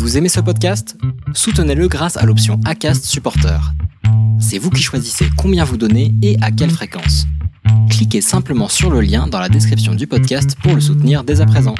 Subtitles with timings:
[0.00, 0.96] Vous aimez ce podcast?
[1.34, 3.60] Soutenez-le grâce à l'option ACAST Supporter.
[4.40, 7.26] C'est vous qui choisissez combien vous donnez et à quelle fréquence.
[7.90, 11.46] Cliquez simplement sur le lien dans la description du podcast pour le soutenir dès à
[11.46, 11.74] présent.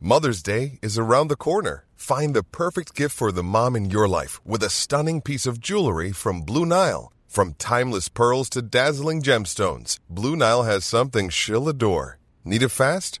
[0.00, 1.84] Mother's Day is around the corner.
[1.96, 5.60] Find the perfect gift for the mom in your life with a stunning piece of
[5.60, 7.12] jewelry from Blue Nile.
[7.28, 12.16] From timeless pearls to dazzling gemstones, Blue Nile has something she'll adore.
[12.46, 13.20] Need it fast?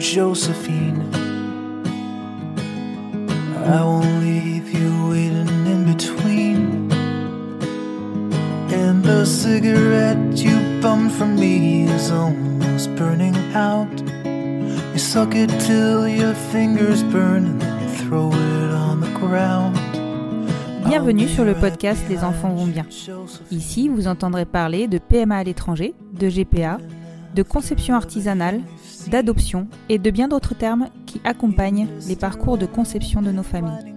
[0.00, 1.02] Josephine.
[3.66, 6.90] I won't leave you waiting in between.
[8.72, 13.92] And the cigarette you bummed from me is almost burning out.
[14.94, 19.76] You suck it till your fingers burn and then throw it on the ground.
[20.86, 22.86] Bienvenue sur le podcast Les enfants vont bien.
[23.50, 26.78] Ici, vous entendrez parler de PMA à l'étranger, de GPA,
[27.34, 28.62] de conception artisanale,
[29.10, 33.94] d'adoption et de bien d'autres termes qui accompagnent les parcours de conception de nos familles.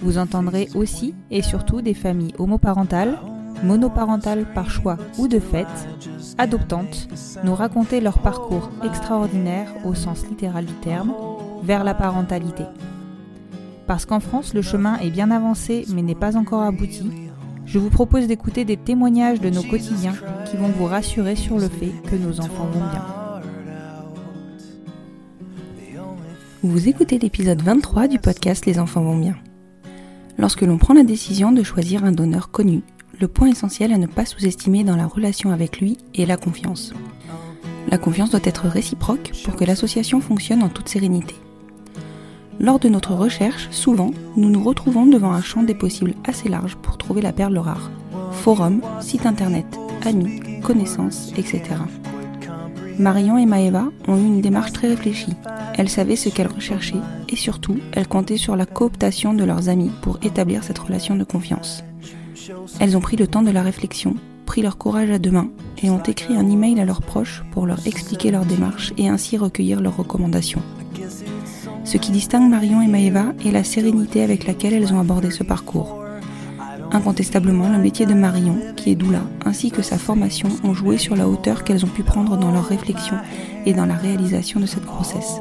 [0.00, 3.18] Vous entendrez aussi et surtout des familles homoparentales,
[3.62, 5.66] monoparentales par choix ou de fait,
[6.38, 7.08] adoptantes,
[7.44, 11.14] nous raconter leur parcours extraordinaire au sens littéral du terme
[11.62, 12.64] vers la parentalité.
[13.86, 17.10] Parce qu'en France, le chemin est bien avancé mais n'est pas encore abouti,
[17.72, 21.68] je vous propose d'écouter des témoignages de nos quotidiens qui vont vous rassurer sur le
[21.68, 23.21] fait que nos enfants vont bien.
[26.64, 29.34] Vous écoutez l'épisode 23 du podcast Les enfants vont bien.
[30.38, 32.82] Lorsque l'on prend la décision de choisir un donneur connu,
[33.20, 36.94] le point essentiel à ne pas sous-estimer dans la relation avec lui est la confiance.
[37.88, 41.34] La confiance doit être réciproque pour que l'association fonctionne en toute sérénité.
[42.60, 46.76] Lors de notre recherche, souvent, nous nous retrouvons devant un champ des possibles assez large
[46.76, 47.90] pour trouver la perle rare.
[48.30, 49.66] Forum, site internet,
[50.04, 51.62] amis, connaissances, etc.
[52.98, 55.34] Marion et Maëva ont eu une démarche très réfléchie.
[55.76, 56.94] Elles savaient ce qu'elles recherchaient
[57.28, 61.24] et surtout, elles comptaient sur la cooptation de leurs amis pour établir cette relation de
[61.24, 61.84] confiance.
[62.80, 64.16] Elles ont pris le temps de la réflexion,
[64.46, 65.50] pris leur courage à deux mains
[65.82, 69.36] et ont écrit un email à leurs proches pour leur expliquer leur démarche et ainsi
[69.36, 70.62] recueillir leurs recommandations.
[71.84, 75.42] Ce qui distingue Marion et Maëva est la sérénité avec laquelle elles ont abordé ce
[75.42, 76.01] parcours.
[76.94, 81.16] Incontestablement, le métier de Marion, qui est doula, ainsi que sa formation ont joué sur
[81.16, 83.16] la hauteur qu'elles ont pu prendre dans leur réflexion
[83.64, 85.40] et dans la réalisation de cette grossesse.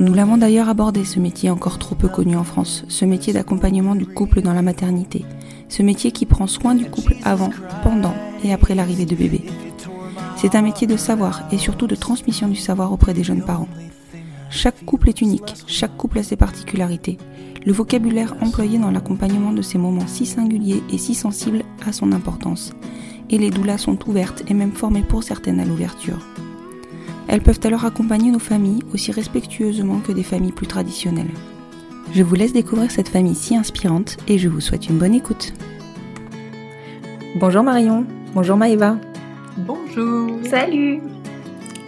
[0.00, 3.94] Nous l'avons d'ailleurs abordé, ce métier encore trop peu connu en France, ce métier d'accompagnement
[3.94, 5.24] du couple dans la maternité,
[5.70, 7.50] ce métier qui prend soin du couple avant,
[7.82, 8.14] pendant
[8.44, 9.40] et après l'arrivée de bébé.
[10.36, 13.68] C'est un métier de savoir et surtout de transmission du savoir auprès des jeunes parents.
[14.50, 17.18] Chaque couple est unique, chaque couple a ses particularités.
[17.68, 22.12] Le vocabulaire employé dans l'accompagnement de ces moments si singuliers et si sensibles a son
[22.12, 22.72] importance.
[23.28, 26.16] Et les doulas sont ouvertes et même formées pour certaines à l'ouverture.
[27.26, 31.28] Elles peuvent alors accompagner nos familles aussi respectueusement que des familles plus traditionnelles.
[32.14, 35.52] Je vous laisse découvrir cette famille si inspirante et je vous souhaite une bonne écoute.
[37.38, 38.96] Bonjour Marion, bonjour Maëva.
[39.58, 40.38] Bonjour.
[40.46, 41.02] Salut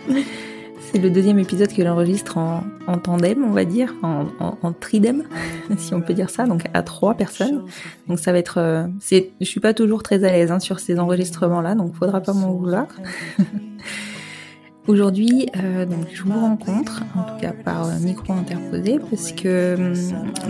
[0.93, 4.73] C'est le deuxième épisode que j'enregistre en, en, tandem, on va dire, en, en, en,
[4.73, 5.23] tridem,
[5.79, 7.63] si on peut dire ça, donc à trois personnes.
[8.09, 10.81] Donc ça va être, euh, c'est, je suis pas toujours très à l'aise hein, sur
[10.81, 12.87] ces enregistrements-là, donc faudra pas m'en vouloir.
[14.89, 19.77] Aujourd'hui, euh, donc je vous rencontre, en tout cas par micro interposé, parce que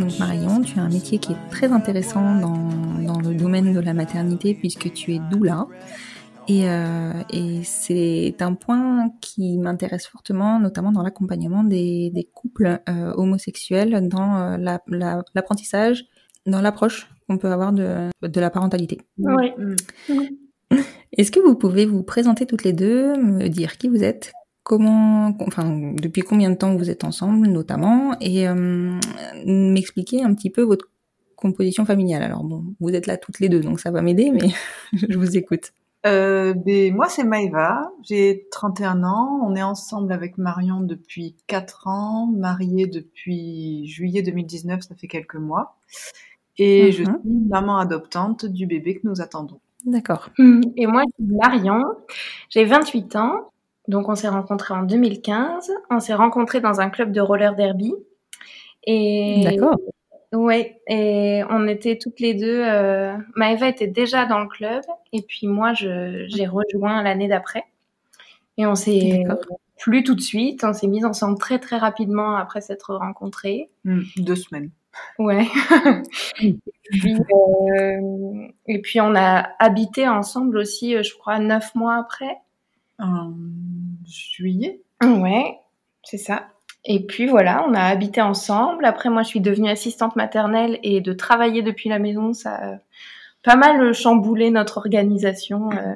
[0.00, 3.80] donc Marion, tu as un métier qui est très intéressant dans, dans le domaine de
[3.80, 5.66] la maternité, puisque tu es doula.
[6.50, 12.80] Et, euh, et c'est un point qui m'intéresse fortement, notamment dans l'accompagnement des, des, couples
[12.88, 16.06] euh, homosexuels dans l'apprentissage,
[16.46, 18.98] la, dans l'approche qu'on peut avoir de, de la parentalité.
[19.18, 19.52] Oui.
[21.16, 24.32] Est-ce que vous pouvez vous présenter toutes les deux, me dire qui vous êtes,
[24.64, 28.98] comment, enfin, depuis combien de temps vous êtes ensemble, notamment, et euh,
[29.46, 30.90] m'expliquer un petit peu votre
[31.36, 32.24] composition familiale?
[32.24, 34.48] Alors bon, vous êtes là toutes les deux, donc ça va m'aider, mais
[34.94, 35.70] je vous écoute.
[36.06, 41.88] Euh, ben, moi, c'est Maëva, j'ai 31 ans, on est ensemble avec Marion depuis 4
[41.88, 45.76] ans, mariés depuis juillet 2019, ça fait quelques mois,
[46.56, 46.92] et mm -hmm.
[46.92, 49.60] je suis maman adoptante du bébé que nous attendons.
[49.84, 50.30] D'accord.
[50.76, 51.84] Et moi, c'est Marion,
[52.48, 53.50] j'ai 28 ans,
[53.88, 55.70] Donc on s'est rencontrés en 2015.
[55.90, 57.92] On s'est rencontrés dans un club de roller derby.
[58.84, 59.76] Et D'accord.
[60.32, 62.62] Ouais, et on était toutes les deux.
[62.64, 64.82] Euh, Maëva était déjà dans le club,
[65.12, 67.64] et puis moi, je, j'ai rejoint l'année d'après.
[68.56, 69.24] Et on s'est
[69.78, 70.62] plus tout de suite.
[70.62, 73.70] On s'est mis ensemble très très rapidement après s'être rencontrés.
[73.84, 74.70] Hmm, deux semaines.
[75.18, 75.46] Ouais.
[76.40, 76.54] et,
[76.90, 82.36] puis, euh, et puis on a habité ensemble aussi, euh, je crois, neuf mois après.
[82.98, 83.32] En
[84.06, 84.82] juillet.
[85.02, 85.58] Ouais,
[86.04, 86.48] c'est ça.
[86.84, 88.84] Et puis voilà, on a habité ensemble.
[88.84, 92.78] Après, moi, je suis devenue assistante maternelle et de travailler depuis la maison, ça a
[93.42, 95.94] pas mal chamboulé notre organisation euh,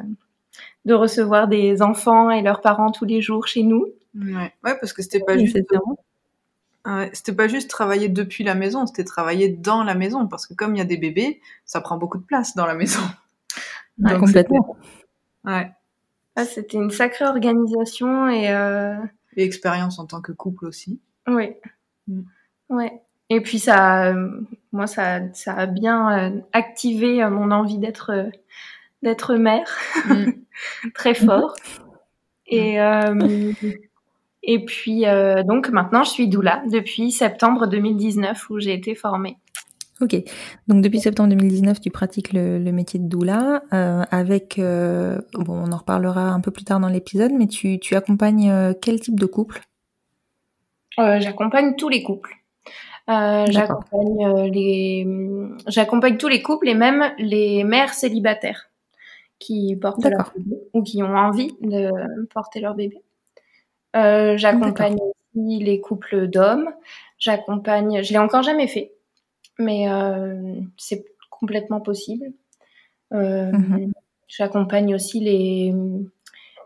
[0.84, 3.86] de recevoir des enfants et leurs parents tous les jours chez nous.
[4.14, 5.58] Ouais, ouais parce que c'était pas juste.
[7.12, 10.74] c'était pas juste travailler depuis la maison, c'était travailler dans la maison parce que comme
[10.74, 13.00] il y a des bébés, ça prend beaucoup de place dans la maison.
[13.98, 14.76] Ouais, Donc, complètement.
[15.44, 15.70] Ouais.
[16.36, 18.96] Ah, C'était une sacrée organisation et euh,
[19.36, 21.00] Et expérience en tant que couple aussi.
[21.28, 21.54] oui,
[22.06, 22.22] Mm.
[22.70, 23.00] ouais.
[23.30, 24.40] Et puis ça, euh,
[24.72, 28.30] moi, ça, ça a bien euh, activé euh, mon envie d'être
[29.02, 29.68] d'être mère.
[30.06, 30.32] Mm.
[30.94, 31.54] très fort.
[32.46, 33.52] Et, euh,
[34.42, 35.04] et puis,
[35.46, 39.38] donc maintenant, je suis doula depuis septembre 2019 où j'ai été formée.
[40.00, 40.16] Ok.
[40.66, 44.58] Donc depuis septembre 2019, tu pratiques le, le métier de doula euh, avec.
[44.58, 48.50] euh, bon, on en reparlera un peu plus tard dans l'épisode, mais tu, tu accompagnes
[48.50, 49.60] euh, quel type de couple?
[50.98, 52.34] Euh, j'accompagne tous les couples.
[53.10, 55.06] Euh, j'accompagne les,
[55.66, 58.70] j'accompagne tous les couples et même les mères célibataires
[59.38, 61.90] qui portent leur bébé ou qui ont envie de
[62.32, 62.96] porter leur bébé.
[63.94, 66.70] Euh, j'accompagne aussi les couples d'hommes.
[67.18, 68.93] J'accompagne, je l'ai encore jamais fait,
[69.58, 72.32] mais euh, c'est complètement possible.
[73.12, 73.92] Euh, Mhm.
[74.28, 75.74] J'accompagne aussi les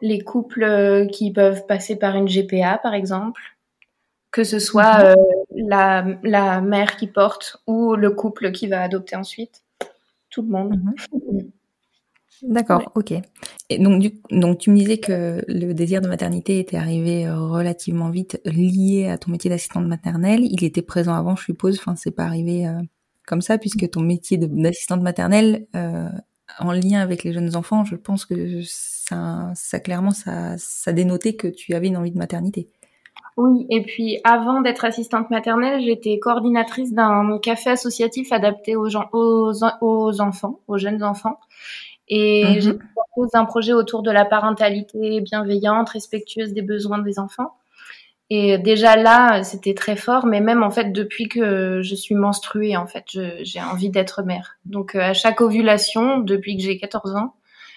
[0.01, 3.43] les couples euh, qui peuvent passer par une GPA, par exemple,
[4.31, 5.15] que ce soit euh,
[5.51, 9.65] la, la mère qui porte ou le couple qui va adopter ensuite.
[10.31, 10.81] Tout le monde.
[11.13, 11.51] Mhm.
[12.43, 13.15] D'accord, ok.
[13.69, 17.39] Et donc, du, donc tu me disais que le désir de maternité était arrivé euh,
[17.39, 20.41] relativement vite lié à ton métier d'assistante maternelle.
[20.45, 21.79] Il était présent avant, je suppose.
[21.79, 22.81] Enfin, c'est pas arrivé euh,
[23.27, 26.09] comme ça puisque ton métier d'assistante maternelle euh,
[26.59, 31.35] en lien avec les jeunes enfants, je pense que ça, ça clairement, ça, ça dénotait
[31.35, 32.71] que tu avais une envie de maternité.
[33.37, 39.09] Oui, et puis avant d'être assistante maternelle, j'étais coordinatrice d'un café associatif adapté aux, gens,
[39.13, 41.39] aux, aux enfants, aux jeunes enfants.
[42.11, 42.61] Et Mhm.
[42.61, 47.55] j'ai porteuse d'un projet autour de la parentalité bienveillante, respectueuse des besoins des enfants.
[48.31, 52.77] Et déjà là, c'était très fort, mais même en fait depuis que je suis menstruée,
[52.77, 54.59] en fait, je- j'ai envie d'être mère.
[54.67, 57.35] Donc euh, à chaque ovulation, depuis que j'ai 14 ans,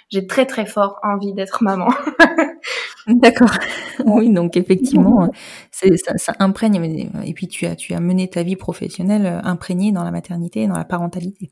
[0.10, 1.88] j'ai très très fort envie d'être maman.
[3.08, 3.50] D'accord.
[4.06, 5.30] oui, donc effectivement,
[5.72, 7.10] c'est, ça, ça imprègne.
[7.26, 10.62] Et puis tu as, tu as mené ta vie professionnelle euh, imprégnée dans la maternité
[10.64, 11.52] et dans la parentalité.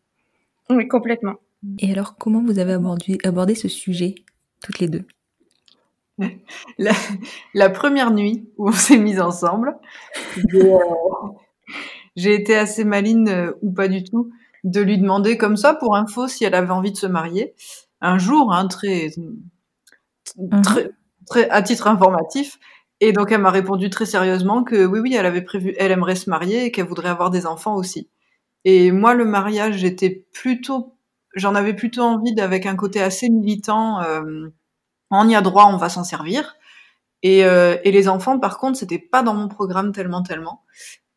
[0.70, 1.36] oui, complètement.
[1.80, 4.16] Et alors, comment vous avez abordé, abordé ce sujet,
[4.64, 5.06] toutes les deux?
[6.78, 6.92] La,
[7.54, 9.78] la première nuit où on s'est mis ensemble,
[10.36, 10.80] j'ai, euh,
[12.16, 14.30] été assez maline euh, ou pas du tout
[14.66, 17.54] de lui demander comme ça pour info si elle avait envie de se marier
[18.02, 19.12] un jour, hein, très,
[20.62, 20.92] très,
[21.26, 22.60] très à titre informatif.
[23.02, 26.16] Et donc elle m'a répondu très sérieusement que oui, oui, elle avait prévu, elle aimerait
[26.16, 28.10] se marier et qu'elle voudrait avoir des enfants aussi.
[28.66, 30.98] Et moi, le mariage, j'étais plutôt,
[31.36, 34.02] j'en avais plutôt envie d'avec un côté assez militant.
[34.04, 34.50] euh,
[35.12, 36.56] on y a droit, on va s'en servir.
[37.24, 40.64] Et, euh, et les enfants, par contre, c'était pas dans mon programme tellement, tellement.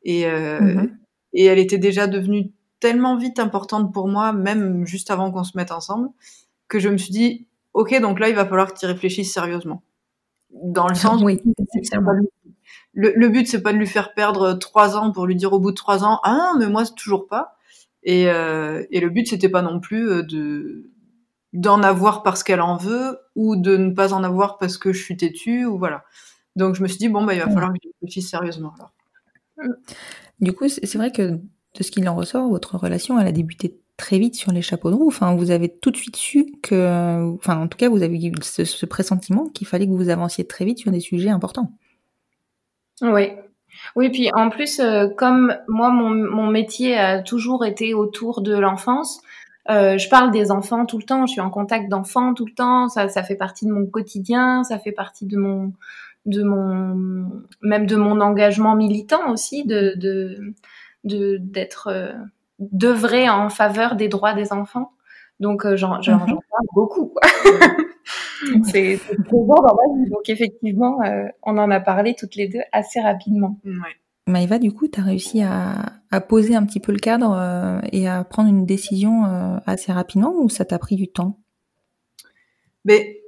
[0.04, 0.98] Et, euh, Mhm.
[1.34, 5.56] et elle était déjà devenue tellement vite importante pour moi, même juste avant qu'on se
[5.56, 6.08] mette ensemble,
[6.68, 9.32] que je me suis dit, ok, donc là, il va falloir que tu y réfléchisses
[9.32, 9.82] sérieusement.
[10.50, 11.40] Dans le sens, Oui,
[12.94, 15.58] le, le but, c'est pas de lui faire perdre trois ans pour lui dire au
[15.60, 17.56] bout de trois ans, ah non, mais moi, c'est toujours pas.
[18.04, 20.90] Et, euh, et le but, c'était pas non plus euh, de
[21.54, 25.02] d'en avoir parce qu'elle en veut ou de ne pas en avoir parce que je
[25.02, 26.04] suis têtue ou voilà.
[26.56, 27.52] Donc je me suis dit bon bah il va Ouais.
[27.52, 28.92] falloir que je réfléchisse sérieusement alors.
[30.40, 33.32] Du coup, c'est c'est vrai que de ce qu'il en ressort, votre relation, elle a
[33.32, 35.08] débuté très vite sur les chapeaux de roue.
[35.08, 38.32] Enfin, vous avez tout de suite su que, enfin, en tout cas, vous avez eu
[38.42, 41.72] ce, ce pressentiment qu'il fallait que vous avanciez très vite sur des sujets importants.
[43.02, 43.32] Oui.
[43.96, 49.20] Oui, puis en plus, euh, comme moi, mon, métier a toujours été autour de l'enfance,
[49.70, 52.52] euh, je parle des enfants tout le temps, je suis en contact d'enfants tout le
[52.52, 55.72] temps, ça, ça fait partie de mon quotidien, ça fait partie de mon,
[56.26, 57.30] de mon,
[57.60, 60.54] même de mon engagement militant aussi, de, de,
[61.04, 62.12] de d'être, euh,
[62.58, 64.92] d'œuvrer en faveur des droits des enfants.
[65.42, 67.12] Donc j'en j'en parle beaucoup.
[68.64, 70.08] c'est présent dans ma vie.
[70.08, 70.98] Donc effectivement,
[71.42, 73.58] on en a parlé toutes les deux assez rapidement.
[73.64, 73.96] Ouais.
[74.28, 77.80] Maëva, du coup, tu as réussi à, à, poser un petit peu le cadre euh,
[77.90, 81.40] et à prendre une décision euh, assez rapidement ou ça t'a pris du temps?
[82.84, 83.20] Mais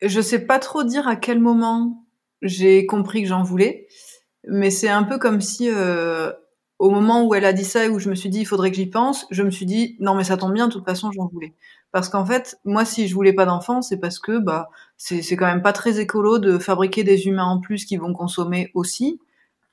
[0.00, 2.06] je sais pas trop dire à quel moment
[2.40, 3.88] j'ai compris que j'en voulais,
[4.46, 6.32] mais c'est un peu comme si euh,
[6.82, 8.70] au moment où elle a dit ça et où je me suis dit il faudrait
[8.72, 11.12] que j'y pense, je me suis dit non mais ça tombe bien, de toute façon
[11.12, 11.54] j'en voulais.
[11.92, 15.46] Parce qu'en fait, moi si je voulais pas d'enfant, c'est parce que bah c'est quand
[15.46, 19.20] même pas très écolo de fabriquer des humains en plus qui vont consommer aussi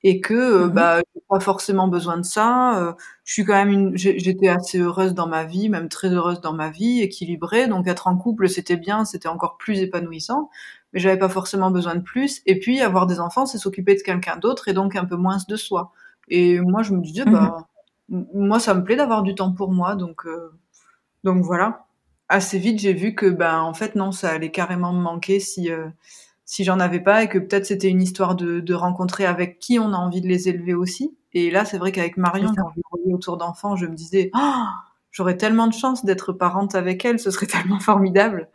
[0.04, 2.80] et que euh, mmh bah j'ai pas forcément besoin de ça.
[2.80, 6.42] Euh, je suis quand même une, j'étais assez heureuse dans ma vie, même très heureuse
[6.42, 7.68] dans ma vie, équilibrée.
[7.68, 10.52] Donc être en couple c'était bien, c'était encore plus épanouissant,
[10.94, 12.42] mais j'avais pas forcément besoin de plus.
[12.46, 15.38] Et puis avoir des enfants, c'est s'occuper de quelqu'un d'autre et donc un peu moins
[15.48, 15.92] de soi.
[16.30, 17.68] Et moi je me disais mmh bah
[18.10, 20.52] moi ça me plaît d'avoir du temps pour moi, donc euh,
[21.24, 21.86] donc voilà.
[22.28, 25.70] Assez vite j'ai vu que ben en fait non ça allait carrément me manquer si
[26.50, 29.78] si j'en avais pas et que peut-être c'était une histoire de, de, rencontrer avec qui
[29.78, 31.16] on a envie de les élever aussi.
[31.34, 34.64] Et là, c'est vrai qu'avec Marion, quand je voyais autour d'enfants, je me disais, oh,
[35.12, 38.50] j'aurais tellement de chance d'être parente avec elle, ce serait tellement formidable.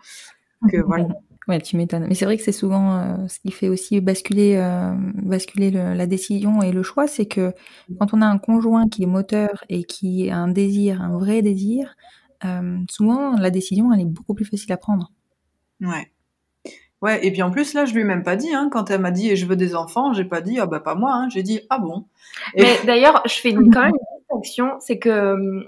[0.69, 1.07] Que voilà.
[1.47, 2.07] Ouais, tu m'étonnes.
[2.09, 6.07] Mais c'est vrai que c'est souvent euh, ce qui fait aussi basculer, euh, basculer la
[6.07, 7.53] décision et le choix, c'est que
[7.99, 11.43] quand on a un conjoint qui est moteur et qui a un désir, un vrai
[11.43, 11.97] désir,
[12.45, 15.13] euh, souvent la décision elle est beaucoup plus facile à prendre.
[15.81, 16.11] Ouais.
[17.03, 19.03] Ouais, et puis en plus, là, je lui ai même pas dit, hein, quand elle
[19.03, 21.43] m'a dit je veux des enfants, j'ai pas dit ah bah pas moi, hein, j'ai
[21.43, 22.07] dit ah bon?
[22.57, 25.65] Mais d'ailleurs, je fais une, quand même une distinction, c'est que hum,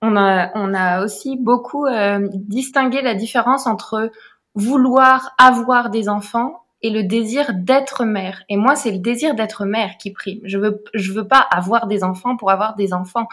[0.00, 4.10] on a, on a aussi beaucoup euh, distingué la différence entre
[4.58, 8.44] vouloir avoir des enfants et le désir d'être mère.
[8.48, 10.40] Et moi, c'est le désir d'être mère qui prime.
[10.44, 13.26] Je veux, je veux pas avoir des enfants pour avoir des enfants.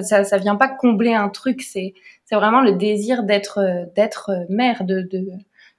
[0.00, 1.62] ça, ça vient pas combler un truc.
[1.62, 3.60] C'est, c'est vraiment le désir d'être,
[3.96, 5.26] d'être mère, de, de,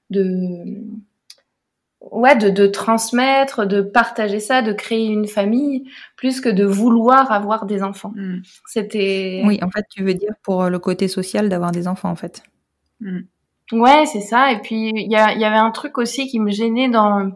[0.09, 0.83] de
[2.11, 7.31] ouais, de, de transmettre, de partager ça, de créer une famille, plus que de vouloir
[7.31, 8.13] avoir des enfants.
[8.15, 8.41] Mm.
[8.67, 9.43] C'était.
[9.45, 12.43] Oui, en fait, tu veux dire pour le côté social d'avoir des enfants, en fait.
[12.99, 13.21] Mm.
[13.73, 14.51] Ouais, c'est ça.
[14.51, 17.31] Et puis il y, a, y, avait un truc aussi qui me gênait dans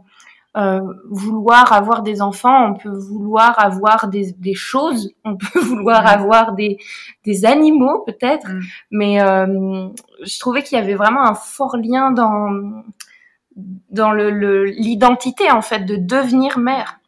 [0.57, 2.71] euh, vouloir avoir des enfants.
[2.71, 6.07] On peut vouloir avoir des, des choses, on peut vouloir mm.
[6.07, 6.77] avoir des,
[7.25, 8.47] des animaux peut-être,
[8.89, 9.87] mais euh,
[10.23, 12.83] je trouvais qu'il y avait vraiment un fort lien dans
[13.89, 16.99] dans le l'identité en fait de devenir mère.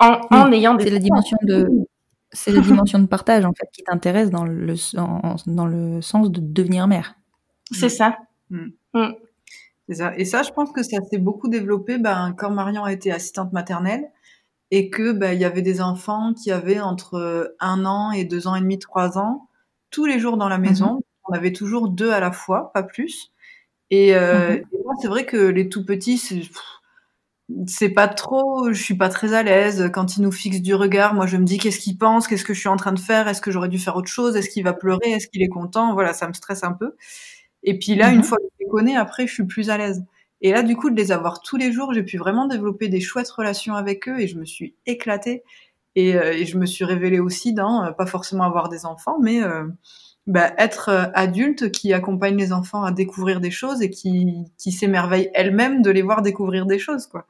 [0.00, 1.68] En, en ayant des c'est la dimension de
[2.32, 4.74] c'est la dimension de partage en fait qui t'intéresse dans le
[5.46, 7.14] dans le sens de devenir mère
[7.70, 8.16] c'est ça.
[8.50, 8.68] Mm.
[8.94, 9.12] Mm.
[9.92, 13.12] ça et ça je pense que ça s'est beaucoup développé ben quand Marion a été
[13.12, 14.10] assistante maternelle
[14.72, 18.48] et que ben il y avait des enfants qui avaient entre un an et deux
[18.48, 19.48] ans et demi trois ans
[19.90, 21.30] tous les jours dans la maison mm-hmm.
[21.30, 23.30] on avait toujours deux à la fois pas plus
[23.90, 24.64] et, euh, mhm.
[24.84, 26.18] moi, c'est vrai que les tout petits,
[27.66, 31.14] c'est pas trop, je suis pas très à l'aise quand ils nous fixent du regard.
[31.14, 33.26] Moi, je me dis qu'est-ce qu'il pense, qu'est-ce que je suis en train de faire,
[33.26, 35.92] est-ce que j'aurais dû faire autre chose, est-ce qu'il va pleurer, est-ce qu'il est content?
[35.94, 36.94] Voilà, ça me stresse un peu.
[37.62, 38.24] Et puis là, une mhm.
[38.24, 40.04] fois que je les connais, après, je suis plus à l'aise.
[40.42, 43.00] Et là, du coup, de les avoir tous les jours, j'ai pu vraiment développer des
[43.00, 45.42] chouettes relations avec eux et je me suis éclatée.
[45.96, 49.18] Et, euh, et je me suis révélée aussi dans, euh, pas forcément avoir des enfants,
[49.20, 49.66] mais euh,
[50.26, 54.70] bah, être euh, adulte qui accompagne les enfants à découvrir des choses et qui, qui
[54.70, 57.26] s'émerveille elle-même de les voir découvrir des choses, quoi.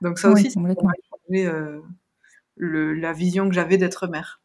[0.00, 1.80] Donc ça aussi, c'est euh,
[2.56, 4.40] le, la vision que j'avais d'être mère.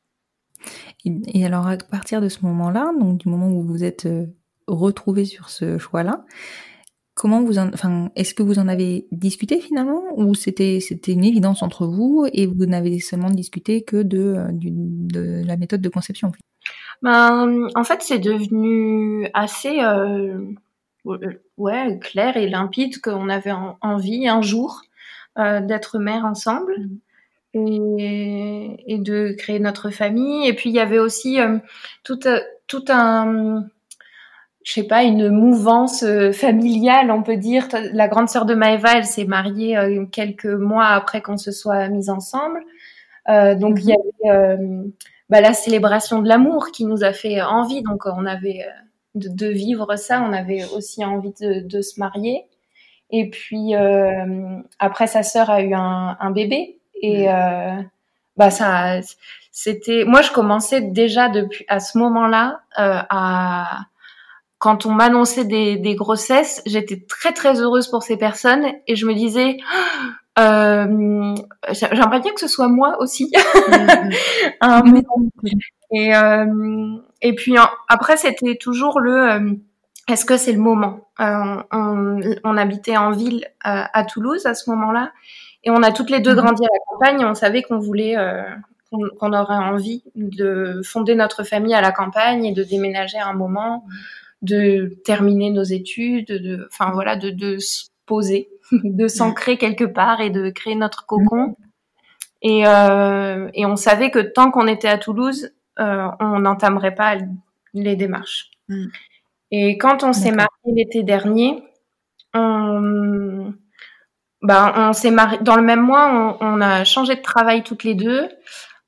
[1.06, 4.08] Et, alors à partir de ce moment-là, donc du moment où vous êtes
[4.70, 6.26] euh, retrouvé sur ce choix-là,
[7.14, 10.04] comment vous en, enfin, est-ce que vous en avez discuté finalement?
[10.16, 15.44] Ou c'était c'était une évidence entre vous et vous n'avez seulement discuté que de, de
[15.46, 16.32] la méthode de conception
[17.02, 20.40] ben, en fait, c'est devenu assez euh,
[21.58, 24.82] ouais, clair et limpide qu'on avait envie un jour
[25.38, 26.76] euh, d'être mère ensemble
[27.54, 30.48] et, et, de créer notre famille.
[30.48, 31.60] Et puis, il y avait aussi euh,
[32.04, 32.20] tout,
[32.68, 33.66] tout un
[34.66, 37.68] je sais pas, une mouvance euh, familiale, on peut dire.
[37.94, 41.88] La grande sœur de Maëva, elle s'est mariée euh, quelques mois après qu'on se soit
[41.88, 42.60] mis ensemble.
[43.30, 44.30] Euh, donc il y mhm.
[44.30, 44.68] avait
[45.30, 47.84] bah, la célébration de l'amour qui nous a fait envie.
[47.84, 48.66] Donc on avait
[49.14, 52.46] de, de, vivre ça, on avait aussi envie de, de se marier.
[53.12, 57.82] Et puis euh, après, sa sœur a eu un, un bébé et euh,
[58.36, 59.00] bah ça,
[59.52, 60.06] c'était.
[60.06, 63.86] Moi, je commençais déjà depuis à ce moment-là euh, à
[64.66, 69.06] quand on m'annonçait des, des grossesses, j'étais très très heureuse pour ces personnes et je
[69.06, 69.58] me disais
[70.40, 71.36] euh,
[71.70, 73.32] j'aimerais bien que ce soit moi aussi.
[74.62, 75.04] Mm-hmm.
[75.92, 76.12] Et,
[77.22, 77.56] et puis
[77.88, 79.58] après, c'était toujours le
[80.08, 81.10] est-ce que c'est le moment?
[81.20, 81.62] On,
[82.44, 85.12] on, habitait en ville à Toulouse à ce moment-là,
[85.64, 86.42] et on a toutes les deux mhm.
[86.42, 87.22] grandi à la campagne.
[87.22, 88.16] Et on savait qu'on voulait,
[89.20, 93.34] qu'on aurait envie de fonder notre famille à la campagne et de déménager à un
[93.34, 93.86] moment,
[94.46, 100.22] de terminer nos études, de, enfin voilà, de, de se poser, de s'ancrer quelque part
[100.22, 101.56] et de créer notre cocon.
[102.42, 107.18] Et, euh, et on savait que tant qu'on était à Toulouse, euh, on n'entamerait pas
[107.74, 108.52] les démarches.
[108.70, 108.86] Mm.
[109.52, 111.64] Et quand on s'est marié l'été dernier,
[112.34, 113.54] on,
[114.42, 117.84] ben, on s'est marié dans le même mois, on, on, a changé de travail toutes
[117.84, 118.30] les deux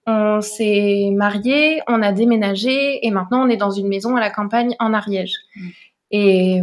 [0.08, 4.30] on s'est marié, on a déménagé et maintenant on est dans une maison à la
[4.30, 5.36] campagne en Ariège.
[5.56, 5.68] Mm.
[6.10, 6.62] Et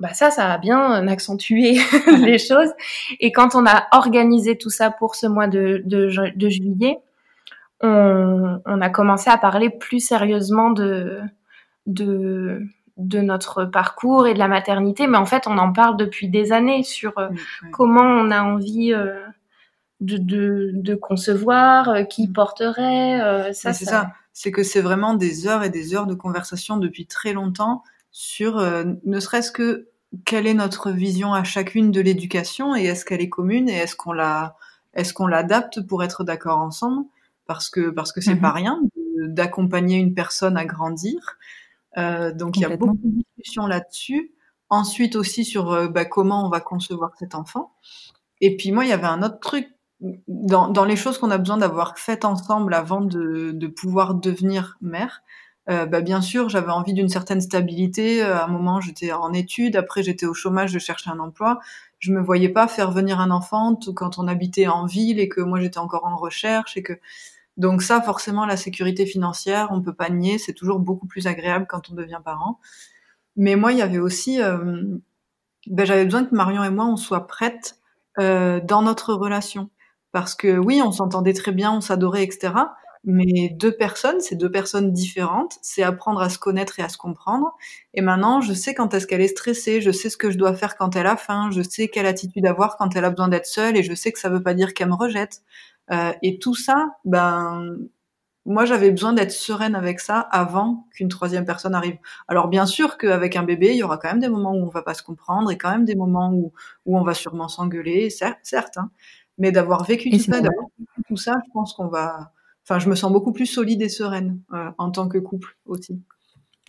[0.00, 1.78] bah ça, ça a bien accentué
[2.18, 2.72] les choses.
[3.20, 6.98] Et quand on a organisé tout ça pour ce mois de, de, juillet,
[7.80, 11.20] on, on, a commencé à parler plus sérieusement de,
[11.86, 12.66] de,
[12.96, 15.06] de notre parcours et de la maternité.
[15.06, 17.28] Mais en fait, on en parle depuis des années sur euh,
[17.72, 19.23] comment on a envie euh,
[20.04, 22.32] de, de, concevoir, euh, qui mm.
[22.32, 23.20] porterait.
[23.20, 24.12] Euh, ça, c'est ça.
[24.32, 28.58] C'est que c'est vraiment des heures et des heures de conversation depuis très longtemps sur
[28.58, 29.88] euh, ne serait-ce que
[30.24, 33.96] quelle est notre vision à chacune de l'éducation et est-ce qu'elle est commune et est-ce
[33.96, 34.56] qu'on la
[34.92, 37.04] est-ce qu'on l'adapte pour être d'accord ensemble?
[37.46, 38.40] Parce que parce que c'est mm-hmm.
[38.40, 38.80] pas rien
[39.28, 41.38] d'accompagner une personne à grandir
[41.96, 44.32] euh, donc il y a beaucoup de discussions là-dessus
[44.68, 47.72] ensuite aussi sur bah, comment on va concevoir cet enfant
[48.40, 51.38] et puis moi il y avait un autre truc dans, dans, les choses qu'on a
[51.38, 55.22] besoin d'avoir faites ensemble avant de, de pouvoir devenir mère,
[55.70, 58.22] euh, bah bien sûr, j'avais envie d'une certaine stabilité.
[58.22, 61.58] Euh, à un moment, j'étais en études, après j'étais au chômage, je cherchais un emploi.
[62.00, 65.40] Je me voyais pas faire venir un enfant quand on habitait en ville et que
[65.40, 66.92] moi j'étais encore en recherche et que
[67.56, 71.66] donc ça, forcément, la sécurité financière, on peut pas nier, c'est toujours beaucoup plus agréable
[71.68, 72.58] quand on devient parent.
[73.36, 74.82] Mais moi, il y avait aussi, euh,
[75.68, 77.78] ben, j'avais besoin que Marion et moi on soit prêtes
[78.18, 79.70] euh, dans notre relation.
[80.14, 82.54] Parce que oui, on s'entendait très bien, on s'adorait, etc.
[83.02, 85.58] Mais deux personnes, c'est deux personnes différentes.
[85.60, 87.52] C'est apprendre à se connaître et à se comprendre.
[87.94, 90.54] Et maintenant, je sais quand est-ce qu'elle est stressée, je sais ce que je dois
[90.54, 93.46] faire quand elle a faim, je sais quelle attitude avoir quand elle a besoin d'être
[93.46, 95.42] seule, et je sais que ça veut pas dire qu'elle me rejette.
[95.90, 97.76] Euh, et tout ça, ben,
[98.46, 101.96] moi, j'avais besoin d'être sereine avec ça avant qu'une troisième personne arrive.
[102.28, 104.68] Alors, bien sûr qu'avec un bébé, il y aura quand même des moments où on
[104.68, 106.52] va pas se comprendre et quand même des moments où,
[106.86, 108.90] où on va sûrement s'engueuler, certes, certes hein.
[109.38, 110.40] Mais d'avoir vécu tout ça,
[111.08, 112.32] tout ça, je pense qu'on va.
[112.62, 116.00] Enfin, je me sens beaucoup plus solide et sereine euh, en tant que couple aussi.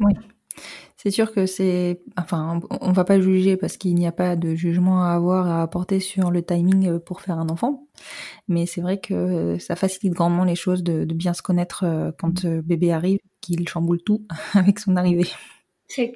[0.01, 0.13] Oui.
[0.97, 4.55] C'est sûr que c'est, enfin, on va pas juger parce qu'il n'y a pas de
[4.55, 7.87] jugement à avoir à apporter sur le timing euh, pour faire un enfant,
[8.47, 12.45] mais c'est vrai que ça facilite grandement les choses de, bien se connaître euh, quand
[12.45, 15.27] bébé arrive, qu'il chamboule tout avec son arrivée.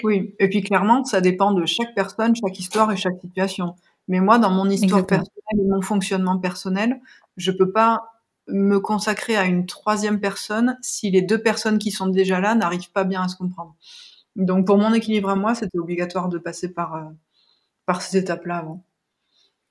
[0.03, 3.75] Oui, et puis clairement, ça dépend de chaque personne, chaque histoire et chaque situation.
[4.09, 6.99] Mais moi, dans mon histoire personnelle et mon fonctionnement personnel,
[7.37, 8.11] je peux pas
[8.47, 12.91] me consacrer à une troisième personne si les deux personnes qui sont déjà là n'arrivent
[12.91, 13.75] pas bien à se comprendre.
[14.35, 17.03] Donc pour mon équilibre à moi, c'était obligatoire de passer par, euh,
[17.85, 18.83] par ces étapes-là avant.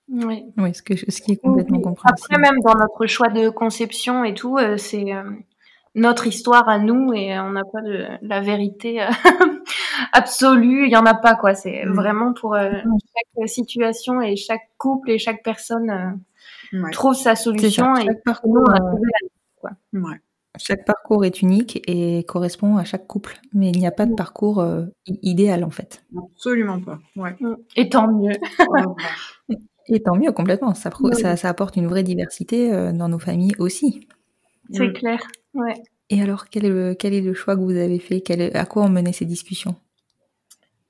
[0.09, 2.29] Oui, oui ce, que, ce qui est complètement compréhensible.
[2.31, 5.31] Après, même dans notre choix de conception et tout, euh, c'est euh,
[5.97, 9.05] notre histoire à nous et on n'a pas de la vérité
[10.13, 11.55] absolue, il y en a pas quoi.
[11.55, 11.93] C'est mm.
[11.93, 16.19] vraiment pour euh, chaque situation et chaque couple et chaque personne
[16.73, 19.99] euh, trouve sa solution et chaque parcours, euh,
[20.57, 24.13] chaque parcours est unique et correspond à chaque couple, mais il n'y a pas de
[24.13, 24.17] mm.
[24.17, 24.65] parcours
[25.07, 26.05] idéal en fait.
[26.35, 26.99] Absolument pas.
[27.17, 27.37] Ouais.
[27.41, 27.57] Mm.
[27.77, 28.35] Et tant mieux.
[29.89, 30.75] et tant mieux complètement.
[30.75, 34.07] Ça, ça, ça, apporte une vraie diversité dans nos familles aussi.
[34.71, 35.21] C'est clair.
[35.55, 35.75] Ouais.
[36.11, 38.21] Et alors, quel est, le, quel est le choix que vous avez fait?
[38.21, 39.75] Quel, À quoi ont mené ces discussions?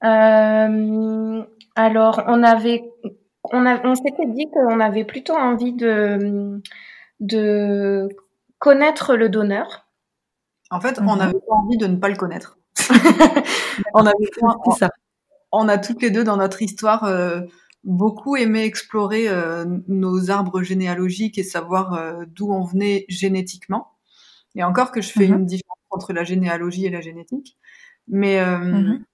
[0.04, 1.42] Euh,
[1.74, 2.84] alors, on avait,
[3.44, 6.60] on, a, on s'était dit qu'on avait plutôt envie de,
[7.20, 8.08] de
[8.58, 9.86] connaître le donneur.
[10.70, 11.40] En fait, on n'avait mhm.
[11.40, 12.58] pas envie de ne pas le connaître.
[13.94, 14.30] on avait
[14.78, 14.90] ça.
[15.50, 17.40] On a toutes les deux dans notre histoire euh,
[17.84, 23.92] beaucoup aimé explorer euh, nos arbres généalogiques et savoir euh, d'où on venait génétiquement.
[24.54, 25.38] Et encore que je fais mhm.
[25.38, 27.56] une différence entre la généalogie et la génétique.
[28.08, 29.04] Mais mhm.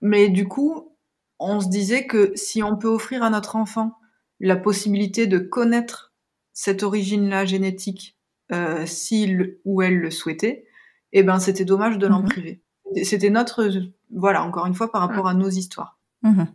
[0.00, 0.96] Mais du coup,
[1.38, 3.98] on se disait que si on peut offrir à notre enfant
[4.40, 6.14] la possibilité de connaître
[6.52, 8.16] cette origine-là génétique,
[8.52, 10.66] euh, s'il ou elle le souhaitait,
[11.12, 12.28] eh ben c'était dommage de l'en mhm.
[12.28, 12.62] priver.
[13.02, 13.70] C'était notre,
[14.14, 15.98] voilà, encore une fois par rapport à nos histoires.
[16.22, 16.46] Mhm.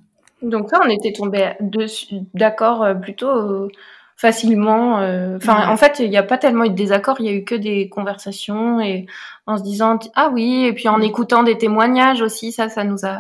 [0.41, 1.53] Donc ça, on était tombé
[2.33, 3.69] d'accord euh, plutôt
[4.15, 4.99] facilement.
[4.99, 7.17] euh, Enfin, en fait, il n'y a pas tellement eu de désaccord.
[7.19, 9.05] Il y a eu que des conversations et
[9.47, 12.51] en se disant ah oui, et puis en écoutant des témoignages aussi.
[12.51, 13.19] Ça, ça nous a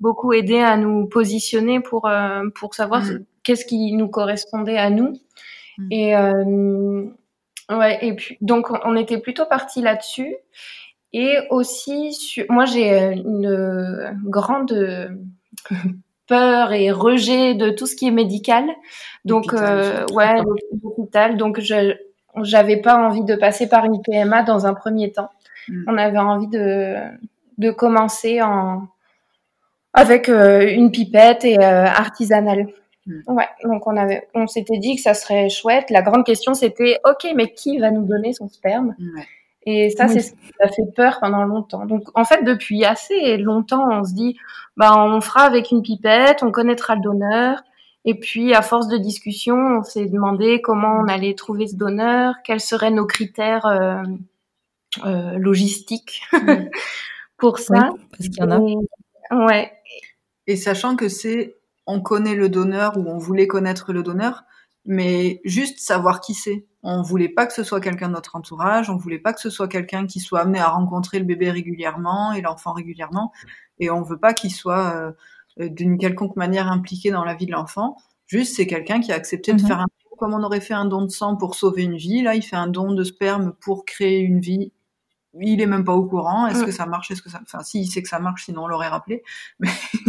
[0.00, 3.24] beaucoup aidé à nous positionner pour euh, pour savoir Mm.
[3.44, 5.14] qu'est-ce qui nous correspondait à nous.
[5.78, 5.86] Mm.
[5.92, 7.04] Et euh,
[7.70, 10.34] ouais, et puis donc on- était plutôt parti là-dessus.
[11.14, 14.72] Et aussi, sur- moi j'ai une grande
[16.32, 18.64] peur et rejet de tout ce qui est médical.
[19.26, 20.40] Donc euh, ouais,
[20.82, 21.36] l'hôpital.
[21.36, 21.94] Donc je
[22.42, 25.30] j'avais pas envie de passer par une PMA dans un premier temps.
[25.68, 25.84] Mm.
[25.88, 26.96] On avait envie de
[27.58, 28.88] de commencer en
[29.92, 32.68] avec euh, une pipette et euh, artisanale.
[33.06, 33.20] Mm.
[33.26, 35.90] Ouais, donc on avait, on s'était dit que ça serait chouette.
[35.90, 38.94] La grande question c'était, ok, mais qui va nous donner son sperme?
[39.64, 40.14] Et ça, Oui.
[40.14, 41.86] c'est ce qui a fait peur pendant longtemps.
[41.86, 44.36] Donc en fait, depuis assez longtemps, on se dit,
[44.76, 47.62] bah on fera avec une pipette, on connaîtra le donneur.
[48.04, 52.34] Et puis à force de discussion, on s'est demandé comment on allait trouver ce donneur,
[52.44, 54.02] quels seraient nos critères euh,
[55.06, 56.22] euh, logistiques
[57.36, 57.90] pour Oui, ça.
[58.10, 58.58] parce qu'il y en a.
[58.68, 59.72] Et- ouais,
[60.48, 64.42] Et sachant que c'est, on connaît le donneur ou on voulait connaître le donneur,
[64.84, 66.66] mais juste savoir qui c'est.
[66.82, 69.50] On voulait pas que ce soit quelqu'un de notre entourage, on voulait pas que ce
[69.50, 73.32] soit quelqu'un qui soit amené à rencontrer le bébé régulièrement et l'enfant régulièrement,
[73.78, 75.12] et on veut pas qu'il soit euh,
[75.68, 77.96] d'une quelconque manière impliqué dans la vie de l'enfant.
[78.26, 79.68] Juste, c'est quelqu'un qui a accepté de Mhm.
[79.68, 82.22] faire un don, comme on aurait fait un don de sang pour sauver une vie.
[82.22, 84.72] Là, il fait un don de sperme pour créer une vie.
[85.40, 86.46] Il est même pas au courant.
[86.46, 86.66] Est-ce Mm.
[86.66, 87.10] que ça marche?
[87.10, 89.22] Est-ce que ça Enfin, si, il sait que ça marche, sinon on l'aurait rappelé.
[89.60, 89.70] Mais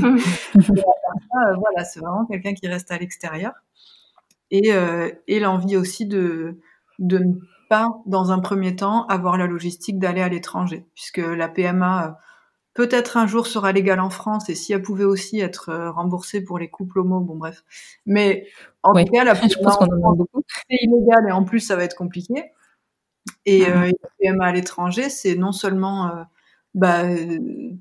[0.58, 3.54] euh, voilà, c'est vraiment quelqu'un qui reste à l'extérieur.
[4.54, 6.60] Et, euh, et l'envie aussi de,
[7.00, 7.34] de ne
[7.70, 10.88] pas, dans un premier temps, avoir la logistique d'aller à l'étranger.
[10.96, 12.12] Puisque la PMA, euh,
[12.76, 16.44] peut-être un jour sera légale en France, et si elle pouvait aussi être euh, remboursée
[16.44, 17.64] pour les couples homo, bon bref.
[18.08, 18.48] Mais
[18.84, 20.44] en Oui, tout cas, la Je pense qu'on en beaucoup.
[20.70, 22.52] c'est illégal et en plus ça va être compliqué.
[23.46, 26.24] Et, euh, et la PMA à l'étranger, c'est non seulement euh,
[26.76, 27.04] bah,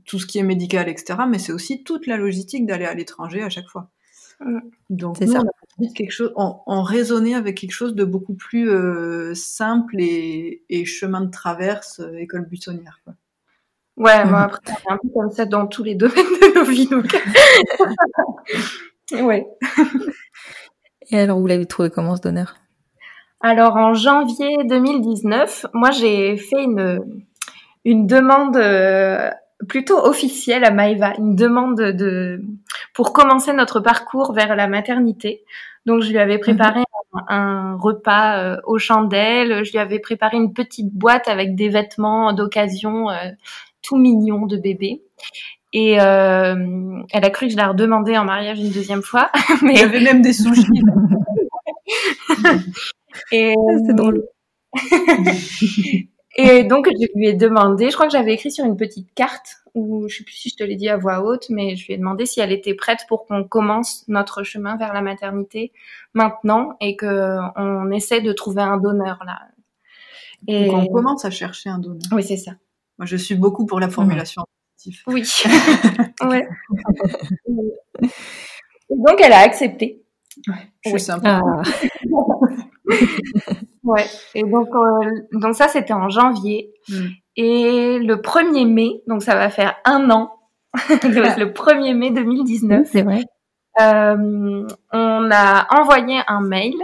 [0.07, 3.43] tout ce qui est médical, etc., mais c'est aussi toute la logistique d'aller à l'étranger
[3.43, 3.91] à chaque fois.
[4.45, 4.63] Mhm.
[4.91, 5.39] Donc C'est nous, ça.
[5.41, 9.35] on a envie quelque chose, on, on raisonnait avec quelque chose de beaucoup plus euh,
[9.35, 13.01] simple et, et chemin de traverse, euh, école buissonnière.
[13.05, 13.15] Quoi.
[13.97, 14.31] Ouais, Mhm.
[14.31, 16.89] bon, après, on est un peu comme ça dans tous les domaines de nos vies.
[16.89, 17.17] Donc...
[19.13, 19.47] ouais.
[21.11, 22.57] Et alors, vous l'avez trouvé comment ce donneur?
[23.41, 27.01] Alors, en janvier 2019, moi, j'ai fait une,
[27.85, 29.31] une demande euh,
[29.69, 32.43] plutôt officielle à Maëva, une demande de,
[32.95, 35.45] pour commencer notre parcours vers la maternité.
[35.87, 40.37] Donc, je lui avais préparé un, un repas euh, aux chandelles, je lui avais préparé
[40.37, 43.31] une petite boîte avec des vêtements d'occasion euh,
[43.83, 45.03] tout mignons de bébé.
[45.73, 49.31] Et euh, elle a cru que je la redemandais en mariage une deuxième fois.
[49.63, 50.67] Il y Mais, avait même des sushis.
[53.33, 53.55] et,
[53.87, 54.23] C'est drôle.
[56.37, 59.59] Et donc, je lui ai demandé, je crois que j'avais écrit sur une petite carte,
[59.75, 61.95] ou je sais plus si je te l'ai dit à voix haute, mais je lui
[61.95, 65.73] ai demandé si elle était prête pour qu'on commence notre chemin vers la maternité
[66.15, 69.41] maintenant et que on essaie de trouver un donneur là.
[70.49, 72.03] Et Donc on commence à chercher un donneur.
[72.13, 72.53] oui, c'est ça.
[72.99, 74.45] Moi, je suis beaucoup pour la formulation.
[75.07, 75.25] Oui.
[76.23, 76.49] ouais.
[77.49, 80.05] Et donc, elle a accepté.
[80.85, 81.41] Je suis sympa.
[81.45, 81.63] Ah,
[83.85, 84.07] Ouais.
[84.35, 86.73] Et donc, euh, donc ça, c'était en janvier.
[86.89, 87.07] Mm.
[87.37, 90.33] Et le 1er mai, donc ça va faire un an,
[91.03, 93.23] le, le 1er mai 2019, c'est vrai.
[93.81, 96.75] euh, on a envoyé un mail.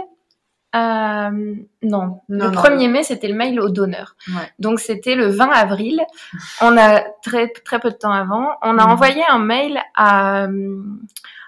[0.75, 4.15] Euh, non, Non, le non, 1er mai, c'était le mail au donneur.
[4.27, 4.47] Ouais.
[4.59, 5.99] Donc, c'était le 20 avril.
[6.61, 8.91] On a très, très peu de temps avant, on a Mhm.
[8.91, 10.83] envoyé un mail à, euh,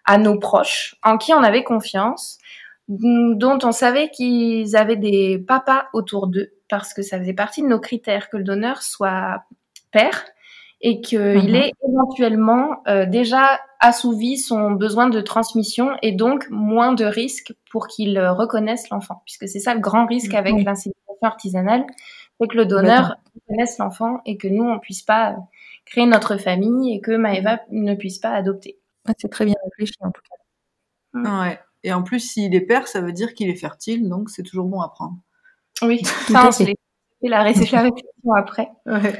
[0.05, 2.39] à nos proches en qui on avait confiance,
[2.99, 7.67] dont on savait qu'ils avaient des papas autour d'eux, parce que ça faisait partie de
[7.67, 9.43] nos critères que le donneur soit
[9.91, 10.25] père
[10.81, 11.55] et qu'il Mhm.
[11.55, 17.87] ait éventuellement euh, déjà assouvi son besoin de transmission et donc moins de risques pour
[17.87, 20.63] qu'il euh, reconnaisse l'enfant, puisque c'est ça le grand risque avec Oui.
[20.63, 21.85] l'insémination artisanale,
[22.39, 25.35] c'est que le donneur reconnaisse l'enfant et que nous on puisse pas euh,
[25.85, 28.79] créer notre famille et que Maëva ne puisse pas adopter.
[29.17, 31.19] C'est très bien réfléchi en tout cas.
[31.47, 31.59] Ouais.
[31.83, 34.65] Et en plus, s'il est père, ça veut dire qu'il est fertile, donc c'est toujours
[34.65, 35.15] bon à prendre.
[35.81, 36.73] Oui, ça fait
[37.23, 38.69] la, ré- la réflexion après.
[38.85, 39.19] Ouais.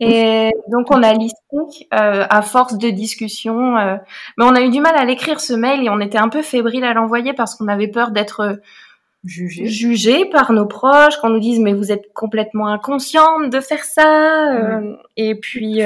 [0.00, 1.36] Et donc on a listé
[1.94, 3.96] euh, à force de discussion, euh,
[4.36, 6.42] mais on a eu du mal à l'écrire ce mail et on était un peu
[6.42, 8.54] fébrile à l'envoyer parce qu'on avait peur d'être euh,
[9.24, 9.66] Jugé.
[9.66, 14.52] jugé par nos proches, qu'on nous dise mais vous êtes complètement inconsciente de faire ça.
[14.56, 15.80] euh, Et puis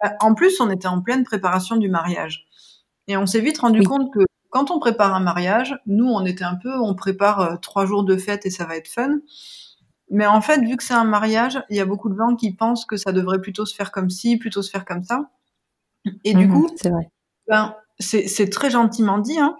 [0.00, 2.46] Bah, En plus, on était en pleine préparation du mariage.
[3.08, 3.84] Et on s'est vite rendu Oui.
[3.86, 4.20] compte que
[4.52, 8.04] quand on prépare un mariage, nous, on était un peu, on prépare euh, trois jours
[8.04, 9.18] de fête et ça va être fun.
[10.10, 12.54] Mais en fait, vu que c'est un mariage, il y a beaucoup de gens qui
[12.54, 15.30] pensent que ça devrait plutôt se faire comme ci, plutôt se faire comme ça.
[16.24, 17.10] Et du Mhm, coup, c'est vrai.
[17.48, 19.56] ben, c'est c'est très gentiment dit, hein.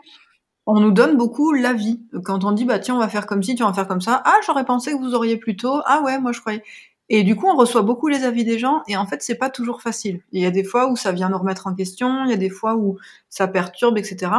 [0.66, 2.02] On nous donne beaucoup l'avis.
[2.24, 4.00] Quand on dit, bah, tiens, on va faire comme ci, tiens, on va faire comme
[4.02, 4.22] ça.
[4.26, 5.81] Ah, j'aurais pensé que vous auriez plutôt.
[5.87, 6.62] Ah ouais, moi, je croyais.
[7.08, 9.50] Et du coup, on reçoit beaucoup les avis des gens, et en fait, c'est pas
[9.50, 10.22] toujours facile.
[10.32, 12.36] Il y a des fois où ça vient nous remettre en question, il y a
[12.36, 14.32] des fois où ça perturbe, etc.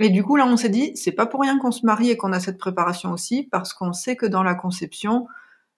[0.00, 2.16] Et du coup, là, on s'est dit, c'est pas pour rien qu'on se marie et
[2.16, 5.26] qu'on a cette préparation aussi, parce qu'on sait que dans la conception,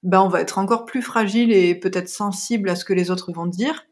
[0.03, 3.33] ben, on va être encore plus fragile et peut-être sensible à ce que les autres
[3.33, 3.87] vont dire.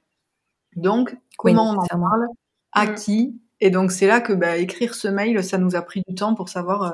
[0.77, 2.27] Donc, comment on en parle,
[2.73, 2.95] à Mm.
[2.95, 3.41] qui?
[3.61, 6.35] Et donc, c'est là que bah, écrire ce mail, ça nous a pris du temps
[6.35, 6.93] pour savoir, euh,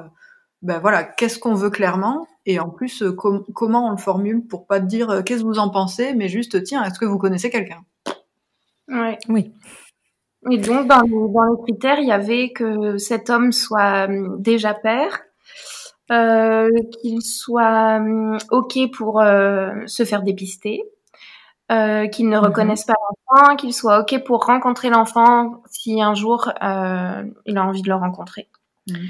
[0.62, 4.47] ben voilà, qu'est-ce qu'on veut clairement, et en plus, euh, com- comment on le formule
[4.47, 7.05] pour pas te dire euh, qu'est-ce que vous en pensez, mais juste, tiens, est-ce que
[7.05, 7.81] vous connaissez quelqu'un?
[8.88, 9.18] Ouais.
[9.29, 9.53] Oui.
[10.51, 14.40] Et donc, dans les, dans les critères, il y avait que cet homme soit hum,
[14.40, 15.21] déjà père,
[16.11, 16.68] euh,
[17.03, 20.83] qu'il soit hum, OK pour euh, se faire dépister,
[21.71, 22.44] euh, qu'il ne Mhm.
[22.47, 22.94] reconnaisse pas
[23.29, 27.88] l'enfant, qu'il soit OK pour rencontrer l'enfant si un jour euh, il a envie de
[27.88, 28.49] le rencontrer.
[28.88, 29.09] Mhm.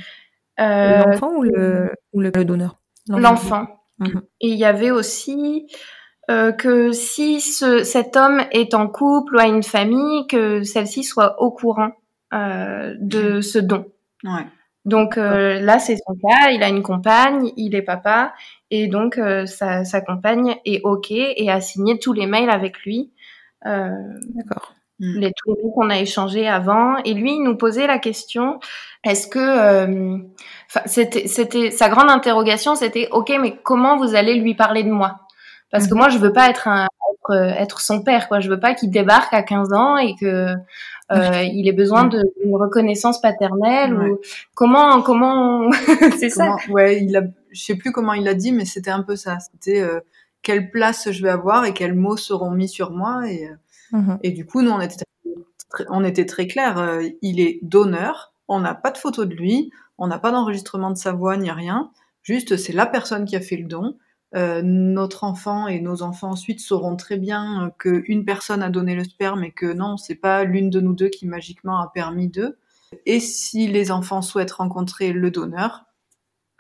[0.60, 2.80] Euh, L'enfant ou le, ou le, donneur?
[3.08, 3.66] L'enfant.
[3.98, 4.22] Mhm.
[4.40, 5.66] Et il y avait aussi
[6.30, 11.04] euh, que si ce, cet homme est en couple ou a une famille, que celle-ci
[11.04, 11.92] soit au courant
[12.34, 13.86] euh, de ce don.
[14.24, 14.46] Ouais.
[14.84, 16.50] Donc euh, là, c'est son cas.
[16.50, 18.34] Il a une compagne, il est papa,
[18.70, 22.78] et donc euh, sa, sa compagne est ok et a signé tous les mails avec
[22.84, 23.12] lui.
[23.66, 23.90] Euh,
[25.00, 25.20] D'accord.
[25.20, 26.96] les, tous les mails qu'on a échangés avant.
[27.04, 28.60] Et lui, il nous posait la question
[29.04, 30.18] est-ce que, euh,
[30.86, 35.20] c'était, c'était sa grande interrogation, c'était ok, mais comment vous allez lui parler de moi?
[35.70, 35.98] Parce que Mhm.
[35.98, 38.40] moi, je veux pas être un être, euh, être son père, quoi.
[38.40, 40.54] Je veux pas qu'il débarque à 15 ans et que
[41.10, 44.10] euh, il ait besoin de- d'une reconnaissance paternelle Ouais.
[44.10, 44.18] ou
[44.54, 45.70] comment comment
[46.18, 46.56] c'est ça.
[46.70, 49.38] Ouais, il a, je sais plus comment il a dit, mais c'était un peu ça.
[49.40, 50.00] C'était euh,
[50.42, 53.22] quelle place je vais avoir et quels mots seront mis sur moi.
[53.30, 53.48] Et,
[53.92, 54.18] Mhm.
[54.22, 55.04] et du coup, nous, on était,
[55.68, 56.78] très, on était très clair.
[56.78, 58.32] euh, il est donneur.
[58.48, 59.70] On n'a pas de photo de lui.
[59.98, 61.90] On n'a pas d'enregistrement de sa voix ni rien.
[62.22, 63.96] Juste, c'est la personne qui a fait le don.
[64.34, 68.94] Euh, notre enfant et nos enfants ensuite sauront très bien euh, qu'une personne a donné
[68.94, 72.28] le sperme et que non, c'est pas l'une de nous deux qui magiquement a permis
[72.28, 72.58] d'eux.
[73.06, 75.86] Et si les enfants souhaitent rencontrer le donneur,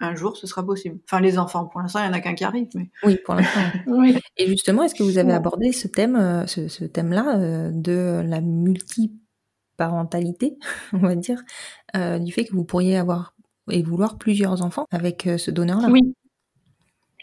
[0.00, 0.98] un jour ce sera possible.
[1.04, 3.34] Enfin, les enfants, pour l'instant, il y en a qu'un qui arrive, mais Oui, pour
[3.34, 3.60] l'instant.
[3.86, 4.18] Oui.
[4.36, 8.22] Et justement, est-ce que vous avez abordé ce thème, euh, ce, ce thème-là euh, de
[8.24, 10.58] la multiparentalité,
[10.92, 11.42] on va dire,
[11.96, 13.34] euh, du fait que vous pourriez avoir
[13.70, 15.88] et vouloir plusieurs enfants avec euh, ce donneur-là?
[15.90, 16.14] Oui.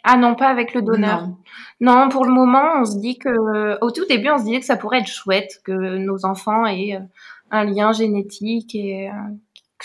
[0.08, 1.28] Ah non, pas avec le donneur.
[1.28, 1.38] non.
[1.80, 4.66] Non, pour le moment, on se dit que, au tout début, on se disait que
[4.66, 7.00] ça pourrait être chouette que nos enfants aient
[7.52, 9.14] un lien génétique et euh,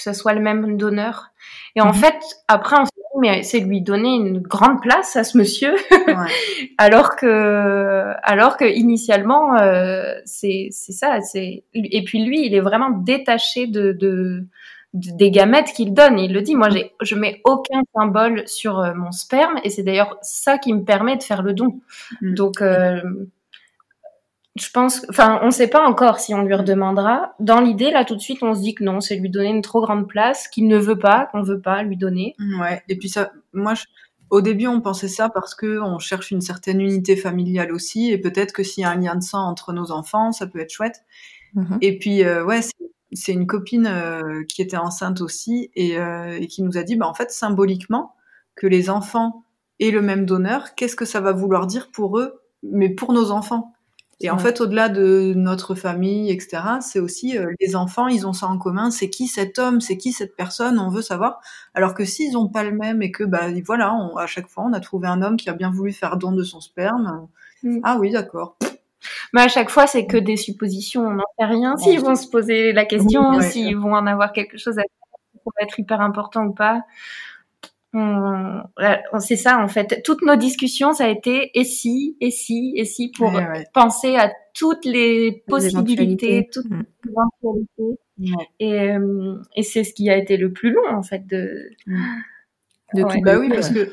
[0.03, 1.31] que ce soit le même donneur.
[1.77, 1.95] Et en Mhm.
[1.95, 2.17] fait,
[2.49, 6.15] après, on s'est dit, mais c'est lui donner une grande place à ce monsieur, Ouais.
[6.79, 12.91] alors que, alors que initialement, euh, c'est, ça, c'est, et puis lui, il est vraiment
[12.91, 14.45] détaché de, de,
[14.95, 16.19] de- des gamètes qu'il donne.
[16.19, 19.83] Il le dit, moi, j'ai, je mets aucun symbole sur euh, mon sperme, et c'est
[19.85, 21.81] d'ailleurs ça qui me permet de faire le don.
[22.23, 22.35] Mm.
[22.35, 23.01] Donc, euh,
[24.61, 27.35] je pense, enfin, on sait pas encore si on lui redemandera.
[27.41, 29.63] Dans l'idée, là, tout de suite, on se dit que non, c'est lui donner une
[29.63, 32.35] trop grande place, qu'il ne veut pas, qu'on veut pas lui donner.
[32.61, 32.83] Ouais.
[32.89, 33.85] Et puis ça, moi, je-
[34.31, 38.19] au début, on pensait ça parce que on cherche une certaine unité familiale aussi, et
[38.19, 40.73] peut-être que s'il y a un lien de sang entre nos enfants, ça peut être
[40.73, 41.03] chouette.
[41.55, 41.79] Mhm.
[41.81, 42.73] Et puis, euh, ouais, c'est-
[43.13, 46.95] c'est une copine euh, qui était enceinte aussi et, euh, et qui nous a dit,
[46.95, 48.15] bah, en fait, symboliquement,
[48.55, 49.45] que les enfants
[49.81, 53.31] aient le même donneur, qu'est-ce que ça va vouloir dire pour eux, mais pour nos
[53.33, 53.73] enfants?
[54.23, 54.43] Et en Ouais.
[54.43, 58.59] fait, au-delà de notre famille, etc., c'est aussi euh, les enfants, ils ont ça en
[58.59, 58.91] commun.
[58.91, 61.41] C'est qui cet homme C'est qui cette personne On veut savoir.
[61.75, 64.65] Alors que s'ils ont pas le même et que, bah, voilà, on- à chaque fois,
[64.67, 67.27] on a trouvé un homme qui a bien voulu faire don de son sperme.
[67.63, 67.81] Mm.
[67.83, 68.57] Ah oui, d'accord.
[69.33, 71.07] Mais à chaque fois, c'est que des suppositions.
[71.07, 73.43] On n'en sait rien s'ils vont se poser la question, Ouais.
[73.43, 74.91] s'ils vont en avoir quelque chose à dire,
[75.47, 76.83] va être hyper important ou pas.
[77.93, 78.63] On-
[79.19, 80.01] C'est ça, en fait.
[80.05, 83.67] Toutes nos discussions, ça a été et si, et si, et si, pour Ouais, ouais.
[83.75, 86.83] penser à toutes les possibilités, toutes Mm.
[87.05, 88.01] les éventualités.
[88.19, 88.49] Ouais.
[88.61, 91.71] Et, euh, et c'est ce qui a été le plus long, en fait, de...
[92.95, 93.15] De Ouais.
[93.17, 93.91] tout Bah oui, parce que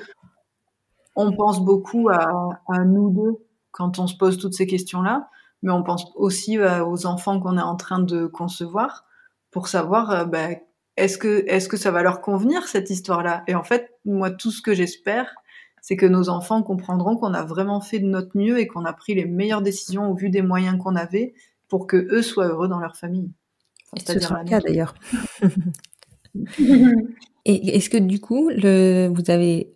[1.15, 3.38] on pense beaucoup à, à nous deux
[3.71, 5.29] quand on se pose toutes ces questions-là,
[5.62, 9.05] mais on pense aussi euh, aux enfants qu'on est en train de concevoir
[9.51, 10.49] pour savoir euh, bah,
[10.97, 13.43] est-ce que est-ce que ça va leur convenir cette histoire-là?
[13.47, 15.33] Et en fait, moi, tout ce que j'espère,
[15.81, 18.93] c'est que nos enfants comprendront qu'on a vraiment fait de notre mieux et qu'on a
[18.93, 21.33] pris les meilleures décisions au vu des moyens qu'on avait
[21.69, 23.31] pour que eux soient heureux dans leur famille.
[23.95, 24.95] C'est-à-dire le cas d'ailleurs.
[27.45, 29.73] Et est-ce que du coup, le, vous avez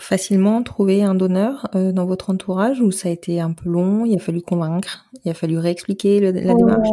[0.00, 4.06] facilement trouvé un donneur euh, dans votre entourage ou ça a été un peu long
[4.06, 6.88] Il a fallu convaincre, il a fallu réexpliquer le, la démarche?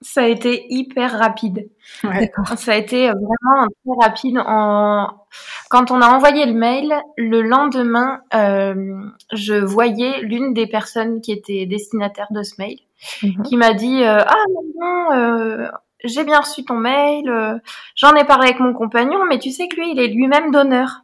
[0.00, 1.68] Ça a été hyper rapide.
[2.04, 2.30] Ouais.
[2.56, 4.38] Ça a été vraiment très rapide.
[4.46, 5.08] En...
[5.70, 8.74] Quand on a envoyé le mail, le lendemain, euh,
[9.32, 12.78] je voyais l'une des personnes qui était destinataire de ce mail
[13.22, 13.42] Mhm.
[13.44, 14.44] qui m'a dit euh, Ah
[14.76, 15.68] non, euh,
[16.04, 17.58] j'ai bien reçu ton mail, euh,
[17.94, 21.02] j'en ai parlé avec mon compagnon, mais tu sais que lui, il est lui-même donneur.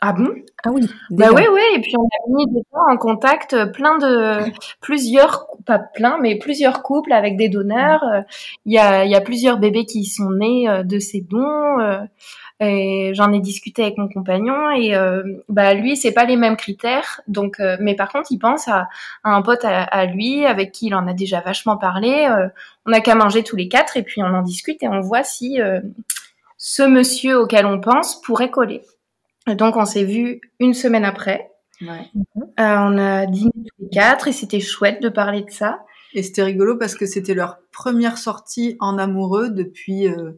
[0.00, 0.28] Ah bon?
[0.64, 0.88] Ah oui.
[1.10, 1.34] Bah déjà.
[1.34, 4.44] oui, oui, et puis on a mis des fois en contact euh, plein de
[4.80, 8.04] plusieurs, pas plein, mais plusieurs couples avec des donneurs.
[8.04, 8.20] Euh,
[8.64, 11.78] Il y a, il y a plusieurs bébés qui sont nés euh, de ces dons.
[12.60, 14.92] Et j'en ai discuté avec mon compagnon et
[15.48, 18.88] bah lui c'est pas les mêmes critères donc mais par contre il pense à,
[19.22, 22.26] à un pote à, à lui avec qui il en a déjà vachement parlé
[22.84, 25.22] on a qu'à manger tous les quatre et puis on en discute et on voit
[25.22, 25.60] si
[26.56, 28.82] ce monsieur auquel on pense pourrait coller
[29.54, 32.10] donc on s'est vu une semaine après Ouais.
[32.58, 35.78] euh, on a dîné tous les quatre et c'était chouette de parler de ça.
[36.12, 40.32] Et c'était rigolo parce que c'était leur première sortie en amoureux depuis euh,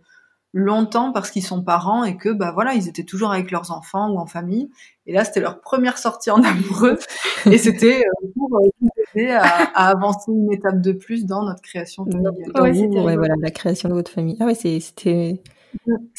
[0.52, 4.10] longtemps parce qu'ils sont parents et que bah voilà ils étaient toujours avec leurs enfants
[4.10, 4.68] ou en famille
[5.06, 6.98] et là c'était leur première sortie en amoureux
[7.46, 11.44] et c'était euh, pour euh, nous aider à, à avancer une étape de plus dans
[11.44, 12.34] notre création familiale.
[12.60, 14.36] Ouais, ouais, voilà, la création de votre famille.
[14.40, 15.40] Ah ouais, c'était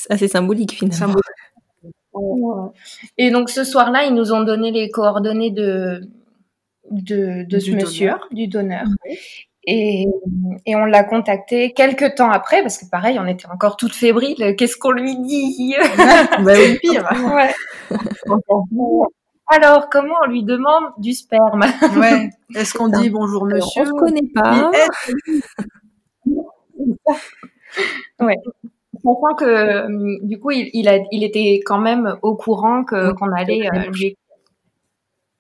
[0.10, 0.98] assez symbolique finalement.
[0.98, 1.26] Symbolique.
[3.18, 6.02] Et donc ce soir-là, ils nous ont donné les coordonnées de
[6.90, 8.28] de, de ce Du monsieur, donneur.
[8.32, 8.84] du donneur.
[9.66, 10.06] Et,
[10.66, 14.56] et on l'a contacté quelques temps après, parce que pareil, on était encore toutes fébriles.
[14.58, 15.76] Qu'est-ce qu'on lui dit?
[16.44, 17.08] Bah oui, pire.
[17.34, 17.54] Ouais.
[19.48, 21.64] Alors, comment on lui demande du sperme?
[21.98, 22.30] Ouais.
[22.56, 24.72] Est-ce qu'on dit bonjour Alors, monsieur on se connaît pas.
[24.74, 25.14] est-ce-
[29.04, 33.12] Sachant que euh, du coup, il, il, a, il était quand même au courant que
[33.14, 34.00] qu'on allait la euh, démarche.
[34.00, 34.18] lui.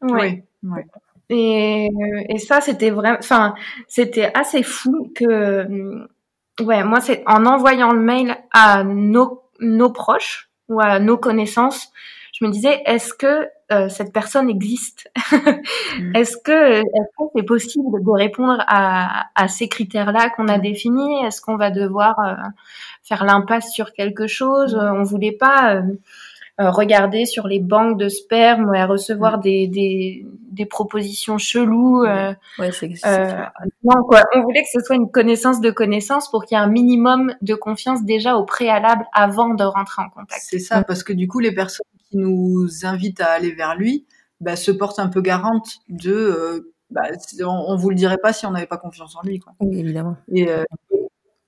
[0.01, 0.43] Ouais.
[0.63, 0.69] Oui.
[0.71, 0.85] Ouais.
[1.29, 1.89] Et,
[2.27, 3.55] et ça, c'était vraiment, enfin,
[3.87, 6.07] c'était assez fou que, euh,
[6.61, 11.89] ouais, moi, c'est en envoyant le mail à nos, nos proches ou à nos connaissances,
[12.33, 15.09] je me disais, est-ce que euh, cette personne existe.
[16.13, 21.23] Est-ce que est-ce que c'est possible de répondre à, à ces critères-là qu'on a définis?
[21.25, 22.35] Est-ce qu'on va devoir euh,
[23.03, 24.75] faire l'impasse sur quelque chose?
[24.75, 25.81] Euh, On voulait pas euh,
[26.69, 32.03] regarder sur les banques de sperme et recevoir des, des, des propositions cheloues.
[32.03, 33.43] euh, Ouais, c'est c'est euh,
[33.83, 34.21] non, quoi.
[34.35, 37.33] On voulait que ce soit une connaissance de connaissance pour qu'il y ait un minimum
[37.41, 40.41] de confiance déjà au préalable avant de rentrer en contact.
[40.43, 44.05] C'est ça, parce que du coup, les personnes qui nous invitent à aller vers lui
[44.41, 46.11] bah, se portent un peu garantes de.
[46.13, 47.03] euh, bah,
[47.41, 49.39] on, on vous le dirait pas si on n'avait pas confiance en lui.
[49.39, 49.53] Quoi.
[49.61, 50.17] Oui, évidemment.
[50.33, 50.63] Et, euh,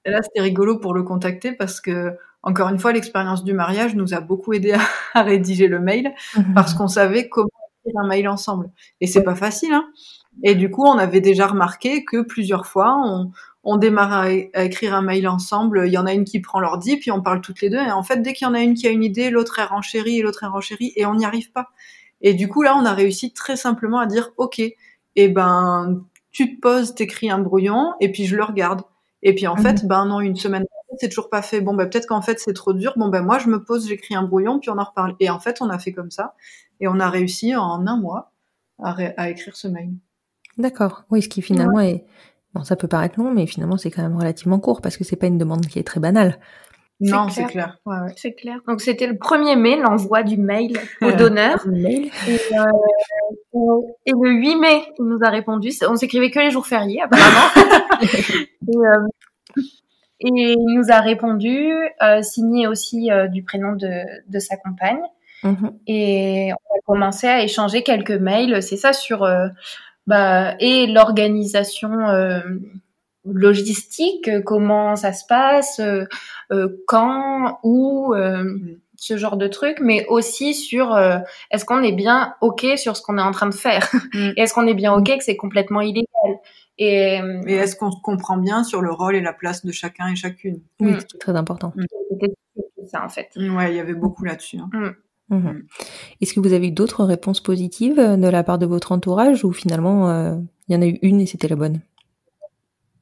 [0.06, 3.96] et là, c'était rigolo pour le contacter parce que, encore une fois, l'expérience du mariage
[3.96, 4.80] nous a beaucoup aidé à,
[5.14, 6.14] à rédiger le mail
[6.54, 7.50] parce qu'on savait comment
[7.86, 8.70] écrire un mail ensemble.
[9.02, 9.74] Et c'est pas facile.
[9.74, 9.86] Hein.
[10.44, 13.32] Et du coup, on avait déjà remarqué que plusieurs fois, on,
[13.64, 15.84] on démarre à, à écrire un mail ensemble.
[15.86, 17.78] Il y en a une qui prend l'ordi, puis on parle toutes les deux.
[17.80, 19.66] Et en fait, dès qu'il y en a une qui a une idée, l'autre est
[19.66, 21.70] renchérie et l'autre est renchérie, et on n'y arrive pas.
[22.22, 24.62] Et du coup, là, on a réussi très simplement à dire, OK,
[25.16, 26.02] eh ben,
[26.32, 28.82] tu te poses, t'écris un brouillon, et puis je le regarde.
[29.22, 30.66] Et puis en fait, ben non, une semaine
[31.00, 31.62] c'est toujours pas fait.
[31.62, 32.94] Bon, ben peut-être qu'en fait c'est trop dur.
[32.96, 35.16] Bon, ben moi je me pose, j'écris un brouillon, puis on en reparle.
[35.20, 36.36] Et en fait, on a fait comme ça,
[36.80, 38.32] et on a réussi en un mois
[38.82, 39.92] à, écrire ce mail.
[40.58, 41.06] D'accord.
[41.10, 42.06] Oui, ce qui finalement est
[42.54, 45.16] bon, ça peut paraître long, mais finalement c'est quand même relativement court parce que c'est
[45.16, 46.40] pas une demande qui est très banale.
[47.00, 47.32] Non, clair.
[47.32, 47.78] c'est clair.
[47.86, 48.14] Ouais, ouais.
[48.16, 48.60] C'est clair.
[48.68, 51.16] Donc c'était le premier mai, l'envoi du mail au Ouais.
[51.16, 51.66] donneur.
[51.68, 52.10] Mail.
[52.28, 55.72] Et, euh, et le 8 mai, il nous a répondu.
[55.88, 57.50] On s'écrivait que les jours fériés, apparemment.
[58.02, 59.64] et, euh,
[60.24, 63.92] et il nous a répondu, euh, signé aussi euh, du prénom de,
[64.28, 65.02] de sa compagne.
[65.44, 65.74] Mhm.
[65.88, 68.64] Et on a commencé à échanger quelques mails.
[68.64, 69.48] C'est ça sur euh,
[70.08, 71.92] bah, et l'organisation
[73.26, 75.82] logistique, comment ça se passe,
[76.88, 78.58] quand, où, euh,
[79.06, 81.18] ce genre de trucs, mais aussi sur euh,
[81.52, 84.32] est-ce qu'on est bien ok sur ce qu'on est en train de faire, Mm.
[84.38, 86.08] et est-ce qu'on est bien ok que c'est complètement illégal?
[86.78, 90.08] Et, Et est-ce qu'on se comprend bien sur le rôle et la place de chacun
[90.08, 90.62] et chacune?
[90.80, 91.00] Oui, Mm.
[91.12, 91.74] c'est très important.
[92.10, 92.34] c'était
[92.92, 93.30] ça en fait.
[93.36, 94.58] Ouais, il y avait beaucoup là-dessus.
[94.58, 94.70] hein.
[94.74, 94.96] Mhm.
[95.30, 95.62] Mm.
[96.22, 99.44] Est-ce que vous avez eu d'autres réponses positives euh, de la part de votre entourage
[99.44, 100.36] ou finalement euh,
[100.68, 101.82] il y en a eu une et c'était la bonne?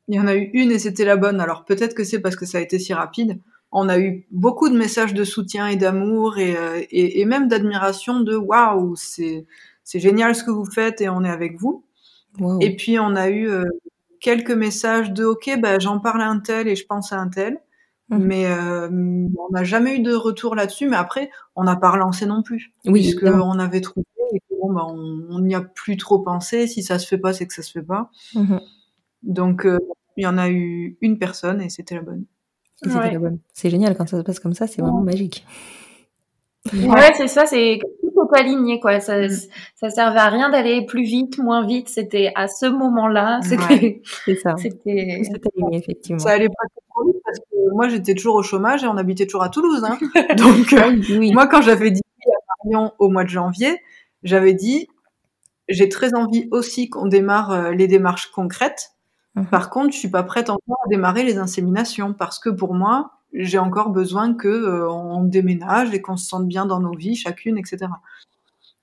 [0.07, 1.39] Il y en a eu une et c'était la bonne.
[1.39, 3.39] Alors peut-être que c'est parce que ça a été si rapide.
[3.71, 7.47] On a eu beaucoup de messages de soutien et d'amour et, euh, et, et même
[7.47, 9.45] d'admiration de waouh, c'est
[9.83, 11.85] c'est génial ce que vous faites et on est avec vous.
[12.61, 13.65] Et puis on a eu euh,
[14.19, 17.29] quelques messages de ok, bah, j'en parle à un tel et je pense à un
[17.29, 17.59] tel.
[18.09, 18.25] Mhm.
[18.25, 20.87] Mais euh, on n'a jamais eu de retour là-dessus.
[20.87, 24.71] Mais après, on n'a pas relancé non plus, oui, puisque on avait trouvé et bon,
[24.71, 26.67] bah, on n'y a plus trop pensé.
[26.67, 28.11] Si ça se fait pas, c'est que ça se fait pas.
[28.35, 28.61] Mhm.
[29.23, 29.79] Donc, euh,
[30.17, 32.25] il y en a eu une personne et c'était la bonne.
[32.83, 33.39] C'était la bonne.
[33.53, 35.45] C'est génial quand ça se passe comme ça, c'est vraiment magique.
[36.73, 38.99] Ouais, c'est ça, c'est tout aligné quoi.
[38.99, 39.29] Ça, mm.
[39.75, 41.89] ça servait à rien d'aller plus vite, moins vite.
[41.89, 43.39] C'était à ce moment-là.
[43.41, 44.55] C'était, c'est ça.
[44.57, 45.21] C'était,
[45.55, 46.19] aligné effectivement.
[46.19, 49.25] Ça allait pas trop vite parce que moi j'étais toujours au chômage et on habitait
[49.25, 49.83] toujours à Toulouse.
[49.83, 49.97] Hein.
[50.37, 53.79] Donc euh, moi quand j'avais dit à Marion au mois de janvier,
[54.23, 54.87] j'avais dit
[55.67, 58.91] j'ai très envie aussi qu'on démarre euh, les démarches concrètes.
[59.35, 59.45] Mhm.
[59.47, 63.11] Par contre, je suis pas prête encore à démarrer les inséminations parce que pour moi,
[63.33, 67.15] j'ai encore besoin que euh, on déménage et qu'on se sente bien dans nos vies,
[67.15, 67.87] chacune, etc.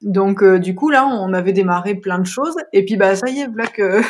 [0.01, 3.29] Donc euh, du coup là, on avait démarré plein de choses et puis bah ça
[3.29, 4.01] y est, voilà que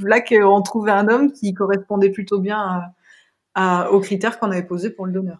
[0.00, 2.82] voilà qu'on trouvait un homme qui correspondait plutôt bien
[3.54, 5.38] à, aux critères qu'on avait posés pour le donneur.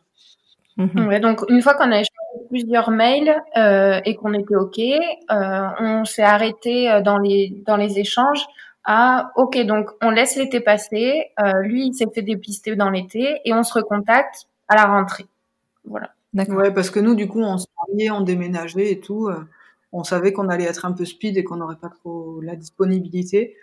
[0.76, 5.68] Ouais, donc une fois qu'on a échangé plusieurs mails euh, et qu'on était ok, euh,
[5.80, 8.44] on s'est arrêté euh, dans les dans les échanges
[8.90, 11.26] ah, ok, donc on laisse l'été passer.
[11.40, 15.26] Euh, lui, il s'est fait dépister dans l'été et on se recontacte à la rentrée.
[15.84, 16.14] Voilà.
[16.32, 16.56] D'accord.
[16.56, 19.28] Ouais, parce que nous, du coup, on se mariait, on déménageait et tout.
[19.28, 19.44] Euh,
[19.92, 23.56] on savait qu'on allait être un peu speed et qu'on n'aurait pas trop la disponibilité.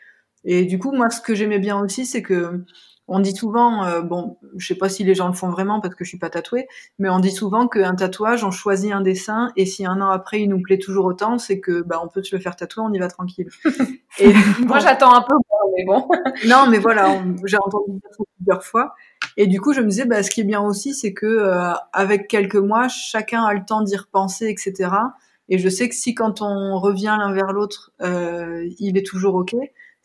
[0.43, 2.63] Et du coup, moi, ce que j'aimais bien aussi, c'est que
[3.08, 5.93] on dit souvent, euh, bon, je sais pas si les gens le font vraiment parce
[5.95, 9.51] que je suis pas tatouée, mais on dit souvent qu'un tatouage, on choisit un dessin
[9.56, 12.24] et si un an après il nous plaît toujours autant, c'est que bah on peut
[12.24, 13.49] se le faire tatouer, on y va tranquille.
[14.20, 14.34] et
[14.66, 15.36] moi j'attends un peu,
[15.76, 16.08] mais bon.
[16.47, 18.95] non, mais voilà, j'ai entendu dire ça plusieurs fois.
[19.38, 21.74] Et du coup, je me disais, bah, ce qui est bien aussi, c'est que euh,
[21.93, 24.89] avec quelques mois, chacun a le temps d'y repenser, etc.
[25.49, 29.36] Et je sais que si quand on revient l'un vers l'autre, euh, il est toujours
[29.36, 29.56] ok,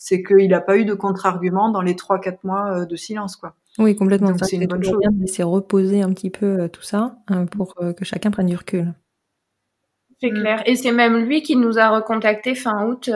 [0.01, 3.37] c'est qu'il n'a pas eu de contre-argument dans les 3-4 mois euh, de silence.
[3.37, 3.55] quoi.
[3.79, 4.33] Oui, complètement.
[4.43, 4.99] C'est une bonne chose.
[4.99, 8.31] bien de laisser reposer un petit peu euh, tout ça hein, pour euh, que chacun
[8.31, 8.95] prenne du recul.
[10.19, 10.63] C'est clair.
[10.65, 13.11] Et c'est même lui qui nous a recontacté fin août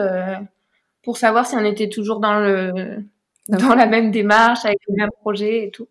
[1.03, 3.03] pour savoir si on était toujours dans le
[3.49, 5.87] dans la même démarche avec le même projet et tout.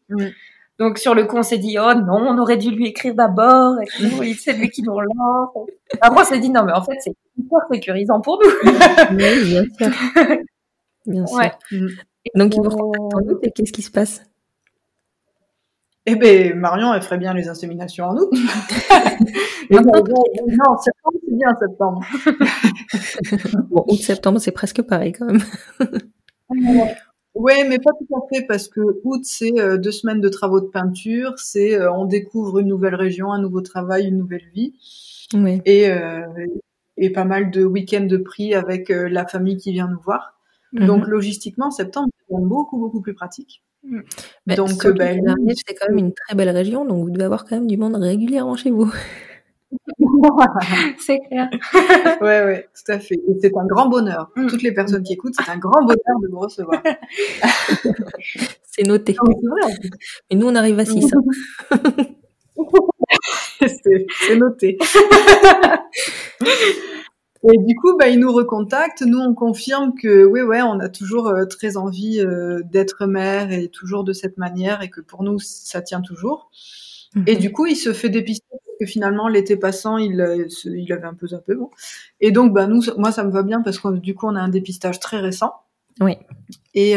[0.81, 3.77] Donc sur le coup, on s'est dit oh non, on aurait dû lui écrire d'abord.
[4.39, 5.69] C'est lui qui nous relance.
[6.01, 8.51] Après, on s'est dit non, mais en fait, c'est hyper sécurisant pour nous.
[9.13, 9.91] oui, bien sûr.
[11.07, 11.51] Bien sûr.
[11.71, 11.87] Mm.
[12.35, 14.23] Donc, ils vous recontactent en août et qu'est-ce qui se passe?
[16.07, 18.29] Eh ben, Marion, elle ferait bien les inséminations en août.
[19.71, 19.81] non,
[20.79, 22.03] septembre, c'est bien septembre.
[23.71, 25.41] bon, août, septembre, c'est presque pareil quand même.
[27.35, 30.61] oui, mais pas tout à fait, parce que août, c'est euh, deux semaines de travaux
[30.61, 34.75] de peinture, c'est euh, on découvre une nouvelle région, un nouveau travail, une nouvelle vie.
[35.33, 35.63] Oui.
[35.65, 36.27] Et, euh,
[36.99, 40.34] et pas mal de week-ends de prix avec la famille qui vient nous voir.
[40.75, 41.11] Donc mhm.
[41.11, 43.63] logistiquement, septembre, c'est beaucoup beaucoup plus pratique.
[43.85, 44.01] Mm.
[44.57, 45.21] donc, ben,
[45.67, 47.97] c'est quand même une très belle région, donc vous devez avoir quand même du monde
[47.97, 48.91] régulièrement chez vous.
[50.99, 51.51] c'est clair.
[52.21, 53.15] ouais, ouais, tout à fait.
[53.15, 54.31] Et c'est un grand bonheur.
[54.35, 54.47] Pour mm.
[54.49, 56.83] toutes les personnes qui écoutent, c'est un grand bonheur de vous recevoir.
[58.63, 59.15] c'est noté.
[59.21, 59.73] vrai,
[60.31, 61.11] Et nous, on arrive à 6.
[63.67, 64.79] c'est noté.
[67.53, 69.03] Et du coup, bah, ils nous recontactent.
[69.03, 73.53] Nous, on confirme que oui, ouais, on a toujours euh, très envie euh, d'être mère
[73.53, 76.51] et toujours de cette manière et que pour nous, ça tient toujours.
[77.15, 77.25] Mhm.
[77.27, 80.91] Et du coup, il se fait dépister parce que finalement, l'été passant, il, euh, il
[80.93, 81.55] avait un peu zappé.
[81.55, 81.71] Bon.
[82.21, 84.41] Et donc, bah, nous, moi, ça me va bien parce que du coup, on a
[84.41, 85.53] un dépistage très récent.
[86.01, 86.17] Oui.
[86.75, 86.95] Et,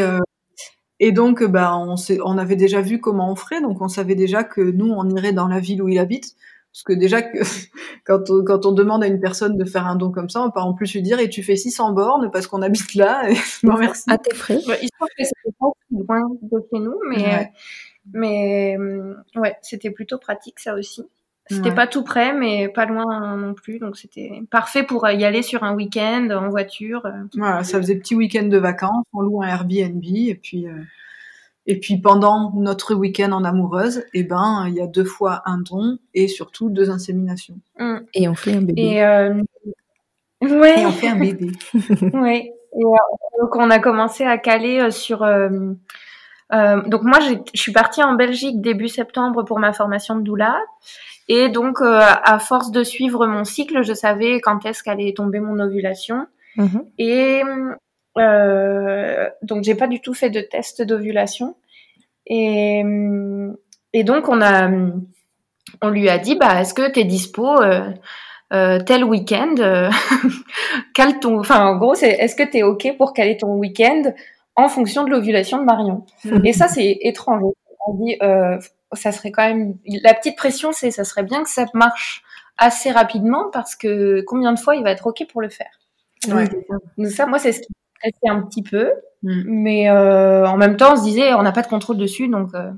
[0.98, 1.94] et donc, bah, on,
[2.24, 3.60] on avait déjà vu comment on ferait.
[3.60, 6.34] Donc, on savait déjà que nous, on irait dans la ville où il habite
[6.72, 7.22] parce que déjà,
[8.04, 10.50] quand, on, quand on demande à une personne de faire un don comme ça, on
[10.50, 13.28] peut en plus lui dire et tu fais 600 bornes parce qu'on habite là.
[13.30, 13.34] Et...
[13.62, 14.04] non, merci.
[14.08, 14.58] À tes frais.
[14.66, 17.52] Ouais, histoire que c'était pas loin de chez nous, mais,
[18.12, 21.02] mais euh, ouais, c'était plutôt pratique ça aussi.
[21.50, 23.78] C'était pas tout près, mais pas loin non plus.
[23.78, 27.06] Donc c'était parfait pour y aller sur un week-end en voiture.
[27.06, 29.06] Euh, voilà, ça faisait petit week-end de vacances.
[29.14, 30.66] On loue un Airbnb et puis.
[30.66, 30.72] Euh,
[31.68, 35.58] et puis pendant notre week-end en amoureuse, eh ben il y a deux fois un
[35.58, 37.60] don et surtout deux inséminations.
[37.78, 37.98] Mm.
[38.14, 38.82] Et on fait un bébé.
[38.82, 39.34] Et, euh...
[40.40, 40.80] ouais.
[40.80, 41.52] et on fait un bébé.
[42.14, 42.54] ouais.
[42.74, 45.22] Et, euh, donc on a commencé à caler euh, sur.
[45.22, 45.74] Euh,
[46.86, 50.58] donc moi je suis partie en Belgique début septembre pour ma formation de doula.
[51.28, 55.58] Et donc à force de suivre mon cycle, je savais quand est-ce qu'allait tomber mon
[55.58, 56.26] ovulation.
[56.56, 56.84] Mm-hmm.
[56.96, 57.42] Et
[58.18, 61.56] euh, donc j'ai pas du tout fait de test d'ovulation.
[62.26, 62.84] Et,
[63.92, 64.70] et donc on a,
[65.82, 67.90] on lui a dit, bah est-ce que tu es dispo euh,
[68.52, 69.90] euh, tel week-end euh,
[71.20, 74.12] ton, enfin en gros c'est, est-ce que tu es ok pour caler ton week-end
[74.56, 76.04] en fonction de l'ovulation de Marion?
[76.44, 77.42] Et ça c'est étrange.
[77.86, 78.18] On dit,
[78.92, 82.22] ça serait quand même la petite pression, c'est ça serait bien que ça marche
[82.58, 85.70] assez rapidement parce que combien de fois il va être ok pour le faire?
[86.26, 86.48] Ouais.
[86.96, 87.68] Donc ça, moi, c'est ce qui
[87.98, 88.92] stressait un petit peu,
[89.22, 89.42] Mm.
[89.46, 92.54] mais euh, en même temps, on se disait, on n'a pas de contrôle dessus, donc
[92.54, 92.70] euh,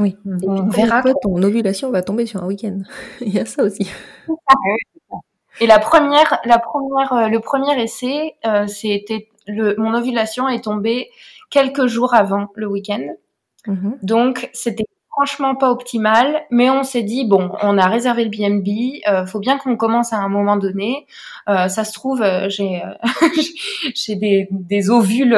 [0.00, 0.16] Oui.
[0.44, 1.02] on Après, verra.
[1.02, 2.80] toi, ton ovulation va tomber sur un week-end?
[3.20, 3.88] Il y a ça aussi.
[5.60, 10.64] Et la première, la première, euh, le premier essai, euh, c'était le, mon ovulation est
[10.64, 11.08] tombée
[11.50, 13.06] quelques jours avant le week-end.
[13.66, 13.98] Mhm.
[14.02, 14.84] Donc, c'était
[15.16, 19.38] franchement pas optimal, mais on s'est dit bon, on a réservé le BNB, euh, faut
[19.38, 21.06] bien qu'on commence à un moment donné.
[21.48, 23.08] Euh, ça se trouve, euh, j'ai euh,
[23.94, 25.36] j'ai des, des ovules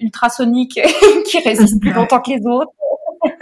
[0.00, 0.80] ultrasoniques
[1.26, 2.72] qui résistent plus longtemps que les autres.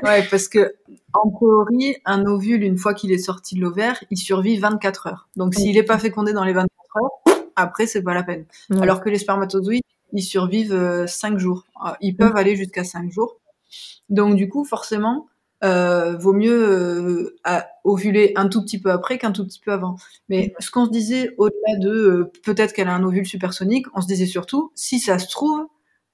[0.04, 0.76] Ouais, parce que
[1.12, 5.28] en théorie, un ovule, une fois qu'il est sorti de l'ovaire, il survit 24 heures.
[5.34, 6.70] Donc s'il n'est pas fécondé dans les 24
[7.02, 8.44] heures, après c'est pas la peine.
[8.80, 11.64] Alors que les spermatozoïdes, ils survivent euh, 5 jours.
[12.00, 13.38] Ils peuvent aller jusqu'à 5 jours.
[14.08, 15.26] Donc du coup, forcément,
[15.64, 19.72] euh, vaut mieux euh, à- ovuler un tout petit peu après qu'un tout petit peu
[19.72, 19.96] avant.
[20.28, 24.00] Mais ce qu'on se disait au-delà de euh, peut-être qu'elle a un ovule supersonique, on
[24.00, 25.66] se disait surtout si ça se trouve,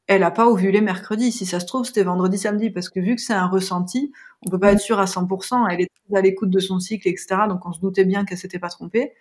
[0.06, 1.32] elle a pas ovulé mercredi.
[1.32, 4.12] Si ça se trouve, c'était vendredi, samedi, parce que vu que c'est un ressenti,
[4.46, 5.66] on peut pas être sûr à 100%.
[5.68, 7.46] Elle est à l'écoute de son cycle, etc.
[7.48, 9.12] Donc on se doutait bien qu'elle s'était pas trompée.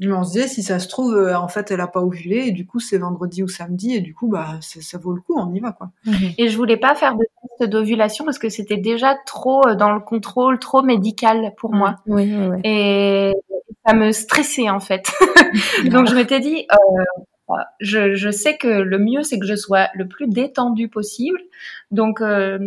[0.00, 2.48] Mais on se disait si ça se trouve, euh, en fait, elle a pas ovulé
[2.48, 5.20] et du coup c'est vendredi ou samedi et du coup bah ça, ça vaut le
[5.20, 5.90] coup, on y va quoi.
[6.36, 7.24] Et je voulais pas faire de
[7.58, 11.96] test d'ovulation parce que c'était déjà trop euh, dans le contrôle, trop médical pour moi.
[12.06, 12.60] Oui, oui, oui.
[12.64, 13.32] Et
[13.86, 15.12] ça me stressait en fait.
[15.84, 19.88] Donc je m'étais dit, euh, je, je sais que le mieux c'est que je sois
[19.94, 21.38] le plus détendue possible.
[21.92, 22.58] Donc euh,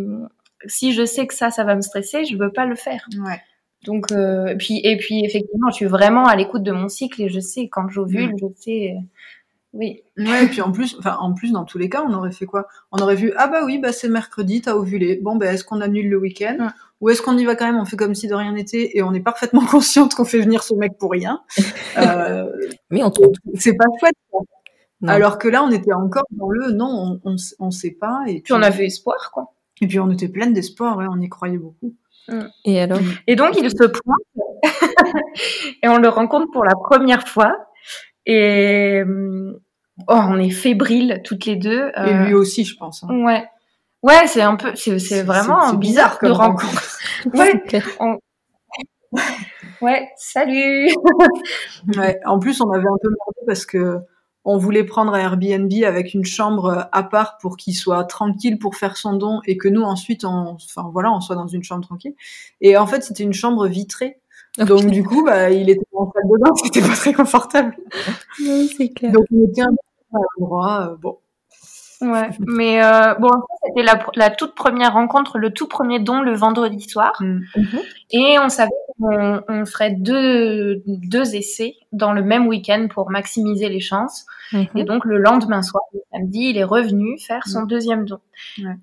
[0.66, 3.06] si je sais que ça, ça va me stresser, je veux pas le faire.
[3.22, 3.40] Ouais.
[3.84, 7.22] Donc euh, et puis et puis effectivement, je suis vraiment à l'écoute de mon cycle
[7.22, 8.94] et je sais quand j'ovule, je sais.
[8.96, 9.00] euh,
[9.74, 10.02] oui.
[10.16, 12.46] Ouais, et puis en plus, enfin en plus dans tous les cas, on aurait fait
[12.46, 12.66] quoi?
[12.90, 15.20] On aurait vu ah bah oui bah c'est mercredi, t'as ovulé.
[15.22, 16.56] Bon bah est-ce qu'on annule le week-end?
[16.58, 16.66] Ouais.
[17.00, 19.02] ou est-ce qu'on y va quand même On fait comme si de rien n'était et
[19.02, 21.42] on est parfaitement consciente qu'on fait venir ce mec pour rien?
[21.98, 22.50] Euh,
[22.90, 23.32] Mais on trouve.
[23.54, 24.14] c'est pas chouette.
[25.00, 25.12] Non.
[25.12, 28.40] Alors que là, on était encore dans le non, on, on, on sait pas et
[28.40, 29.54] Puis on avait espoir quoi.
[29.80, 31.94] et puis on était pleine d'espoir, ouais, on y croyait beaucoup.
[32.64, 34.62] Et alors Et donc, il se pointe
[35.82, 37.56] et on le rencontre pour la première fois.
[38.26, 39.52] Et euh,
[40.08, 41.88] oh, on est fébriles toutes les deux.
[41.88, 43.04] Et euh, lui aussi, je pense.
[43.04, 43.08] hein.
[43.24, 43.44] Ouais.
[44.02, 46.98] Ouais, c'est un peu, c'est, vraiment c'est- c'est bizarre, bizarre de rencontre.
[47.34, 47.62] Ouais,
[49.80, 50.88] ouais, salut.
[51.96, 52.20] Ouais.
[52.26, 53.98] En plus, on avait un peu merdé parce que
[54.44, 58.76] on voulait prendre un Airbnb avec une chambre à part pour qu'il soit tranquille pour
[58.76, 61.84] faire son don et que nous ensuite, on, enfin voilà, on soit dans une chambre
[61.86, 62.14] tranquille.
[62.60, 64.20] Et en fait, c'était une chambre vitrée.
[64.58, 67.76] Donc du coup, bah, il était en salle de bain, c'était pas très confortable.
[68.40, 69.12] Oui, c'est clair.
[69.12, 70.90] Donc on était un peu à l'endroit.
[70.92, 71.18] euh, bon,
[72.00, 73.30] Ouais, mais euh, bon,
[73.64, 73.82] c'était
[74.14, 77.12] la, toute première rencontre, le tout premier don le vendredi soir.
[77.20, 77.40] Mm.
[78.12, 83.68] Et on savait qu'on on ferait deux, deux essais dans le même week-end pour maximiser
[83.68, 84.26] les chances.
[84.52, 84.66] Mhm.
[84.76, 88.20] Et donc le lendemain soir, le samedi, il est revenu faire son deuxième don.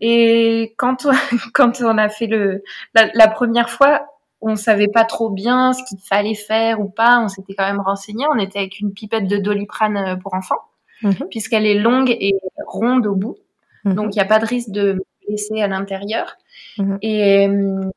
[0.02, 1.12] Et quand on,
[1.54, 2.64] quand on a fait le
[2.94, 4.08] la, la première fois,
[4.42, 7.20] on savait pas trop bien ce qu'il fallait faire ou pas.
[7.20, 8.26] On s'était quand même renseigné.
[8.32, 10.60] On était avec une pipette de doliprane euh, pour enfants,
[11.02, 11.28] Mhm.
[11.30, 12.34] puisqu'elle est longue et
[12.66, 13.38] ronde au bout.
[13.84, 13.96] Mhm.
[13.96, 16.38] Donc il n'y a pas de risque de blesser à l'intérieur.
[16.78, 16.98] Mhm.
[17.02, 17.90] Et euh,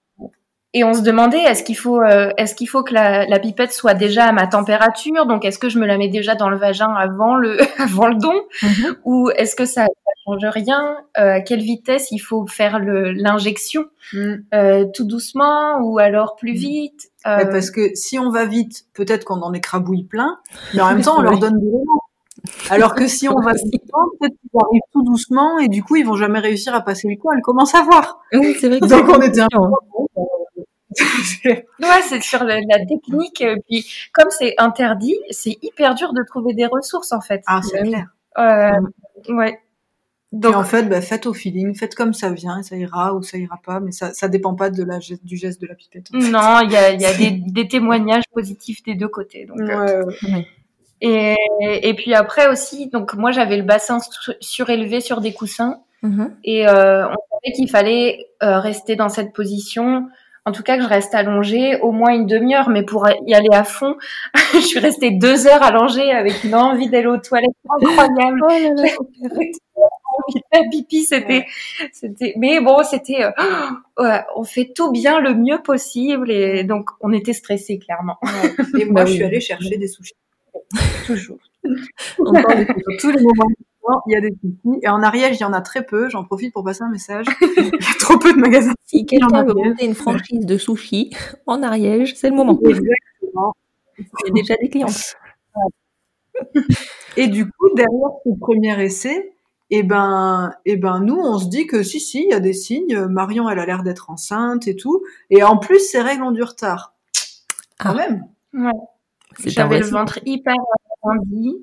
[0.74, 3.72] et on se demandait est-ce qu'il faut euh, est-ce qu'il faut que la, la pipette
[3.72, 5.24] soit déjà à ma température?
[5.24, 8.16] Donc est-ce que je me la mets déjà dans le vagin avant le avant le
[8.16, 8.34] don?
[9.04, 10.96] Ou est-ce que ça, ça change rien?
[11.18, 13.86] Euh, à quelle vitesse il faut faire l'injection?
[14.12, 14.34] Mm.
[14.54, 17.08] Euh, tout doucement ou alors plus vite?
[17.26, 20.38] Euh, Ouais, parce que si on va vite, peut-être qu'on en écrabouille plein,
[20.74, 22.02] mais en même temps, on leur donne des éléments.
[22.70, 26.04] Alors que si on va doucement, peut-être qu'ils arrivent tout doucement et du coup, ils
[26.06, 27.30] vont jamais réussir à passer le coup.
[27.34, 28.20] Elle commence à voir.
[28.32, 29.58] Oui, c'est vrai que Donc, c'est on était un peu...
[29.58, 30.18] chiant.
[31.80, 33.40] Ouais, c'est sur la, la technique.
[33.42, 37.42] euh, Puis comme c'est interdit, c'est hyper dur de trouver des ressources en fait.
[37.46, 38.06] Ah, c'est clair.
[38.38, 38.70] Euh,
[39.34, 39.60] ouais.
[40.30, 43.22] Donc, en fait, bah, faites au feeling, faites comme ça vient, et ça ira ou
[43.22, 45.74] ça ira pas, mais ça, ça dépend pas de la, geste- du geste de la
[45.74, 46.08] pipette.
[46.14, 46.30] en fait.
[46.30, 49.46] Non, il y a, il y a des, des témoignages positifs des deux côtés.
[49.46, 50.46] Donc, euh, ouais.
[51.00, 55.80] Et, et puis après aussi, donc moi j'avais le bassin su- surélevé sur des coussins
[56.02, 56.36] Mhm.
[56.44, 60.06] et euh, on savait qu'il fallait euh, rester dans cette position.
[60.44, 63.48] En tout cas, que je reste allongée au moins une demi-heure, mais pour y aller
[63.52, 63.96] à fond,
[64.54, 68.40] je suis restée deux heures allongée avec une envie d'aller aux toilettes incroyable.
[68.44, 68.88] Oh là là.
[69.74, 71.46] envie de faire pipi, c'était,
[71.92, 73.30] c'était, mais bon, c'était, euh,
[73.98, 78.18] ouais, on fait tout bien le mieux possible et donc on était stressés clairement.
[78.78, 80.14] Et moi, je suis allée chercher des sushis.
[81.06, 81.38] Toujours.
[82.18, 84.02] On parle de- sur tous les moments.
[84.06, 84.80] il y a des soucis.
[84.82, 86.08] Et en Ariège, il y en a très peu.
[86.10, 87.26] J'en profite pour passer un message.
[87.56, 88.74] Il y a trop peu de magasins.
[88.84, 91.10] Si quelqu'un veut monter une franchise de sushi
[91.46, 92.58] en Ariège, c'est le moment.
[92.62, 93.54] Exactement.
[93.98, 94.86] Il y a déjà des clients.
[97.16, 99.32] Et du coup, derrière ce premier essai,
[99.70, 102.52] eh ben, eh ben, nous, on se dit que si, si, il y a des
[102.52, 103.06] signes.
[103.06, 105.02] Marion, elle a l'air d'être enceinte et tout.
[105.30, 106.94] Et en plus, ses règles ont du retard.
[107.78, 107.94] Quand Ah.
[107.94, 108.24] même.
[108.54, 108.70] Un
[109.44, 110.54] J'avais le ventre hyper
[111.02, 111.56] arrondi,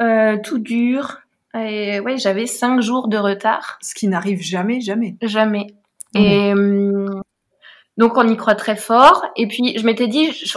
[0.00, 1.18] euh, tout dur.
[1.54, 3.78] Et ouais, j'avais cinq jours de retard.
[3.82, 5.16] Ce qui n'arrive jamais, jamais.
[5.22, 5.66] Jamais.
[6.14, 7.22] Et hum,
[7.98, 9.24] donc on y croit très fort.
[9.36, 10.56] Et puis je m'étais dit, je,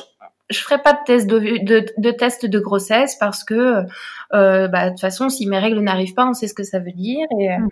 [0.49, 3.83] je ferai pas de test de, de, de test de grossesse parce que
[4.33, 6.79] euh, bah, de toute façon, si mes règles n'arrivent pas, on sait ce que ça
[6.79, 7.25] veut dire.
[7.39, 7.69] Et, Mhm.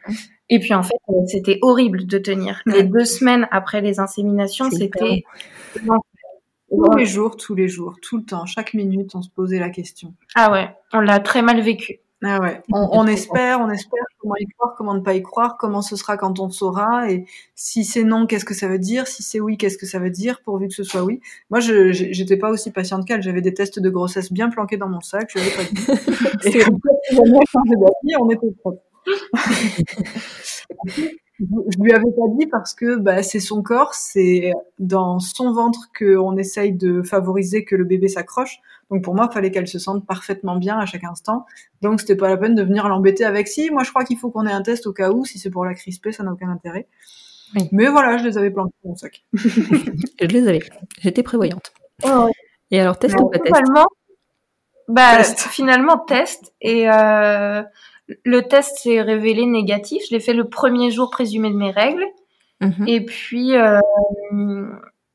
[0.49, 2.61] et puis en fait, euh, c'était horrible de tenir.
[2.65, 5.23] Les deux semaines après les inséminations, c'était
[6.73, 9.69] Tous les jours, tous les jours, tout le temps, chaque minute, on se posait la
[9.69, 10.13] question.
[10.35, 11.99] ah ouais, on l'a très mal vécu.
[12.25, 12.61] Ah ouais.
[12.71, 15.97] On, on espère, on espère comment y croire, comment ne pas y croire, comment ce
[15.97, 19.41] sera quand on saura, et si c'est non, qu'est-ce que ça veut dire, si c'est
[19.41, 21.19] oui, qu'est-ce que ça veut dire, pourvu que ce soit oui.
[21.49, 24.87] Moi, je j'étais pas aussi patiente qu'elle, j'avais des tests de grossesse bien planqués dans
[24.87, 25.75] mon sac, je l'avais pas dit.
[26.45, 28.79] Et d'avis, on était prêts.
[31.39, 35.89] Je lui avais pas dit parce que bah, c'est son corps, c'est dans son ventre
[35.97, 38.59] qu'on essaye de favoriser que le bébé s'accroche.
[38.91, 41.45] Donc pour moi, il fallait qu'elle se sente parfaitement bien à chaque instant.
[41.81, 43.71] Donc c'était pas la peine de venir l'embêter avec si.
[43.71, 45.25] Moi, je crois qu'il faut qu'on ait un test au cas où.
[45.25, 46.87] Si c'est pour la crisper, ça n'a aucun intérêt.
[47.55, 47.67] Oui.
[47.71, 49.23] Mais voilà, je les avais planqués dans mon sac.
[49.33, 50.59] Je les avais.
[51.01, 51.71] J'étais prévoyante.
[52.03, 52.27] Oh,
[52.71, 53.47] Et alors, test ou pas test?
[53.55, 53.85] Finalement,
[54.87, 55.39] bah, Test.
[55.39, 57.61] finalement test et euh,
[58.23, 60.03] le test s'est révélé négatif.
[60.09, 62.05] Je l'ai fait le premier jour présumé de mes règles
[62.63, 62.87] Mhm.
[62.87, 63.79] et puis euh,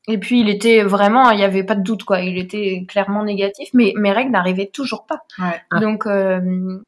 [0.07, 2.19] et puis il était vraiment, il n'y avait pas de doute quoi.
[2.21, 5.23] Il était clairement négatif, mais mes règles n'arrivaient toujours pas.
[5.39, 5.59] Ouais.
[5.71, 5.79] Ah.
[5.79, 6.79] Donc euh,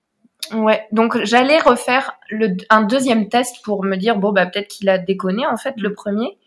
[0.53, 4.89] ouais, donc j'allais refaire le, un deuxième test pour me dire bon bah peut-être qu'il
[4.89, 6.37] a déconné en fait le premier.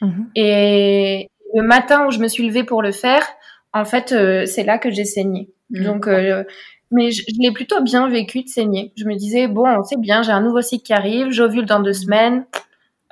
[0.00, 0.30] Mhm.
[0.34, 3.26] Et le matin où je me suis levée pour le faire,
[3.72, 5.50] en fait, euh, c'est là que j'ai saigné.
[5.70, 5.84] Mhm.
[5.84, 6.44] Donc, euh,
[6.90, 8.92] mais je, je l'ai plutôt bien vécu de saigner.
[8.96, 11.92] Je me disais, bon, c'est bien, j'ai un nouveau cycle qui arrive, j'ovule dans deux
[11.92, 12.44] semaines,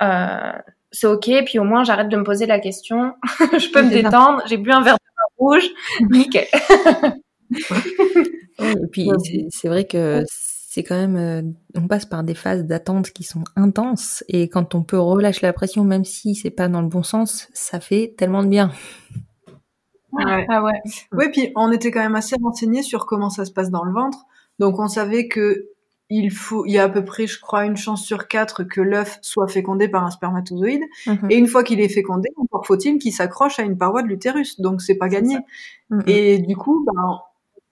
[0.03, 0.53] euh,
[0.91, 3.15] c'est ok, puis au moins j'arrête de me poser la question,
[3.59, 5.69] je peux me détendre, j'ai bu un verre de vin rouge,
[6.11, 6.47] nickel.
[8.61, 11.43] Et puis, c'est- c'est vrai que c'est quand même, euh,
[11.75, 15.53] on passe par des phases d'attente qui sont intenses, et quand on peut relâcher la
[15.53, 18.71] pression, même si c'est pas dans le bon sens, ça fait tellement de bien.
[20.13, 20.47] Ouais.
[20.49, 20.81] Ah ouais.
[21.13, 23.93] Oui, puis on était quand même assez renseignés sur comment ça se passe dans le
[23.93, 24.27] ventre.
[24.59, 25.69] Donc on savait que
[26.11, 28.83] il faut, il y a à peu près, je crois, une chance sur quatre que
[28.83, 30.83] l'œuf soit fécondé par un spermatozoïde.
[31.07, 31.31] Mhm.
[31.31, 34.61] Et une fois qu'il est fécondé, encore faut-il qu'il s'accroche à une paroi de l'utérus.
[34.61, 35.39] Donc c'est pas gagné.
[35.89, 36.03] Mhm.
[36.07, 37.19] Et du coup, ben,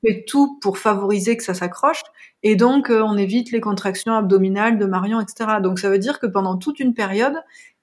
[0.05, 2.03] fait tout pour favoriser que ça s'accroche.
[2.43, 5.61] Et donc, euh, on évite les contractions abdominales de Marion, etc.
[5.63, 7.35] Donc, ça veut dire que pendant toute une période,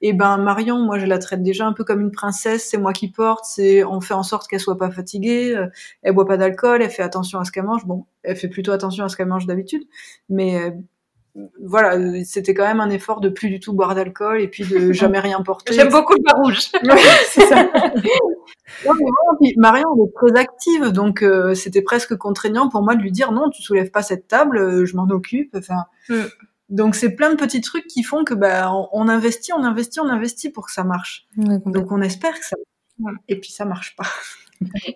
[0.01, 2.67] eh ben, Marion, moi, je la traite déjà un peu comme une princesse.
[2.69, 3.45] C'est moi qui porte.
[3.45, 5.55] C'est, on fait en sorte qu'elle soit pas fatiguée.
[5.55, 5.67] euh,
[6.03, 6.81] elle boit pas d'alcool.
[6.81, 7.85] Elle fait attention à ce qu'elle mange.
[7.85, 9.83] Bon, elle fait plutôt attention à ce qu'elle mange d'habitude.
[10.29, 10.71] Mais, euh,
[11.63, 14.91] voilà, c'était quand même un effort de plus du tout boire d'alcool et puis de
[14.93, 15.73] jamais rien porter.
[15.73, 16.69] J'aime beaucoup le vin rouge.
[16.83, 17.69] Ouais, c'est ça.
[18.85, 22.81] Non, mais vraiment, puis Marion, elle est très active, donc euh, c'était presque contraignant pour
[22.83, 25.55] moi de lui dire non, tu soulèves pas cette table, euh, je m'en occupe.
[25.55, 26.23] Enfin, Mm.
[26.69, 29.99] donc c'est plein de petits trucs qui font que bah on, on investit, on investit,
[29.99, 31.27] on investit pour que ça marche.
[31.37, 32.55] Donc on espère que ça.
[33.27, 34.07] Et puis ça marche pas.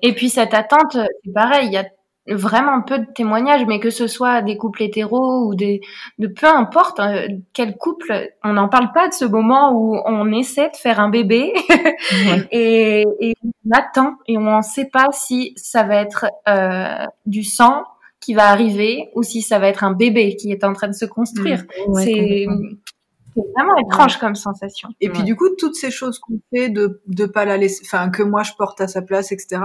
[0.01, 1.85] Et puis cette attente, c'est pareil, il y a
[2.28, 5.82] vraiment peu de témoignages, mais que ce soit des couples hétéros ou des,
[6.19, 10.32] de peu importe euh, quel couple, on n'en parle pas de ce moment où on
[10.32, 11.53] essaie de faire un bébé
[12.28, 12.47] Ouais.
[12.51, 17.43] et, et on attend et on ne sait pas si ça va être euh, du
[17.43, 17.84] sang
[18.19, 20.93] qui va arriver ou si ça va être un bébé qui est en train de
[20.93, 21.63] se construire.
[21.88, 22.45] Ouais, c'est
[23.36, 24.89] vraiment étrange comme sensation.
[24.99, 28.09] Et puis du coup, toutes ces choses qu'on fait de de pas la laisser, enfin
[28.09, 29.61] que moi je porte à sa place, etc.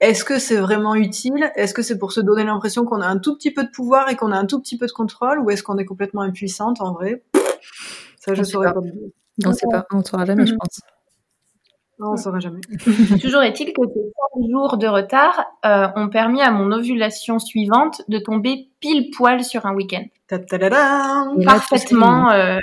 [0.00, 1.50] Est-ce que c'est vraiment utile?
[1.56, 4.08] Est-ce que c'est pour se donner l'impression qu'on a un tout petit peu de pouvoir
[4.10, 6.80] et qu'on a un tout petit peu de contrôle, ou est-ce qu'on est complètement impuissante
[6.80, 7.22] en vrai?
[8.18, 8.80] Ça, je sait saurais pas.
[8.80, 8.86] pas.
[9.46, 10.58] On sait pas, on ne saura jamais, je Mhm.
[10.58, 10.80] pense.
[12.00, 12.60] Non, on saura jamais.
[13.22, 14.00] Toujours est-il que ces
[14.34, 19.44] 5 jours de retard euh, ont permis à mon ovulation suivante de tomber pile poil
[19.44, 20.04] sur un week-end.
[21.44, 22.30] Parfaitement.
[22.32, 22.58] euh,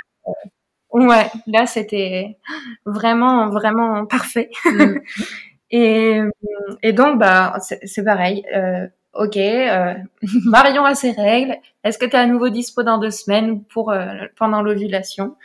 [0.92, 2.36] ouais, là c'était
[2.84, 4.50] vraiment, vraiment parfait.
[5.72, 6.20] Et,
[6.82, 8.44] et donc, bah, c'est pareil.
[8.54, 9.94] Euh, ok, euh,
[10.44, 11.56] Marion a ses règles.
[11.82, 14.06] Est-ce que tu es à nouveau dispo dans deux semaines pour euh,
[14.36, 15.36] pendant l'ovulation?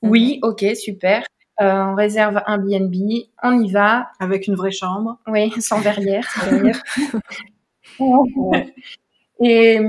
[0.00, 1.24] Oui, ok, super.
[1.60, 4.08] Euh, on réserve un BNB, on y va.
[4.20, 5.18] Avec une vraie chambre.
[5.26, 6.28] Oui, sans verrière.
[6.30, 6.82] sans verrière.
[9.40, 9.80] Et,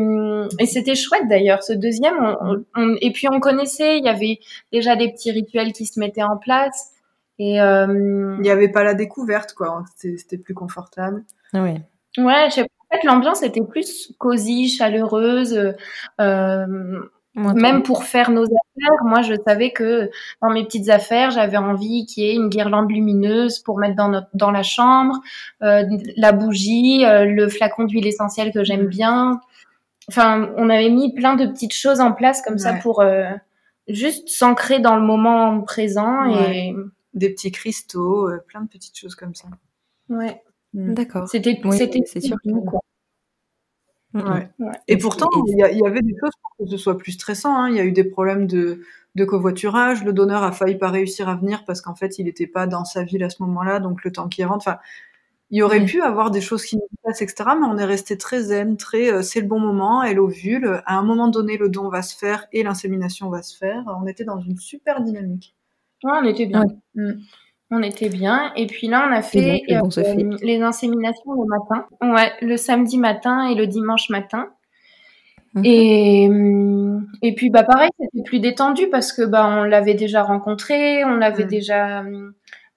[0.59, 2.35] et c'était chouette d'ailleurs, ce deuxième.
[2.75, 4.39] On, et puis on connaissait, il y avait
[4.71, 6.94] déjà des petits rituels qui se mettaient en place.
[7.37, 9.83] Et euh, il n'y avait pas la découverte, quoi.
[9.95, 11.23] C'était plus confortable.
[11.53, 11.81] Oui.
[12.17, 12.61] Ouais, je sais
[12.91, 15.73] en fait, l'ambiance était plus cosy, chaleureuse.
[16.21, 16.99] Euh,
[17.35, 20.09] même pour faire nos affaires, moi je savais que
[20.41, 24.07] dans mes petites affaires, j'avais envie qu'il y ait une guirlande lumineuse pour mettre dans
[24.07, 25.19] notre dans la chambre,
[25.61, 25.83] euh,
[26.15, 28.89] la bougie, euh, le flacon d'huile essentielle que j'aime mm.
[28.89, 29.41] bien.
[30.07, 33.25] Enfin, on avait mis plein de petites choses en place comme ça pour euh,
[33.87, 36.73] juste s'ancrer dans le moment présent et
[37.15, 39.47] des petits cristaux, euh, plein de petites choses comme ça.
[40.09, 40.43] Ouais.
[40.73, 40.93] Mm.
[40.93, 41.27] D'accord.
[41.27, 42.37] C'était c'était c'est sûr.
[42.43, 42.81] Quoi.
[44.13, 44.49] Ouais.
[44.87, 47.53] Et pourtant, il y, avait des choses pour que ce soit plus stressant.
[47.53, 47.69] Hein.
[47.69, 48.81] Il y a eu des problèmes de,
[49.15, 50.05] de covoiturage.
[50.05, 52.85] Le donneur a failli pas réussir à venir parce qu'en fait, il n'était pas dans
[52.85, 53.79] sa ville à ce moment-là.
[53.79, 54.79] Donc, le temps qu'il rentre, enfin,
[55.51, 57.49] il y aurait pu avoir des choses qui nous passent, etc.
[57.59, 60.81] Mais on est resté très zen, très, euh, c'est le bon moment, elle ovule.
[60.85, 63.83] À un moment donné, le don va se faire et l'insémination va se faire.
[64.01, 65.54] On était dans une super dynamique.
[66.05, 66.63] Ouais, on était bien.
[66.93, 67.13] Mm.
[67.71, 68.53] On était bien.
[68.55, 71.87] Et puis là, on a fait, euh, les inséminations le matin.
[72.01, 74.49] Ouais, le samedi matin et le dimanche matin.
[75.55, 75.65] Mhm.
[75.65, 80.21] Et, mm, et puis, bah, pareil, c'était plus détendu parce que, bah, on l'avait déjà
[80.21, 82.33] rencontré, on l'avait déjà mm,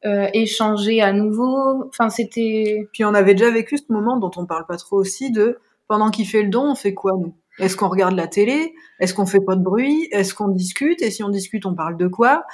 [0.06, 1.84] euh, échangé à nouveau.
[1.88, 2.88] Enfin, c'était.
[2.94, 6.10] Puis, on avait déjà vécu ce moment dont on parle pas trop aussi de pendant
[6.10, 7.34] qu'il fait le don, on fait quoi, nous?
[7.58, 8.74] Est-ce qu'on regarde la télé?
[9.00, 10.08] Est-ce qu'on fait pas de bruit?
[10.12, 11.02] Est-ce qu'on discute?
[11.02, 12.44] Et si on discute, on parle de quoi?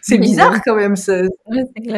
[0.00, 0.96] C'est bizarre quand même.
[0.96, 1.22] Ça,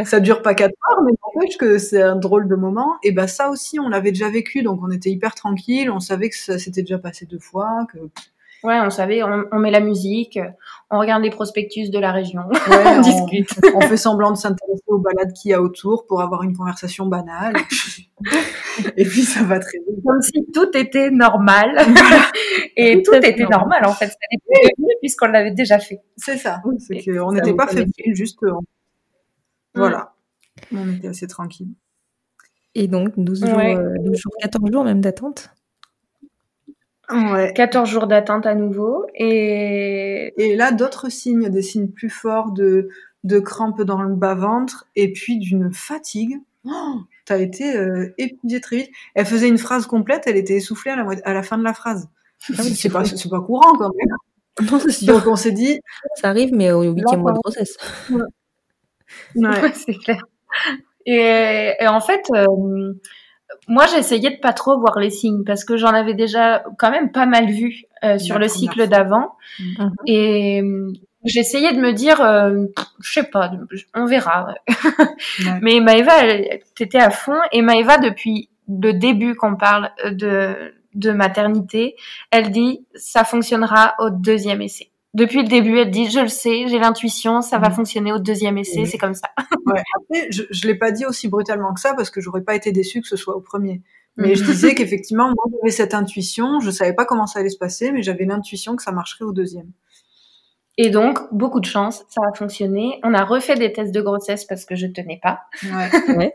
[0.05, 2.95] ça dure pas quatre heures, mais n'empêche que c'est un drôle de moment.
[3.03, 5.91] Et ben ça aussi, on l'avait déjà vécu, donc on était hyper tranquille.
[5.91, 7.99] On savait que ça s'était déjà passé deux fois, que
[8.67, 10.41] Ouais, on savait, on, met la musique,
[10.91, 13.49] on regarde les prospectus de la région, on, discute.
[13.77, 17.07] On fait semblant de s'intéresser aux balades qu'il y a autour pour avoir une conversation
[17.07, 17.55] banale.
[18.97, 19.95] et puis ça va très bien.
[20.05, 21.77] Comme si tout était normal.
[22.77, 23.87] et tout était normal.
[23.87, 24.13] en fait.
[25.01, 26.01] puisqu'on l'avait déjà fait.
[26.17, 26.61] C'est ça.
[26.79, 28.43] C'est qu'on n'était pas fébrile, juste.
[28.43, 28.51] Euh,
[29.77, 30.13] voilà.
[30.75, 31.69] On était assez tranquille.
[32.75, 35.51] Et donc, 12 jours, 12 euh, jours 14 jours même d'attente?
[37.11, 37.53] Ouais.
[37.55, 39.07] 14 jours d'attente à nouveau.
[39.15, 42.89] Et, et là, d'autres signes, des signes plus forts de,
[43.25, 46.41] de crampes dans le bas-ventre et puis d'une fatigue.
[46.65, 48.91] Oh, T'as été euh, épuisée très vite.
[49.15, 51.75] Elle faisait une phrase complète, elle était essoufflée à la, à la fin de la
[51.75, 52.09] phrase.
[52.51, 53.03] Ah c'est pas,
[53.41, 54.71] courant quand même.
[54.71, 55.81] Non, Donc on s'est dit.
[56.17, 57.77] Ça arrive, mais au huitième mois de grossesse.
[59.37, 60.21] Ouais, ouais c'est clair.
[61.07, 62.93] Et, et, en fait, euh,
[63.69, 67.11] moi, j'essayais de pas trop voir les signes parce que j'en avais déjà quand même
[67.11, 69.37] pas mal vu euh, sur le cycle d'avant.
[69.59, 69.93] Mhm.
[70.07, 70.93] Et euh,
[71.25, 72.67] j'essayais de me dire, euh,
[73.01, 73.51] je sais pas,
[73.95, 74.55] on verra.
[75.63, 76.13] Mais Maëva,
[76.75, 77.39] t'étais à fond.
[77.51, 81.97] Et Maëva, depuis le début qu'on parle de, de maternité,
[82.31, 86.69] elle dit, ça fonctionnera au deuxième essai depuis le début, elle dit, je le sais,
[86.69, 87.73] j'ai l'intuition, ça va mm.
[87.73, 89.31] fonctionner au deuxième essai, c'est comme ça.
[89.67, 89.83] ouais.
[89.97, 92.71] Après, je, je l'ai pas dit aussi brutalement que ça parce que j'aurais pas été
[92.71, 93.81] déçue que ce soit au premier.
[94.19, 94.47] Mais je mm.
[94.47, 98.03] disais qu'effectivement, moi, j'avais cette intuition, je savais pas comment ça allait se passer, mais
[98.03, 99.71] j'avais l'intuition que ça marcherait au deuxième.
[100.77, 103.01] Et donc, beaucoup de chance, ça a fonctionné.
[103.03, 105.41] On a refait des tests de grossesse parce que je tenais pas.
[105.63, 105.91] Ouais.
[106.17, 106.35] ouais.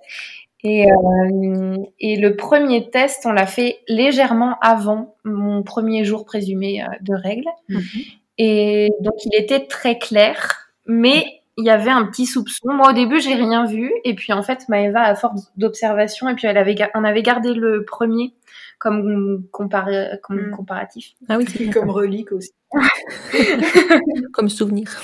[0.64, 6.82] Et, euh, et le premier test, on l'a fait légèrement avant mon premier jour présumé
[6.82, 7.50] euh, de règles.
[7.70, 8.21] Mm-hmm.
[8.44, 12.74] Et donc, il était très clair, mais il y avait un petit soupçon.
[12.74, 13.94] Moi, au début, j'ai rien vu.
[14.04, 17.54] Et puis, en fait, Maëva, à force d'observation, et puis elle avait, on avait gardé
[17.54, 18.34] le premier
[18.80, 20.52] comme, mm.
[20.52, 21.12] comparatif.
[21.30, 22.50] Ah oui, c'est comme relique aussi.
[24.34, 25.00] comme souvenir.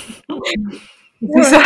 [1.21, 1.61] C'est ça.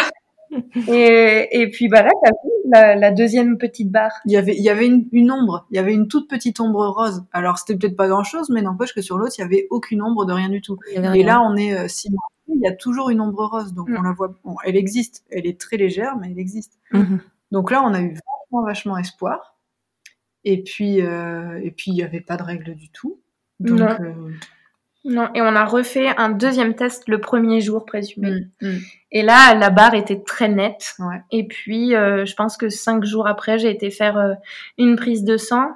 [0.87, 4.11] Et, et, puis bah là, t'as vu la, la, deuxième petite barre.
[4.25, 5.65] Il y avait, il y avait une, une, ombre.
[5.71, 7.23] Il y avait une toute petite ombre rose.
[7.31, 10.25] Alors c'était peut-être pas grand-chose, mais n'empêche que sur l'autre, il y avait aucune ombre
[10.25, 10.77] de rien du tout.
[10.93, 12.21] Et là, on est euh, six mois.
[12.53, 13.95] Il y a toujours une ombre rose, donc mm.
[13.97, 14.35] on la voit.
[14.43, 15.23] Bon, elle existe.
[15.31, 16.79] Elle est très légère, mais elle existe.
[16.91, 17.19] Mm-hmm.
[17.51, 19.57] Donc là, on a eu vachement, vachement espoir.
[20.43, 23.19] Et puis, euh, et puis il y avait pas de règles du tout.
[23.59, 24.13] Donc, euh,
[25.03, 28.31] non, et on a refait un deuxième test le premier jour présumé.
[28.61, 28.79] Mm, mm.
[29.13, 30.93] Et là, la barre était très nette.
[30.99, 31.21] Ouais.
[31.31, 34.33] Et puis, euh, je pense que cinq jours après, j'ai été faire euh,
[34.77, 35.69] une prise de sang.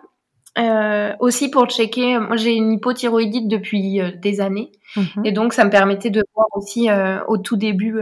[0.57, 4.71] Euh, aussi pour checker, moi j'ai une hypothyroïdite depuis des années.
[4.95, 5.26] Mm-hmm.
[5.26, 6.88] Et donc, ça me permettait de voir aussi
[7.28, 7.99] au tout début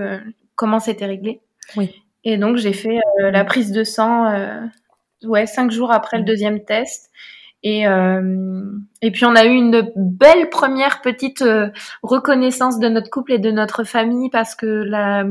[0.56, 1.42] comment c'était réglé.
[1.78, 2.04] Oui.
[2.26, 4.32] Et donc, j'ai fait la prise de sang
[5.24, 6.28] ouais, cinq jours après le mm.
[6.28, 7.10] deuxième test.
[7.64, 8.64] Et, euh,
[9.02, 11.70] et puis on a eu une belle première petite euh,
[12.02, 15.24] reconnaissance de notre couple et de notre famille parce que la,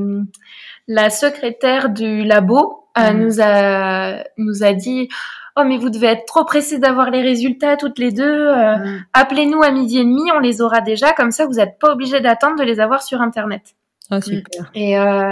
[0.88, 3.18] la secrétaire du labo euh, mm.
[3.18, 5.08] nous a nous a dit
[5.56, 8.48] oh mais vous devez être trop pressés d'avoir les résultats toutes les deux.
[8.48, 9.04] euh, Mm.
[9.12, 11.12] Appelez-nous à midi et demi, on les aura déjà.
[11.12, 13.74] Comme ça, vous n'êtes pas obligés d'attendre de les avoir sur internet.
[14.10, 14.70] Ah, super.
[14.74, 15.30] Et euh,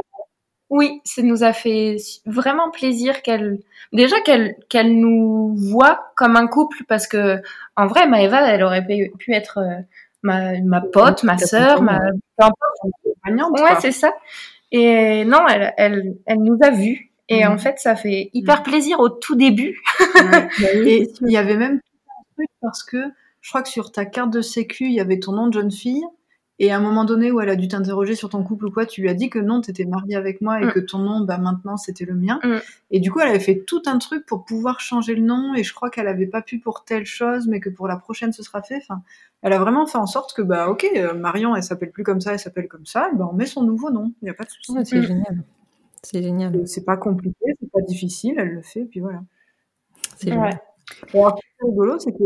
[0.70, 1.96] oui, ça nous a fait
[2.26, 3.58] vraiment plaisir qu'elle,
[3.92, 7.42] déjà qu'elle qu'elle nous voit comme un couple, parce que
[7.76, 9.80] en vrai, Maëva, elle aurait pu, être euh,
[10.22, 11.98] ma, ma pote, ma sœur, ma,
[13.62, 14.12] Ouais, c'est ça.
[14.72, 17.10] Et non, elle, elle, elle nous a vus.
[17.28, 17.52] Et Mhm.
[17.52, 19.80] en fait, ça fait hyper plaisir au tout début.
[20.14, 20.48] Ouais.
[20.88, 22.98] Et il y avait même tout un truc parce que
[23.40, 25.70] je crois que sur ta carte de sécu, il y avait ton nom de jeune
[25.70, 26.04] fille.
[26.62, 28.84] Et à un moment donné où elle a dû t'interroger sur ton couple ou quoi,
[28.84, 30.72] tu lui as dit que non, t'étais mariée avec moi et Mm.
[30.72, 32.38] que ton nom, bah maintenant, c'était le mien.
[32.44, 32.56] Mm.
[32.90, 35.54] Et du coup, elle avait fait tout un truc pour pouvoir changer le nom.
[35.54, 38.32] Et je crois qu'elle avait pas pu pour telle chose, mais que pour la prochaine,
[38.34, 38.76] ce sera fait.
[38.76, 39.00] Enfin,
[39.40, 42.20] elle a vraiment fait en sorte que, bah, ok, euh, Marion, elle s'appelle plus comme
[42.20, 43.10] ça, elle s'appelle comme ça.
[43.14, 44.12] Bah, on met son nouveau nom.
[44.20, 44.74] Il n'y a pas de souci.
[44.84, 45.02] C'est Mm.
[45.02, 45.42] génial.
[46.02, 46.66] C'est génial.
[46.68, 49.22] C'est pas compliqué, c'est pas difficile, elle le fait, puis voilà.
[50.18, 50.32] C'est Ouais.
[50.34, 50.60] génial.
[51.14, 52.24] Et alors, ce qui est rigolo, c'est que,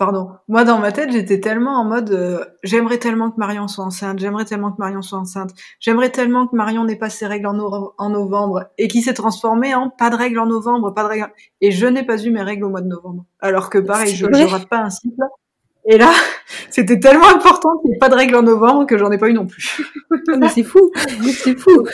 [0.00, 3.84] pardon, moi dans ma tête, j'étais tellement en mode, euh, j'aimerais tellement que Marion soit
[3.84, 7.46] enceinte, j'aimerais tellement que Marion soit enceinte, j'aimerais tellement que Marion n'ait pas ses règles
[7.46, 11.02] en, no- en novembre, et qui s'est transformé en pas de règles en novembre, pas
[11.02, 11.28] de règles.
[11.60, 13.26] Et je n'ai pas eu mes règles au mois de novembre.
[13.40, 15.20] Alors que pareil, je, vrai rate pas un cycle.
[15.84, 16.10] Et là,
[16.70, 19.28] c'était tellement important qu'il n'y ait pas de règles en novembre que j'en ai pas
[19.28, 19.82] eu non plus.
[20.32, 20.90] Ah, mais c'est fou.
[21.44, 21.84] c'est fou.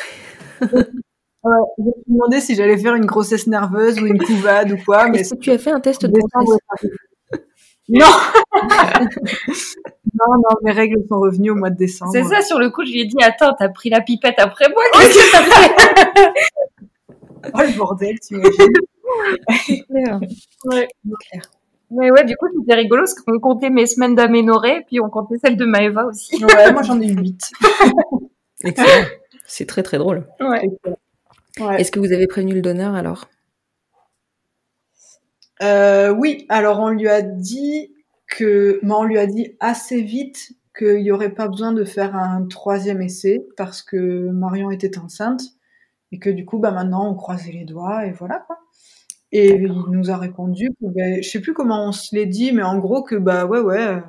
[0.62, 5.08] Ouais, je me demandé si j'allais faire une grossesse nerveuse ou une couvade ou quoi,
[5.08, 6.60] mais Est-ce que tu as fait un test de grossesse?
[7.88, 8.06] Non
[10.14, 12.12] Non, non, mes règles sont revenues au mois de décembre.
[12.12, 14.68] C'est ça, sur le coup, je lui ai dit, attends, t'as pris la pipette après
[14.70, 16.32] moi, qu'est-ce que t'as fait
[17.54, 18.72] Oh le bordel, tu imagines
[20.64, 20.88] ouais.
[21.30, 21.50] Claire.
[21.90, 25.36] Mais ouais, du coup, c'était rigolo, parce qu'on comptait mes semaines d'aménorrhée, puis on comptait
[25.44, 26.42] celles de Maëva aussi.
[26.44, 27.52] Ouais, moi j'en ai eu 8.
[28.64, 28.88] Excellent.
[29.46, 30.26] C'est très très drôle.
[30.40, 30.68] Ouais.
[31.60, 31.80] Ouais.
[31.80, 33.28] Est-ce que vous avez prévenu le donneur alors?
[35.62, 37.92] Euh, oui, alors on lui a dit
[38.28, 42.14] que, mais on lui a dit assez vite qu'il n'y aurait pas besoin de faire
[42.14, 45.42] un troisième essai parce que Marion était enceinte
[46.12, 48.58] et que du coup, bah maintenant on croisait les doigts et voilà quoi.
[49.32, 52.52] Et il nous a répondu que, ben, je sais plus comment on se l'est dit,
[52.52, 54.00] mais en gros que bah ouais ouais.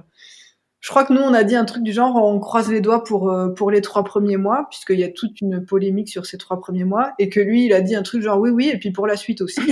[0.80, 3.04] Je crois que nous on a dit un truc du genre on croise les doigts
[3.04, 6.38] pour euh, pour les trois premiers mois puisqu'il y a toute une polémique sur ces
[6.38, 8.78] trois premiers mois et que lui il a dit un truc genre oui oui et
[8.78, 9.60] puis pour la suite aussi.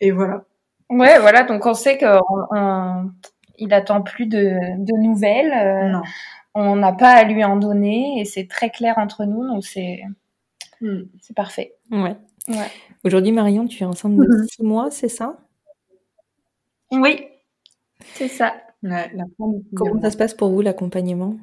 [0.00, 0.44] et voilà.
[0.90, 2.08] Ouais, voilà, donc on sait qu'il
[3.58, 5.52] il attend plus de, de nouvelles.
[5.52, 6.02] euh, Non.
[6.54, 10.02] on n'a pas à lui en donner, et c'est très clair entre nous, donc c'est
[10.80, 11.04] Hmm.
[11.22, 11.74] c'est parfait.
[11.90, 12.16] Ouais.
[12.48, 12.70] Ouais.
[13.04, 14.46] Aujourd'hui, Marion, tu es enceinte de Mhm.
[14.48, 15.38] 6 mois, c'est ça?
[16.90, 17.26] Oui,
[18.14, 18.54] c'est ça.
[18.82, 19.24] Ouais, la
[19.74, 21.36] Comment ça se passe pour vous l'accompagnement?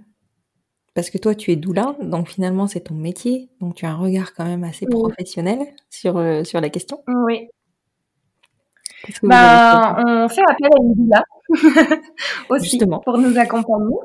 [0.93, 3.95] Parce que toi, tu es doula, donc finalement, c'est ton métier, donc tu as un
[3.95, 4.99] regard quand même assez Oui.
[4.99, 5.59] professionnel
[5.89, 7.01] sur, euh, sur la question.
[7.07, 7.47] Oui.
[9.05, 11.24] Que Ben, on fait appel à une doula
[12.49, 12.99] aussi Justement.
[12.99, 13.95] pour nous accompagner.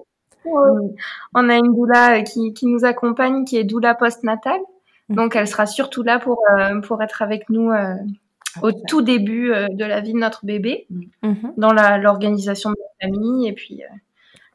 [1.34, 4.60] On a une doula qui, qui nous accompagne, qui est doula postnatale.
[5.08, 5.16] Mhm.
[5.16, 7.94] Donc, elle sera surtout là pour, euh, pour être avec nous euh,
[8.62, 10.86] au tout début euh, de la vie de notre bébé,
[11.22, 11.54] Mhm.
[11.56, 13.86] dans la- l'organisation de la famille, et puis euh,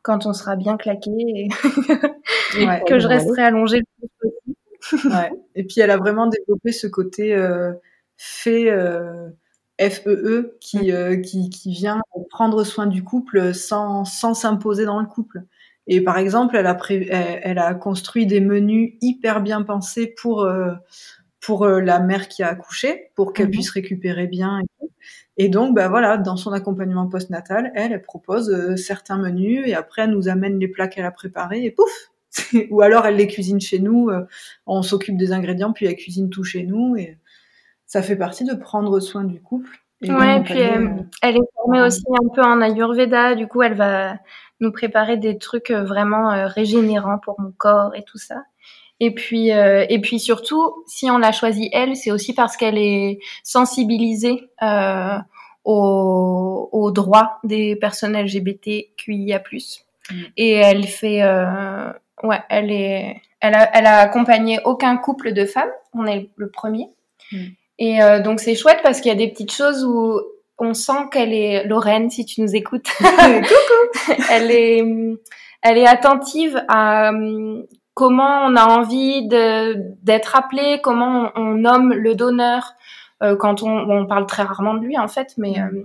[0.03, 1.47] quand on sera bien claqué, et
[2.67, 5.15] Ouais, que je resterai allongée le plus possible.
[5.15, 5.31] ouais.
[5.55, 7.71] Et puis elle a vraiment développé ce côté euh,
[8.17, 9.29] fait euh,
[9.79, 15.07] FEE qui, euh, qui, qui vient prendre soin du couple sans, sans s'imposer dans le
[15.07, 15.43] couple.
[15.87, 20.13] Et par exemple, elle a, pré- elle, elle a construit des menus hyper bien pensés
[20.21, 20.73] pour, euh,
[21.41, 23.51] pour euh, la mère qui a accouché, pour qu'elle Mhm.
[23.51, 24.59] puisse récupérer bien.
[24.59, 24.91] Et, tout.
[25.37, 29.73] et donc, bah voilà, dans son accompagnement postnatal, elle, elle propose euh, certains menus et
[29.73, 31.89] après elle nous amène les plats qu'elle a préparés et pouf
[32.69, 34.25] Ou alors elle les cuisine chez nous, euh,
[34.65, 37.17] on s'occupe des ingrédients puis elle cuisine tout chez nous et
[37.87, 39.81] ça fait partie de prendre soin du couple.
[40.01, 40.89] Et Ouais, et puis euh, euh,
[41.21, 44.17] elle est formée aussi un peu en Ayurveda, du coup elle va
[44.61, 48.43] nous préparer des trucs vraiment régénérants pour mon corps et tout ça.
[49.03, 52.77] Et puis euh, et puis surtout, si on l'a choisie elle, c'est aussi parce qu'elle
[52.77, 55.17] est sensibilisée euh,
[55.65, 59.41] aux, aux droits des personnes LGBTQIA+.
[60.11, 60.15] Mm.
[60.37, 61.91] Et elle fait euh,
[62.21, 66.51] ouais, elle est elle a elle a accompagné aucun couple de femmes, on est le
[66.51, 66.85] premier.
[67.31, 67.45] Mm.
[67.79, 70.21] Et euh, donc c'est chouette parce qu'il y a des petites choses où
[70.59, 72.91] on sent qu'elle est Lorraine, si tu nous écoutes.
[74.29, 74.85] elle est,
[75.63, 77.11] elle est attentive à
[77.93, 82.73] comment on a envie d'être appelé, comment on, on nomme le donneur
[83.23, 85.75] euh, quand on, on parle très rarement de lui en fait, mais Mm.
[85.77, 85.83] euh,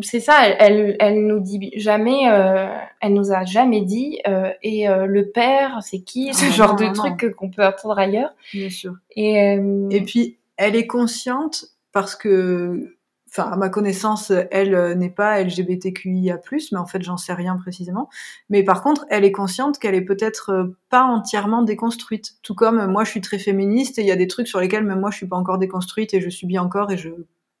[0.00, 0.48] c'est ça.
[0.48, 2.66] Elle, elle, elle nous dit jamais, euh,
[3.00, 4.18] elle nous a jamais dit.
[4.62, 8.30] et le père, c'est qui Ce Ah, genre non, de truc qu'on peut entendre ailleurs.
[8.52, 8.94] bien sûr.
[9.14, 9.54] Et,
[9.90, 12.93] Et puis elle est consciente parce que,
[13.36, 16.38] enfin, à ma connaissance, elle euh, n'est pas LGBTQIA+,
[16.72, 18.08] mais en fait, j'en sais rien précisément.
[18.48, 22.34] Mais par contre, elle est consciente qu'elle est peut-être euh, pas entièrement déconstruite.
[22.42, 24.84] Tout comme moi, je suis très féministe et il y a des trucs sur lesquels
[24.84, 27.10] même moi, je suis pas encore déconstruite et je subis encore et je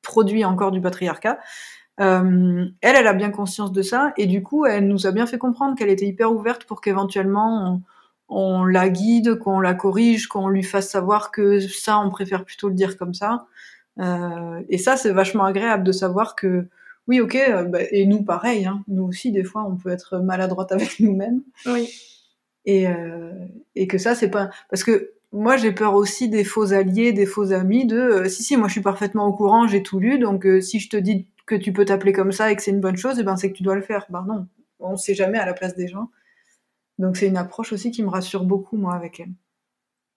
[0.02, 1.38] produis encore du patriarcat.
[2.00, 5.26] Euh, elle, elle a bien conscience de ça et du coup, elle nous a bien
[5.26, 7.82] fait comprendre qu'elle était hyper ouverte pour qu'éventuellement
[8.28, 12.44] on, on, la guide, qu'on la corrige, qu'on lui fasse savoir que ça, on préfère
[12.44, 13.46] plutôt le dire comme ça.
[14.00, 16.68] Euh, et ça, c'est vachement agréable de savoir que
[17.06, 20.18] oui, ok, euh, bah, et nous pareil, hein, nous aussi des fois on peut être
[20.18, 21.42] maladroite avec nous-mêmes.
[21.66, 21.90] Oui.
[22.64, 23.32] Et, euh,
[23.74, 27.26] et que ça, c'est pas parce que moi j'ai peur aussi des faux alliés, des
[27.26, 27.86] faux amis.
[27.86, 30.80] De euh, si si, moi je suis parfaitement au courant, j'ai tout lu, donc si
[30.80, 33.18] je te dis que tu peux t'appeler comme ça et que c'est une bonne chose,
[33.18, 34.06] et eh ben c'est que tu dois le faire.
[34.08, 34.46] Ben non,
[34.80, 36.08] on sait jamais à la place des gens.
[36.98, 39.32] Donc c'est une approche aussi qui me rassure beaucoup moi avec elle.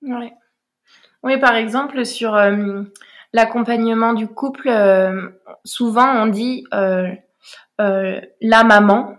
[0.03, 0.31] Oui.
[1.23, 2.37] Oui, par exemple sur
[3.33, 5.29] l'accompagnement du couple, euh,
[5.63, 7.09] souvent on dit euh,
[7.81, 9.15] euh, la maman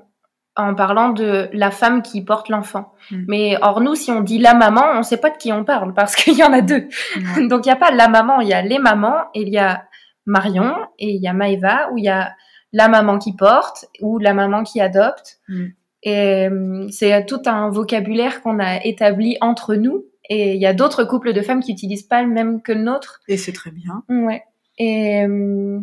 [0.56, 2.92] en parlant de la femme qui porte l'enfant.
[3.10, 3.24] Mm.
[3.28, 5.94] Mais or nous, si on dit la maman, on sait pas de qui on parle
[5.94, 6.88] parce qu'il y en a deux.
[7.48, 9.58] Donc il y a pas la maman, il y a les mamans et il y
[9.58, 9.84] a
[10.26, 12.34] Marion et il y a Maëva où il y a
[12.72, 15.38] la maman qui porte ou la maman qui adopte.
[15.48, 15.66] Mm.
[16.04, 16.48] Et
[16.90, 20.04] c'est tout un vocabulaire qu'on a établi entre nous.
[20.28, 22.82] Et il y a d'autres couples de femmes qui utilisent pas le même que le
[22.82, 23.20] nôtre.
[23.28, 24.04] Et c'est très bien.
[24.08, 24.44] Ouais.
[24.76, 25.80] Et, euh,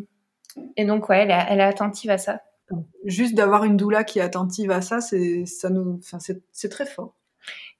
[0.78, 2.42] et donc, ouais, elle est, elle est attentive à ça.
[3.04, 6.70] Juste d'avoir une doula qui est attentive à ça, c'est ça nous, enfin c'est c'est
[6.70, 7.14] très fort.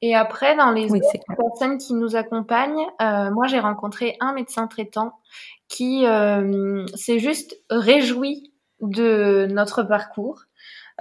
[0.02, 1.02] Et après, dans les Oui,
[1.36, 5.14] personnes qui nous accompagnent, euh, moi, j'ai rencontré un médecin traitant
[5.68, 10.44] qui euh, s'est juste réjoui de notre parcours,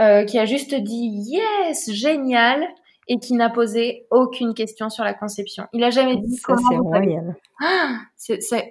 [0.01, 2.67] euh, qui a juste dit yes, génial,
[3.09, 5.67] et qui n'a posé aucune question sur la conception.
[5.73, 7.37] Il a jamais dit Ça, comment c'est vous royal.
[7.61, 7.99] Ah,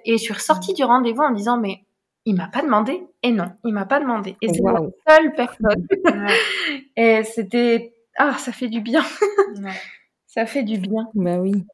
[0.04, 1.84] et je suis ressortie du rendez-vous en me disant mais
[2.24, 3.06] il m'a pas demandé.
[3.22, 4.36] Et non il m'a pas demandé.
[4.42, 5.86] Et c'est la seule personne.
[6.96, 9.04] Et c'était ah ça fait du bien.
[10.26, 11.08] Ça fait du bien.
[11.14, 11.64] Bah oui.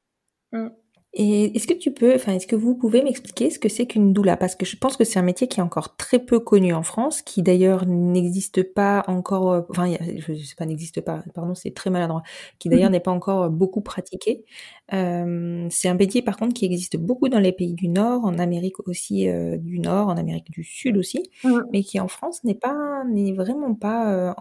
[0.52, 0.68] Mm.
[1.12, 4.12] Et est-ce que tu peux, enfin, est-ce que vous pouvez m'expliquer ce que c'est qu'une
[4.12, 4.36] doula?
[4.36, 6.84] Parce que je pense que c'est un métier qui est encore très peu connu en
[6.84, 11.72] France, qui d'ailleurs n'existe pas encore, euh, enfin, je sais pas, n'existe pas, pardon, c'est
[11.74, 12.22] très maladroit,
[12.60, 14.44] qui d'ailleurs n'est pas encore beaucoup pratiqué.
[14.92, 18.38] Euh, c'est un métier par contre qui existe beaucoup dans les pays du Nord, en
[18.38, 21.60] Amérique aussi euh, du Nord, en Amérique du Sud aussi, Mm.
[21.72, 24.32] mais qui en France n'est pas, n'est vraiment pas euh,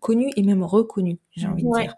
[0.00, 1.94] connu et même reconnu, j'ai envie de dire.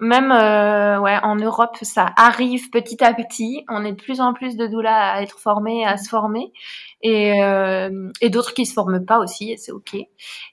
[0.00, 4.32] Même euh, ouais en Europe ça arrive petit à petit on est de plus en
[4.32, 6.52] plus de doulas à être formés à se former
[7.02, 9.96] et euh, et d'autres qui se forment pas aussi et c'est ok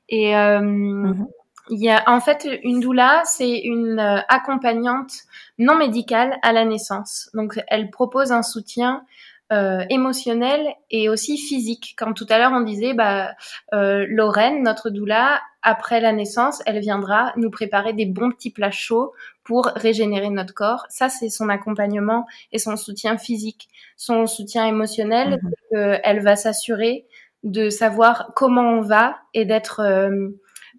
[0.09, 1.27] et euh, Mhm.
[1.69, 5.13] Il y a en fait une doula, c'est une euh, accompagnante
[5.57, 7.29] non médicale à la naissance.
[7.33, 9.05] Donc elle propose un soutien
[9.53, 11.95] euh, émotionnel et aussi physique.
[11.97, 13.31] Comme tout à l'heure on disait, bah
[13.73, 18.71] euh, Lorraine, notre doula, après la naissance, elle viendra nous préparer des bons petits plats
[18.71, 20.85] chauds pour régénérer notre corps.
[20.89, 23.69] Ça c'est son accompagnement et son soutien physique.
[23.97, 25.51] Son soutien émotionnel, Mhm.
[25.71, 27.05] que elle va s'assurer
[27.43, 30.29] de savoir comment on va et d'être euh,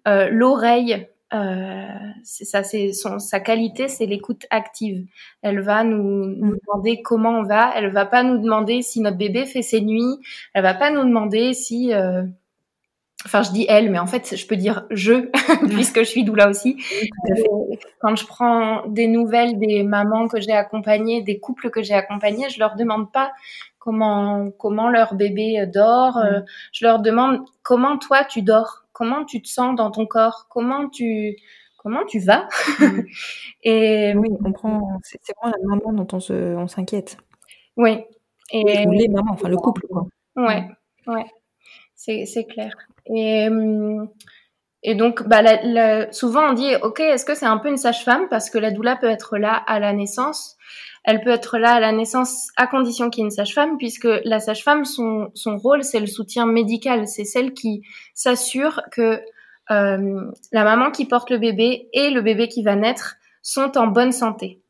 [0.07, 1.85] euh, l'oreille, euh,
[2.23, 5.05] c'est ça, c'est son sa qualité, c'est l'écoute active.
[5.41, 6.57] Elle va nous, nous Mm.
[6.67, 7.71] demander comment on va.
[7.75, 10.17] Elle va pas nous demander si notre bébé fait ses nuits.
[10.53, 12.23] Elle va pas nous demander si, euh,
[13.25, 15.29] enfin je dis elle, mais en fait je peux dire je
[15.75, 16.77] puisque je suis doula aussi.
[17.29, 21.93] Euh, Quand je prends des nouvelles des mamans que j'ai accompagnées, des couples que j'ai
[21.95, 23.31] accompagnés, je leur demande pas
[23.79, 26.17] comment comment leur bébé euh, dort.
[26.17, 30.47] euh, je leur demande comment toi tu dors, comment tu te sens dans ton corps,
[30.49, 31.35] comment tu
[31.77, 32.47] comment tu vas?
[33.63, 37.17] Et Oui, on prend, c'est vraiment la maman dont on se, on s'inquiète.
[37.77, 38.03] oui.
[38.51, 40.05] Et Ou les mamans, enfin le couple, quoi.
[40.35, 40.67] Ouais,
[41.07, 41.25] ouais,
[41.95, 42.73] c'est c'est clair.
[43.07, 45.41] Et donc bah
[46.11, 48.27] souvent on dit ok est-ce que c'est un peu une sage-femme?
[48.29, 50.57] Parce que la doula peut être là à la naissance.
[51.03, 54.07] Elle peut être là à la naissance à condition qu'il y ait une sage-femme puisque
[54.25, 57.81] la sage-femme son son rôle c'est le soutien médical, c'est celle qui
[58.13, 59.21] s'assure que
[59.71, 63.87] euh, la maman qui porte le bébé et le bébé qui va naître sont en
[63.87, 64.61] bonne santé.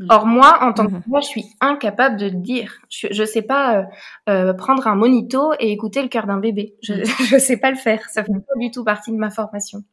[0.00, 0.06] Mm.
[0.08, 1.02] Or moi, en tant que Mhm.
[1.06, 2.80] moi, je suis incapable de le dire.
[2.88, 3.84] Je, je sais pas euh,
[4.30, 6.74] euh, prendre un monito et écouter le cœur d'un bébé.
[6.82, 6.94] Je,
[7.34, 8.08] je sais pas le faire.
[8.08, 9.84] Ça fait pas du tout partie de ma formation.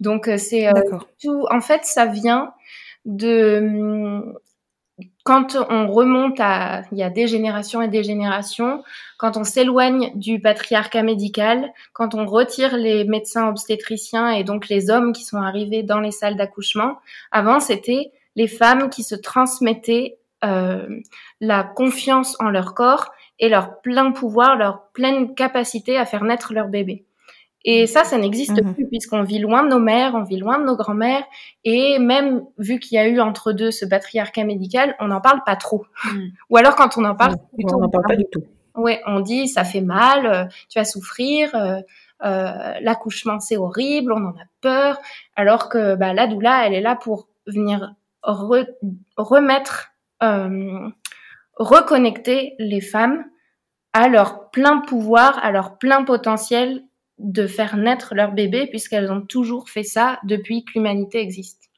[0.00, 0.72] Donc euh, c'est euh,
[1.22, 1.46] tout.
[1.50, 2.52] En fait, ça vient
[3.04, 4.38] de hum,
[5.24, 8.82] quand on remonte à il y a des générations et des générations,
[9.18, 14.90] quand on s'éloigne du patriarcat médical, quand on retire les médecins obstétriciens et donc les
[14.90, 16.98] hommes qui sont arrivés dans les salles d'accouchement,
[17.32, 20.18] avant c'était les femmes qui se transmettaient
[21.40, 26.52] la confiance en leur corps et leur plein pouvoir, leur pleine capacité à faire naître
[26.52, 27.06] leur bébé.
[27.64, 28.74] Et ça, ça n'existe Mhm.
[28.74, 31.24] plus puisqu'on vit loin de nos mères, on vit loin de nos grands-mères,
[31.64, 35.42] et même vu qu'il y a eu entre deux ce patriarcat médical, on n'en parle
[35.46, 35.86] pas trop.
[36.12, 36.26] Mm.
[36.50, 38.42] Ou alors quand on en parle, plutôt on n'en parle pas du tout.
[38.74, 41.80] Ouais, on dit ça fait mal, euh, tu vas souffrir, euh,
[42.24, 44.98] euh, l'accouchement c'est horrible, on en a peur,
[45.34, 47.94] alors que bah, la doula, elle est là pour venir
[48.26, 48.68] re-
[49.16, 49.88] remettre,
[50.22, 50.88] euh,
[51.56, 53.24] reconnecter les femmes
[53.92, 56.82] à leur plein pouvoir, à leur plein potentiel
[57.18, 61.70] de faire naître leur bébé, puisqu'elles ont toujours fait ça depuis que l'humanité existe.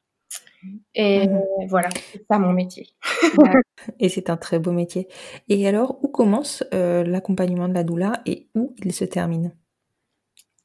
[0.95, 1.67] Et Mhm.
[1.69, 2.89] voilà, c'est ça mon métier.
[3.99, 5.07] Et c'est un très beau métier.
[5.47, 9.55] Et alors, où commence euh, l'accompagnement de la doula et où il se termine?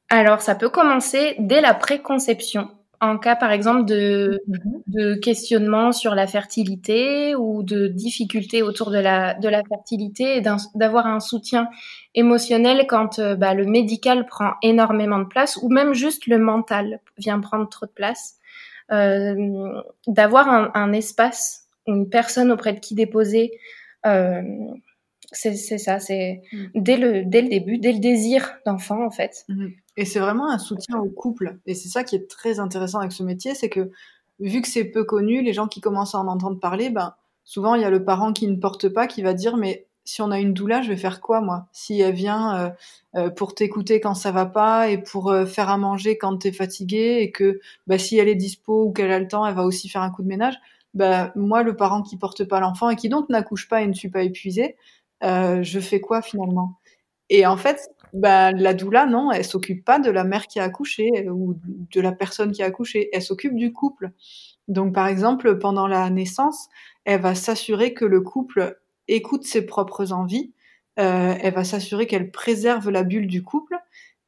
[0.09, 2.69] Alors, ça peut commencer dès la préconception,
[3.03, 4.41] en cas par exemple de,
[4.87, 10.41] de questionnement sur la fertilité ou de difficultés autour de la, de la fertilité et
[10.75, 11.69] d'avoir un soutien
[12.15, 16.99] émotionnel quand euh, bah, le médical prend énormément de place ou même juste le mental
[17.17, 18.35] vient prendre trop de place.
[18.91, 23.51] Euh, d'avoir un, un espace, une personne auprès de qui déposer,
[24.05, 24.41] euh,
[25.31, 26.65] c'est ça, c'est Mm.
[26.75, 29.45] dès, le, dès le début, dès le désir d'enfant en fait.
[29.49, 29.71] Mhm.
[29.97, 31.59] Et c'est vraiment un soutien au couple.
[31.65, 33.91] Et c'est ça qui est très intéressant avec ce métier, c'est que
[34.39, 37.75] vu que c'est peu connu, les gens qui commencent à en entendre parler, ben souvent
[37.75, 40.31] il y a le parent qui ne porte pas qui va dire mais si on
[40.31, 41.67] a une doula, je vais faire quoi moi?
[41.71, 42.69] Si elle vient euh,
[43.15, 46.51] euh, pour t'écouter quand ça va pas et pour euh, faire à manger quand t'es
[46.51, 49.63] fatigué et que bah, si elle est dispo ou qu'elle a le temps, elle va
[49.63, 50.55] aussi faire un coup de ménage.
[50.93, 53.93] Bah, moi, le parent qui porte pas l'enfant et qui donc n'accouche pas et ne
[53.93, 54.75] suis pas épuisée,
[55.23, 56.79] euh, je fais quoi finalement?
[57.29, 60.63] Et en fait, bah, la doula, non, elle s'occupe pas de la mère qui a
[60.63, 61.55] accouché euh, ou
[61.91, 64.11] de la personne qui a accouché, elle s'occupe du couple.
[64.67, 66.69] Donc, par exemple, pendant la naissance,
[67.05, 70.53] elle va s'assurer que le couple écoute ses propres envies,
[70.99, 73.77] euh, elle va s'assurer qu'elle préserve la bulle du couple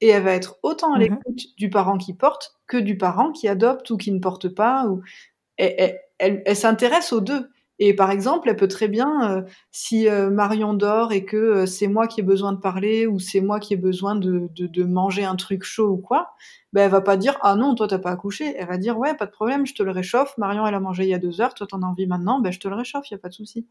[0.01, 1.03] et elle va être autant à Mhm.
[1.03, 4.87] l'écoute du parent qui porte que du parent qui adopte ou qui ne porte pas.
[4.87, 5.01] Ou...
[5.57, 7.49] Elle, elle- elle- elle s'intéresse aux deux.
[7.79, 11.65] Et par exemple, elle peut très bien, euh, si euh, Marion dort et que euh,
[11.65, 14.67] c'est moi qui ai besoin de parler ou c'est moi qui ai besoin de, de,
[14.67, 16.31] de manger un truc chaud ou quoi,
[16.71, 18.55] ben elle va pas dire ah non toi t'as pas accouché.
[18.57, 20.37] Elle va dire ouais pas de problème, je te le réchauffe.
[20.37, 22.51] Marion elle a mangé il y a deux heures, toi t'en as envie maintenant, ben
[22.51, 23.67] je te le réchauffe, y a pas de souci.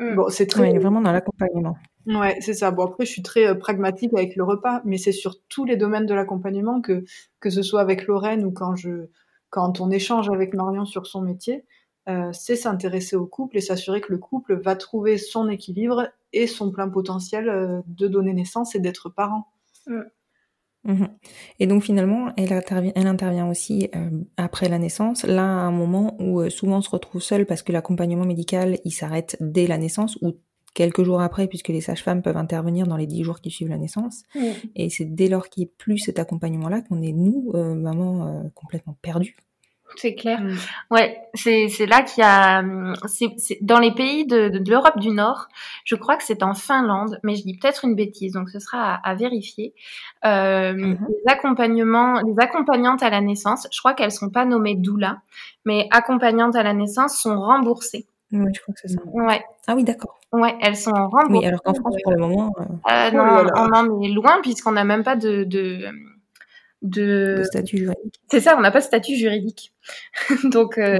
[0.00, 0.16] Mm.
[0.16, 1.76] Bon c'est très Ouais, il est vraiment dans l'accompagnement.
[2.06, 2.70] Ouais, c'est ça.
[2.70, 5.76] Bon, après, je suis très euh, pragmatique avec le repas, mais c'est sur tous les
[5.76, 7.04] domaines de l'accompagnement que,
[7.40, 9.08] que ce soit avec Lorraine ou quand je,
[9.50, 11.64] quand on échange avec Marion sur son métier,
[12.08, 16.46] euh, c'est s'intéresser au couple et s'assurer que le couple va trouver son équilibre et
[16.46, 19.48] son plein potentiel euh, de donner naissance et d'être parent.
[20.84, 21.08] Mhm.
[21.58, 25.70] Et donc finalement, elle intervient, elle intervient aussi euh, après la naissance, là à un
[25.70, 29.66] moment où euh, souvent on se retrouve seul parce que l'accompagnement médical il s'arrête dès
[29.66, 30.38] la naissance ou
[30.72, 33.76] quelques jours après puisque les sages-femmes peuvent intervenir dans les dix jours qui suivent la
[33.76, 34.22] naissance.
[34.74, 38.26] Et c'est dès lors qu'il n'y a plus cet accompagnement-là qu'on est nous, euh, maman,
[38.26, 39.36] euh, complètement perdus.
[39.96, 40.40] C'est clair.
[40.40, 40.54] Mm.
[40.90, 44.58] Ouais, c'est c'est là qu'il y a hum, c'est c'est dans les pays de, de,
[44.58, 45.48] de l'Europe du Nord.
[45.84, 48.94] Je crois que c'est en Finlande, mais je dis peut-être une bêtise, donc ce sera
[48.94, 49.74] à, à vérifier.
[50.24, 50.98] Euh, Mhm.
[51.08, 55.18] Les accompagnements, les accompagnantes à la naissance, je crois qu'elles sont pas nommées doula,
[55.64, 58.06] mais accompagnantes à la naissance sont remboursées.
[58.32, 59.00] Oui, je crois que c'est ça.
[59.06, 60.20] Ouais, Ah oui, d'accord.
[60.32, 61.26] ouais, elles sont remboursées.
[61.30, 63.50] Oui, alors qu'en France, pour le moment, euh, Euh, Oh non, là là.
[63.56, 65.84] on en est loin puisqu'on n'a même pas de de
[66.82, 68.20] de, de statut juridique.
[68.30, 69.72] C'est ça, on n'a pas de statut juridique.
[70.44, 70.98] donc, euh,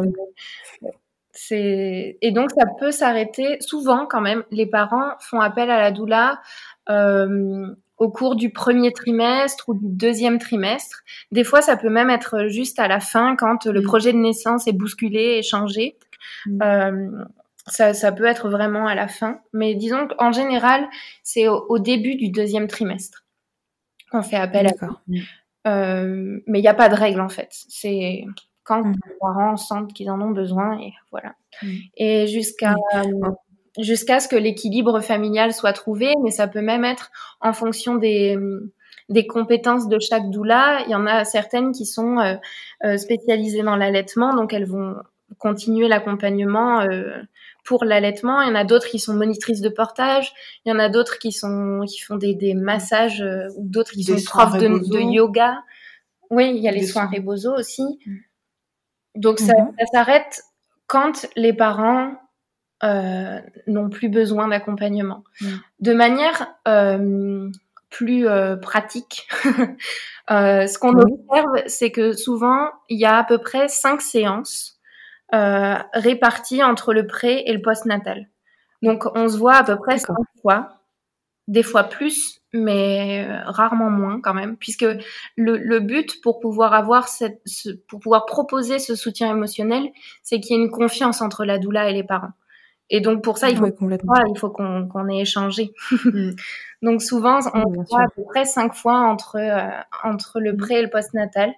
[1.33, 3.59] c'est et donc ça peut s'arrêter.
[3.61, 6.41] Souvent, quand même, les parents font appel à la doula
[6.89, 11.03] euh, au cours du premier trimestre ou du deuxième trimestre.
[11.33, 13.85] Des fois, ça peut même être juste à la fin quand le Mm.
[13.85, 15.97] projet de naissance est bousculé et changé.
[16.47, 16.63] Mm.
[16.63, 17.25] Euh,
[17.67, 20.89] ça, ça peut être vraiment à la fin, mais disons qu'en général,
[21.23, 23.25] c'est au, au début du deuxième trimestre
[24.11, 24.73] qu'on fait appel à.
[25.67, 27.49] Euh, mais il n'y a pas de règle en fait.
[27.69, 28.25] C'est
[28.65, 28.95] quand Mhm.
[29.07, 31.35] les parents sentent qu'ils en ont besoin et voilà.
[31.63, 31.79] Mhm.
[31.97, 33.03] Et jusqu'à euh,
[33.79, 37.11] jusqu'à ce que l'équilibre familial soit trouvé, mais ça peut même être
[37.41, 38.37] en fonction des
[39.09, 40.83] des compétences de chaque doula.
[40.87, 42.19] Il y en a certaines qui sont
[42.85, 44.95] euh, spécialisées dans l'allaitement, donc elles vont
[45.39, 47.11] continuer l'accompagnement euh,
[47.65, 48.41] pour l'allaitement.
[48.43, 50.33] Il y en a d'autres qui sont monitrices de portage.
[50.65, 53.93] Il y en a d'autres qui sont qui font des, des massages euh, ou d'autres
[53.93, 55.63] qui Des sont profs de, de yoga.
[56.31, 57.17] Oui, il y a les soins soins.
[57.19, 57.99] Rebozo aussi.
[58.07, 58.17] Mm.
[59.17, 59.73] Donc ça, Mhm.
[59.79, 60.43] ça s'arrête
[60.87, 62.13] quand les parents
[62.83, 65.25] euh, n'ont plus besoin d'accompagnement.
[65.41, 65.47] Mm.
[65.81, 66.49] De manière
[67.91, 69.29] plus euh, pratique,
[70.31, 71.13] euh, ce qu'on Oui.
[71.29, 74.80] observe, c'est que souvent, il y a à peu près cinq séances
[75.35, 78.29] euh, réparties entre le pré et le postnatal.
[78.83, 80.81] Donc, on se voit à peu près cinq fois,
[81.49, 84.87] des fois plus, mais euh, rarement moins quand même, puisque
[85.37, 89.91] le, le but pour pouvoir avoir cette, ce, pour pouvoir proposer ce soutien émotionnel,
[90.23, 92.33] c'est qu'il y ait une confiance entre la doula et les parents.
[92.91, 95.71] Et donc pour ça, il faut, il faut qu'on ait échangé.
[96.05, 96.31] Mm.
[96.83, 99.71] donc souvent, on oui, voit à peu près cinq fois entre euh,
[100.03, 101.53] entre le pré et le postnatal.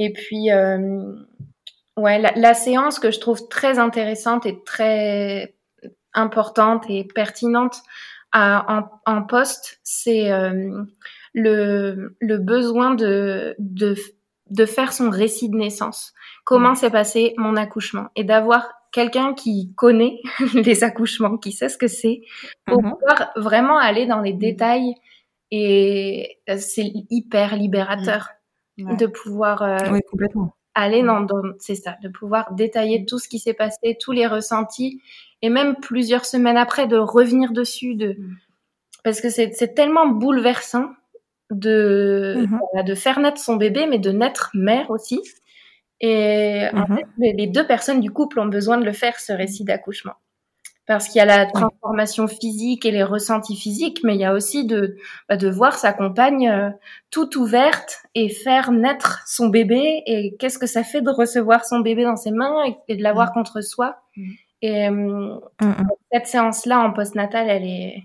[0.00, 1.14] Et puis, euh,
[1.96, 5.54] ouais, la, la, séance que je trouve très intéressante et très
[6.12, 7.82] importante et pertinente
[8.32, 10.82] à, en, en poste, c'est euh,
[11.34, 13.94] le, le besoin de, de,
[14.50, 16.14] de faire son récit de naissance.
[16.44, 16.76] Comment mmh.
[16.76, 18.08] s'est passé mon accouchement?
[18.16, 20.20] Et d'avoir quelqu'un qui connaît
[20.54, 22.22] les accouchements, qui sait ce que c'est,
[22.66, 22.90] pour mmh.
[22.90, 24.38] pouvoir vraiment aller dans les mmh.
[24.38, 24.94] détails.
[25.50, 28.30] Et euh, c'est hyper libérateur
[28.78, 28.96] ouais.
[28.96, 33.28] de pouvoir euh, oui, complètement aller dans, dans c'est ça, de pouvoir détailler tout ce
[33.28, 35.00] qui s'est passé, tous les ressentis,
[35.42, 38.16] et même plusieurs semaines après de revenir dessus, de
[39.02, 40.88] parce que c'est tellement bouleversant
[41.50, 42.84] de mm-hmm.
[42.84, 45.20] de faire naître son bébé, mais de naître mère aussi.
[46.00, 46.82] Et mm-hmm.
[46.82, 50.14] en fait, les deux personnes du couple ont besoin de le faire ce récit d'accouchement
[50.86, 54.34] parce qu'il y a la transformation physique et les ressentis physiques, mais il y a
[54.34, 54.96] aussi de,
[55.28, 56.70] bah, de voir sa compagne euh,
[57.10, 60.02] toute ouverte et faire naître son bébé.
[60.06, 63.30] Et qu'est-ce que ça fait de recevoir son bébé dans ses mains et, de l'avoir
[63.30, 63.34] mmh.
[63.34, 63.96] contre soi?
[64.16, 64.30] Mmh.
[64.62, 65.40] Et mmh.
[66.12, 68.02] cette séance-là en postnatal, elle est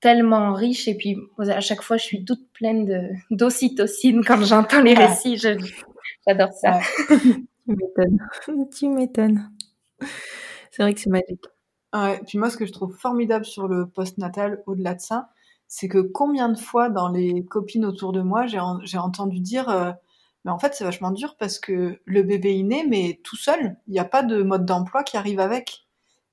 [0.00, 0.86] tellement riche.
[0.86, 3.00] Et puis à chaque fois, je suis toute pleine de
[3.30, 5.36] d'ocytocine quand j'entends les récits.
[5.36, 6.78] J'adore ça.
[7.08, 8.18] tu m'étonnes.
[8.76, 9.50] tu m'étonnes.
[10.70, 11.44] C'est vrai que c'est magique.
[11.94, 15.28] Ouais, puis moi, ce que je trouve formidable sur le post-natal, au-delà de ça,
[15.68, 19.68] c'est que combien de fois dans les copines autour de moi, j'ai en, entendu dire
[19.68, 19.92] euh,
[20.44, 23.76] Mais en fait, c'est vachement dur parce que le bébé est né, mais tout seul,
[23.86, 25.86] il n'y a pas de mode d'emploi qui arrive avec.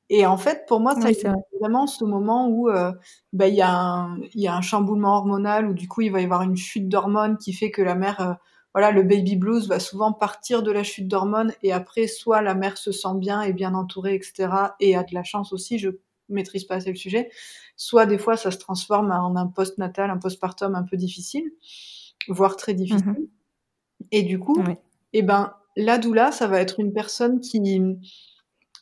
[0.10, 1.18] Et en fait, pour moi, ça oui,
[1.60, 2.92] vraiment ce moment où euh,
[3.32, 6.22] bah, il y, a un, y a un chamboulement hormonal, où du coup, il va
[6.22, 8.34] y avoir une chute d'hormones qui fait que la mère euh,
[8.74, 12.56] voilà, le baby blues va souvent partir de la chute d'hormones et après, soit la
[12.56, 14.50] mère se sent bien et bien entourée, etc.
[14.80, 15.90] et a de la chance aussi, je
[16.30, 17.30] maîtrise pas assez le sujet.
[17.76, 21.52] Soit des fois, ça se transforme en un post-natal, un postpartum un peu difficile,
[22.30, 23.08] voire très difficile.
[23.08, 23.28] Mmh
[24.12, 24.74] et du coup, oui.
[25.14, 27.62] eh ben, la doula, ça va être une personne qui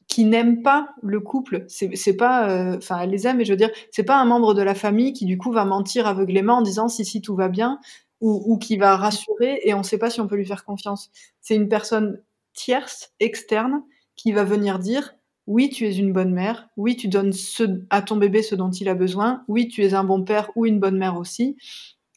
[0.08, 3.54] qui n'aime pas le couple, c'est pas, euh, enfin, euh, elle les aime, mais je
[3.54, 6.58] veux dire, c'est pas un membre de la famille qui du coup va mentir aveuglément
[6.58, 7.80] en disant si si tout va bien,
[8.22, 10.66] ou, ou qui va rassurer et on ne sait pas si on peut lui faire
[10.66, 11.12] confiance.
[11.42, 12.22] C'est une personne
[12.54, 13.84] tierce, externe,
[14.16, 15.16] qui va venir dire
[15.50, 18.70] oui, tu es une bonne mère, oui, tu donnes ce, à ton bébé ce dont
[18.70, 21.58] il a besoin, oui, tu es un bon père ou une bonne mère aussi,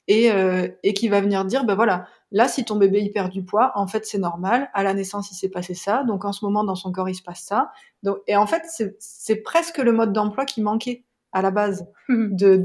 [0.06, 3.32] et, euh, et qui va venir dire, ben voilà, là, si ton bébé il perd
[3.32, 6.32] du poids, en fait, c'est normal, à la naissance, il s'est passé ça, donc en
[6.32, 7.72] ce moment, dans son corps, il se passe ça.
[8.02, 8.64] Donc, et en fait,
[8.98, 12.56] c'est presque le mode d'emploi qui manquait à la base, de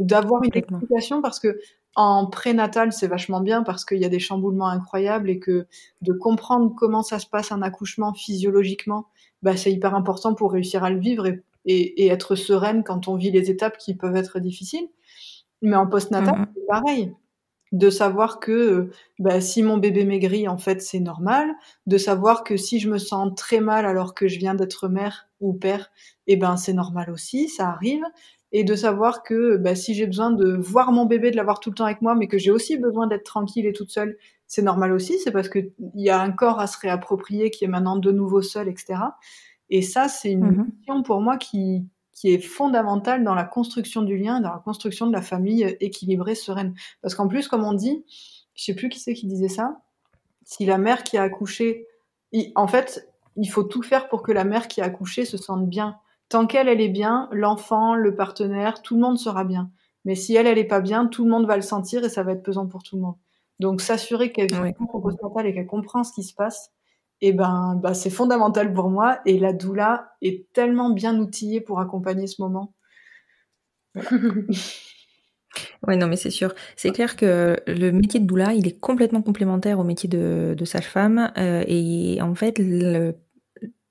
[0.00, 1.60] d'avoir une explication, parce que
[1.96, 5.66] en prénatal, c'est vachement bien parce qu'il y a des chamboulements incroyables et que
[6.02, 9.08] de comprendre comment ça se passe un accouchement physiologiquement,
[9.42, 13.08] bah, c'est hyper important pour réussir à le vivre et, et, et, être sereine quand
[13.08, 14.88] on vit les étapes qui peuvent être difficiles.
[15.62, 16.46] Mais en postnatal, mmh.
[16.54, 17.14] c'est pareil.
[17.72, 21.50] De savoir que bah, si mon bébé maigrit, en fait, c'est normal.
[21.86, 25.28] De savoir que si je me sens très mal alors que je viens d'être mère
[25.40, 25.90] ou père,
[26.26, 28.02] eh ben c'est normal aussi, ça arrive
[28.52, 31.70] et de savoir que bah, si j'ai besoin de voir mon bébé, de l'avoir tout
[31.70, 34.16] le temps avec moi, mais que j'ai aussi besoin d'être tranquille et toute seule,
[34.46, 37.68] c'est normal aussi, c'est parce qu'il y a un corps à se réapproprier qui est
[37.68, 38.98] maintenant de nouveau seul, etc.
[39.68, 44.02] Et ça, c'est une mmh mission pour moi qui, qui est fondamentale dans la construction
[44.02, 46.74] du lien, dans la construction de la famille équilibrée, sereine.
[47.02, 48.04] Parce qu'en plus, comme on dit,
[48.54, 49.80] je sais plus qui c'est qui disait ça,
[50.44, 51.86] si la mère qui a accouché,
[52.32, 55.36] il, en fait, il faut tout faire pour que la mère qui a accouché se
[55.36, 55.96] sente bien
[56.30, 59.70] tant qu'elle, elle est bien, l'enfant, le partenaire, tout le monde sera bien.
[60.06, 62.22] Mais si elle, elle est pas bien, tout le monde va le sentir et ça
[62.22, 63.16] va être pesant pour tout le monde.
[63.58, 64.72] Donc s'assurer qu'elle vit oui.
[65.22, 66.72] mental et qu'elle comprend ce qui se passe,
[67.22, 69.20] et eh ben, bah, c'est fondamental pour moi.
[69.26, 72.74] Et la doula est tellement bien outillée pour accompagner ce moment.
[73.94, 74.08] Voilà.
[75.88, 76.54] Oui, non, mais c'est sûr.
[76.76, 80.64] C'est clair que le métier de doula, il est complètement complémentaire au métier de, de
[80.64, 81.32] sage-femme.
[81.38, 83.16] Euh, et en fait, le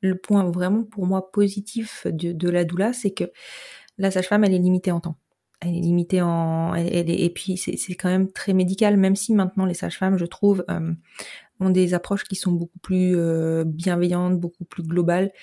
[0.01, 3.25] le point vraiment pour moi positif de, la doula, c'est que
[3.97, 5.15] la sage-femme, elle est limitée en temps.
[5.61, 9.33] Elle est limitée en, elle, est, et puis c'est quand même très médical, même si
[9.33, 10.93] maintenant les sages-femmes, je trouve, euh,
[11.59, 15.33] ont des approches qui sont beaucoup plus euh, bienveillantes, beaucoup plus globales.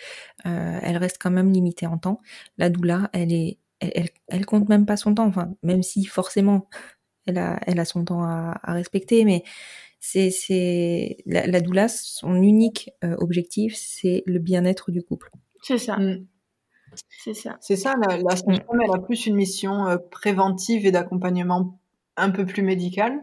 [0.47, 2.23] Euh, elle reste quand même limitée en temps.
[2.57, 5.27] La doula, elle est, elle, elle, elle, compte même pas son temps.
[5.27, 6.67] Enfin, même si forcément,
[7.27, 9.45] elle a, elle a son temps à, à respecter, mais
[10.09, 15.31] c'est c'est la, la, doula son unique euh, objectif c'est le bien-être du couple
[15.63, 16.27] c'est ça mmh.
[17.09, 17.57] C'est ça.
[17.61, 21.79] C'est ça, la, la sage-femme, elle a plus une mission euh, préventive et d'accompagnement
[22.17, 23.23] un peu plus médical,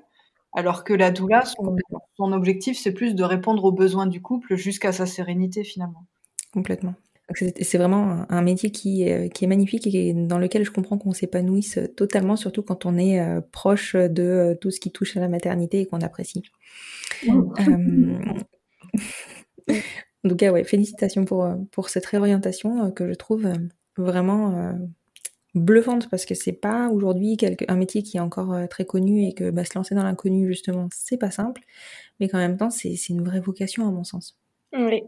[0.53, 1.75] alors que la doula, son,
[2.15, 6.05] son objectif, c'est plus de répondre aux besoins du couple jusqu'à sa sérénité finalement.
[6.53, 6.93] Complètement.
[7.35, 11.13] C'est vraiment un métier qui, euh, qui, est magnifique et dans lequel je comprends qu'on
[11.13, 15.29] s'épanouisse totalement, surtout quand on est euh, proche de tout ce qui touche à la
[15.29, 16.43] maternité et qu'on apprécie.
[17.29, 18.19] Euh,
[20.25, 23.47] en tout cas, ouais, félicitations pour, pour cette réorientation que je trouve
[23.95, 24.77] vraiment
[25.55, 27.37] bluffante parce que c'est pas aujourd'hui
[27.69, 30.87] un métier qui est encore très connu et que bah, se lancer dans l'inconnu justement
[30.91, 31.61] c'est pas simple
[32.19, 34.42] mais qu'en même temps c'est une vraie vocation à mon sens.
[34.73, 35.03] Oui,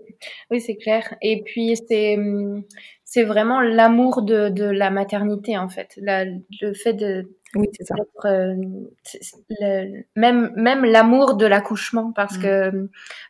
[0.52, 1.16] oui, c'est clair.
[1.22, 2.64] Et puis c'est hum,
[3.04, 7.86] c'est vraiment l'amour de, de la maternité en fait, la, le fait de oui, c'est
[7.86, 7.96] ça.
[8.26, 8.56] Euh,
[9.50, 12.42] le, même même l'amour de l'accouchement parce mmh.
[12.42, 12.90] que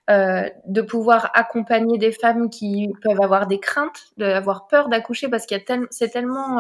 [0.10, 5.45] euh, de pouvoir accompagner des femmes qui peuvent avoir des craintes, d'avoir peur d'accoucher parce
[5.45, 6.60] qu'il y a tel, c'est tellement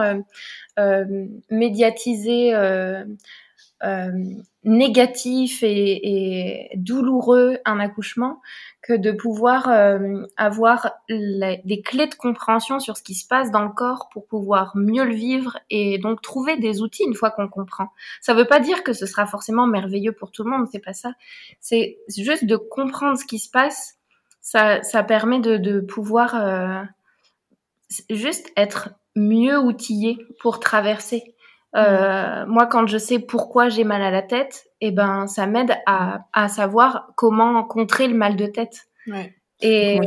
[0.77, 1.05] euh
[1.49, 2.53] médiatisé.
[3.85, 4.11] Euh,
[4.63, 8.41] négatif et, douloureux un accouchement
[8.81, 13.61] que de pouvoir euh, avoir des clés de compréhension sur ce qui se passe dans
[13.61, 17.47] le corps pour pouvoir mieux le vivre et donc trouver des outils une fois qu'on
[17.47, 17.89] comprend.
[18.21, 20.93] Ça veut pas dire que ce sera forcément merveilleux pour tout le monde, c'est pas
[20.93, 21.13] ça.
[21.59, 23.99] C'est juste de comprendre ce qui se passe.
[24.41, 26.81] Ça, ça permet de, de pouvoir euh,
[28.09, 31.34] juste être mieux outillé pour traverser
[31.75, 35.75] euh, moi, quand je sais pourquoi j'ai mal à la tête, eh ben, ça m'aide
[35.85, 38.87] à, à, savoir comment contrer le mal de tête.
[39.07, 39.35] Ouais.
[39.61, 39.99] Et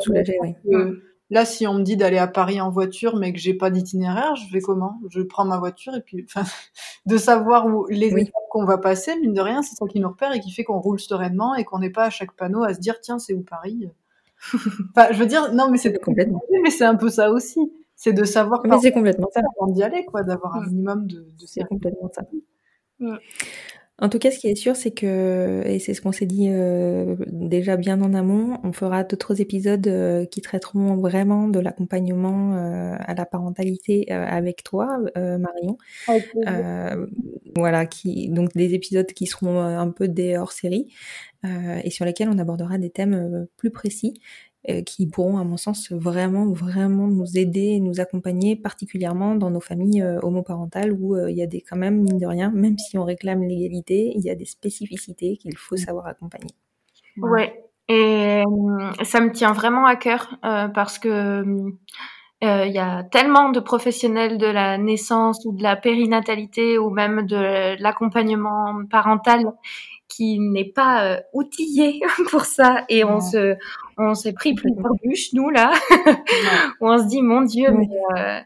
[1.30, 4.34] là, si on me dit d'aller à Paris en voiture, mais que j'ai pas d'itinéraire,
[4.36, 4.98] je vais comment?
[5.10, 6.48] Je prends ma voiture et puis, enfin,
[7.06, 10.08] de savoir où les étapes qu'on va passer, mine de rien, c'est ça qui nous
[10.08, 12.72] repère et qui fait qu'on roule sereinement et qu'on n'est pas à chaque panneau à
[12.72, 13.88] se dire tiens, c'est où Paris?
[14.96, 16.40] Enfin, je veux dire, non, mais c'est complètement.
[16.62, 19.40] Mais c'est un peu ça aussi c'est de savoir mais c'est complètement ça.
[19.60, 22.22] avant d'y aller quoi d'avoir un minimum de, de c'est complètement ça.
[24.00, 26.46] En tout cas, ce qui est sûr, c'est que, et c'est ce qu'on s'est dit
[26.50, 32.54] euh, déjà bien en amont, on fera d'autres épisodes euh, qui traiteront vraiment de l'accompagnement
[32.54, 35.78] euh, à la parentalité euh, avec toi, euh, Marion.
[37.56, 40.86] voilà, qui donc des épisodes qui seront un peu des hors-série
[41.84, 44.20] et sur lesquels on abordera des thèmes plus précis.
[44.68, 49.50] Euh, qui pourront, à mon sens, vraiment, vraiment nous aider et nous accompagner, particulièrement dans
[49.50, 52.50] nos familles euh, homoparentales où euh, il y a des, quand même, mine de rien,
[52.50, 55.78] même si on réclame l'égalité, il y a des spécificités qu'il faut mmh.
[55.78, 56.50] savoir accompagner.
[57.18, 58.42] Ouais, et
[59.04, 61.44] ça me tient vraiment à cœur parce que
[62.42, 67.26] il y a tellement de professionnels de la naissance ou de la périnatalité ou même
[67.26, 69.52] de l'accompagnement parental
[70.08, 73.56] qui n'est pas euh, outillé pour ça et on se
[73.98, 75.72] on s'est pris plusieurs bûches nous là.
[76.80, 78.40] Où on se dit mon dieu mais euh,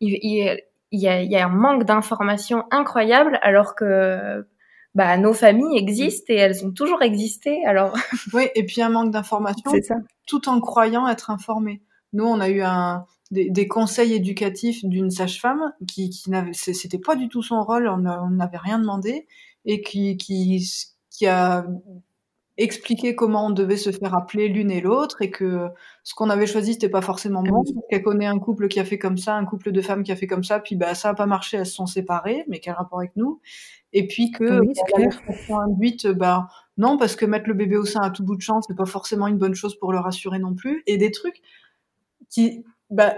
[0.00, 0.60] il, il,
[0.92, 4.46] il, y a, il y a un manque d'informations incroyable alors que
[4.94, 7.96] bah, nos familles existent et elles ont toujours existé alors.
[8.32, 9.72] Oui et puis un manque d'informations
[10.26, 15.10] tout en croyant être informé nous on a eu un des, des conseils éducatifs d'une
[15.10, 19.26] sage-femme qui, qui n'avait c'était pas du tout son rôle on n'avait rien demandé
[19.64, 20.62] et qui, qui
[21.10, 21.66] qui a
[22.58, 25.68] expliqué comment on devait se faire appeler l'une et l'autre et que
[26.02, 28.98] ce qu'on avait choisi c'était pas forcément bon qu'elle connaît un couple qui a fait
[28.98, 31.14] comme ça un couple de femmes qui a fait comme ça puis bah ça a
[31.14, 33.40] pas marché elles se sont séparées mais quel rapport avec nous?
[33.94, 38.00] Et puis que oui, la induite bah non parce que mettre le bébé au sein
[38.00, 40.54] à tout bout de champ c'est pas forcément une bonne chose pour le rassurer non
[40.54, 40.82] plus.
[40.86, 41.40] Et des trucs
[42.28, 43.14] qui bah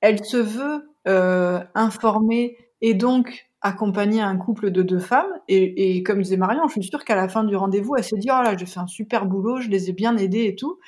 [0.00, 5.30] elle se veut euh, informer et donc accompagner un couple de deux femmes.
[5.48, 8.28] Et, comme disait Marion, je suis sûre qu'à la fin du rendez-vous, elle s'est dit,
[8.30, 10.78] oh là, j'ai fait un super boulot, je les ai bien aidés et tout.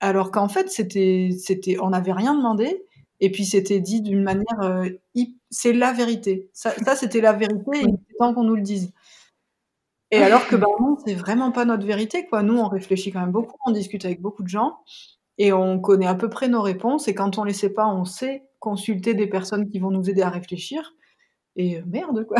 [0.00, 2.84] Alors qu'en fait, c'était, c'était, on n'avait rien demandé.
[3.20, 4.90] Et puis c'était dit d'une manière, euh,
[5.50, 6.50] c'est la vérité.
[6.52, 7.70] Ça, ça c'était la vérité.
[7.74, 8.92] Et il temps qu'on nous le dise.
[10.10, 12.42] Et alors que bah non, c'est vraiment pas notre vérité quoi.
[12.42, 14.78] Nous, on réfléchit quand même beaucoup, on discute avec beaucoup de gens
[15.38, 17.08] et on connaît à peu près nos réponses.
[17.08, 20.22] Et quand on les sait pas, on sait consulter des personnes qui vont nous aider
[20.22, 20.94] à réfléchir.
[21.56, 22.36] Et euh, merde, quoi.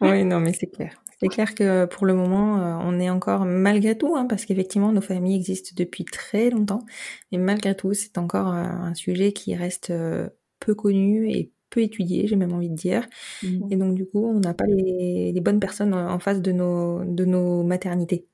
[0.00, 1.02] oui, non, mais c'est clair.
[1.20, 4.90] C'est clair que pour le moment, euh, on est encore, malgré tout, hein, parce qu'effectivement,
[4.90, 6.84] nos familles existent depuis très longtemps,
[7.30, 9.92] mais malgré tout, c'est encore euh, un sujet qui reste
[10.58, 13.06] peu connu et peu étudié, j'ai même envie de dire.
[13.44, 13.68] Mmh.
[13.70, 17.04] Et donc, du coup, on n'a pas les, les, bonnes personnes en face de nos,
[17.04, 18.26] de nos maternités.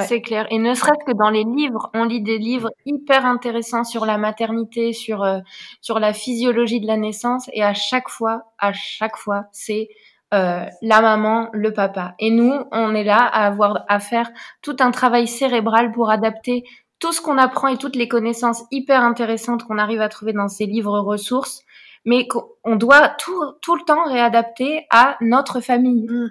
[0.00, 0.46] C'est clair.
[0.50, 4.18] Et ne serait-ce que dans les livres, on lit des livres hyper intéressants sur la
[4.18, 5.38] maternité, sur euh,
[5.80, 9.88] sur la physiologie de la naissance, et à chaque fois, à chaque fois, c'est
[10.34, 12.14] euh, la maman, le papa.
[12.18, 14.30] Et nous, on est là à avoir à faire
[14.62, 16.64] tout un travail cérébral pour adapter
[16.98, 20.48] tout ce qu'on apprend et toutes les connaissances hyper intéressantes qu'on arrive à trouver dans
[20.48, 21.62] ces livres ressources,
[22.04, 26.06] mais qu'on doit tout, tout le temps réadapter à notre famille.
[26.08, 26.30] Mm.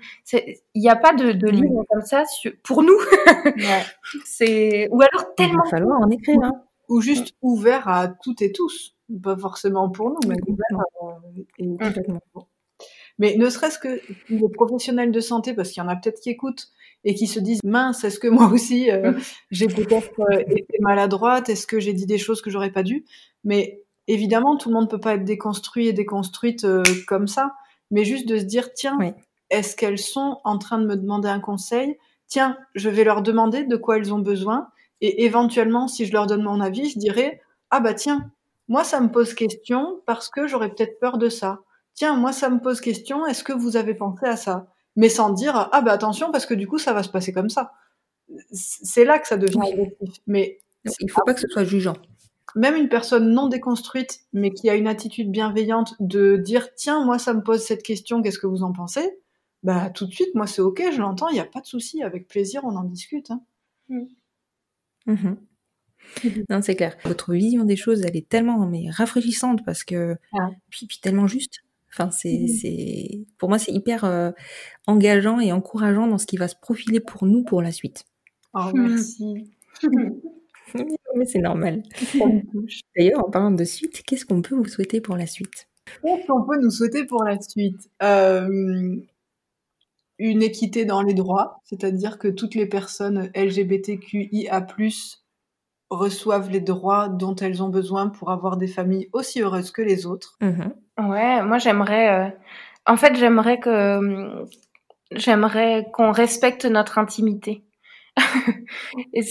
[0.73, 2.23] Il n'y a pas de, de livre comme ça
[2.63, 2.97] pour nous.
[4.25, 5.63] C'est ou alors tellement.
[5.65, 6.39] Il va falloir en écrire.
[6.43, 6.63] Hein.
[6.89, 12.23] Ou juste ouvert à toutes et tous, pas forcément pour nous, mais complètement.
[13.17, 16.31] Mais ne serait-ce que les professionnels de santé, parce qu'il y en a peut-être qui
[16.31, 16.69] écoutent
[17.03, 19.13] et qui se disent mince, est-ce que moi aussi euh,
[19.51, 23.05] j'ai peut-être euh, été maladroite, est-ce que j'ai dit des choses que j'aurais pas dû?
[23.43, 27.53] Mais évidemment, tout le monde peut pas être déconstruit et déconstruite euh, comme ça,
[27.89, 28.97] mais juste de se dire tiens,
[29.49, 31.97] est-ce qu'elles sont en train de me demander un conseil?
[32.27, 34.67] Tiens, je vais leur demander de quoi elles ont besoin
[35.01, 37.41] et éventuellement, si je leur donne mon avis, je dirais
[37.71, 38.31] ah bah tiens,
[38.67, 41.61] moi ça me pose question parce que j'aurais peut-être peur de ça.
[41.95, 44.67] Tiens, moi ça me pose question, est-ce que vous avez pensé à ça?
[44.95, 47.49] Mais sans dire ah bah attention parce que du coup ça va se passer comme
[47.49, 47.71] ça.
[48.51, 50.21] C'est là que ça devient agressif.
[50.27, 50.59] Mais
[50.99, 51.95] il faut pas que ce soit jugeant
[52.55, 57.19] même une personne non déconstruite, mais qui a une attitude bienveillante de dire tiens, moi
[57.19, 59.17] ça me pose cette question, qu'est-ce que vous en pensez?
[59.63, 62.03] Bah tout de suite, moi c'est ok, je l'entends, il n'y a pas de souci,
[62.03, 63.31] avec plaisir, on en discute.
[63.31, 63.41] Hein.
[63.89, 64.03] Mm.
[65.07, 65.35] Mm-hmm.
[66.49, 66.97] Non, c'est clair.
[67.05, 70.49] Votre vision des choses, elle est tellement mais rafraîchissante parce que ah.
[70.69, 71.59] puis, puis, tellement juste.
[71.93, 74.31] Enfin, c'est, c'est pour moi c'est hyper euh,
[74.87, 78.05] engageant et encourageant dans ce qui va se profiler pour nous pour la suite.
[78.53, 79.51] Oh merci.
[81.15, 81.83] Mais c'est normal.
[82.95, 85.67] D'ailleurs, en parlant de suite, qu'est-ce qu'on peut vous souhaiter pour la suite?
[86.03, 87.89] Qu'est-ce qu'on peut nous souhaiter pour la suite?
[88.01, 88.95] Euh,
[90.17, 94.67] Une équité dans les droits, c'est-à-dire que toutes les personnes LGBTQIA+,
[95.89, 100.05] reçoivent les droits dont elles ont besoin pour avoir des familles aussi heureuses que les
[100.05, 100.37] autres.
[100.41, 101.09] Mm-hmm.
[101.09, 102.27] Ouais, moi j'aimerais...
[102.27, 102.29] Euh,
[102.85, 104.45] en fait, j'aimerais que...
[105.11, 107.65] J'aimerais qu'on respecte notre intimité.
[109.13, 109.23] et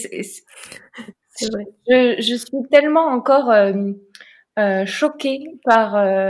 [1.41, 3.73] je, je, suis tellement encore euh,
[4.59, 6.29] euh, choquée par euh,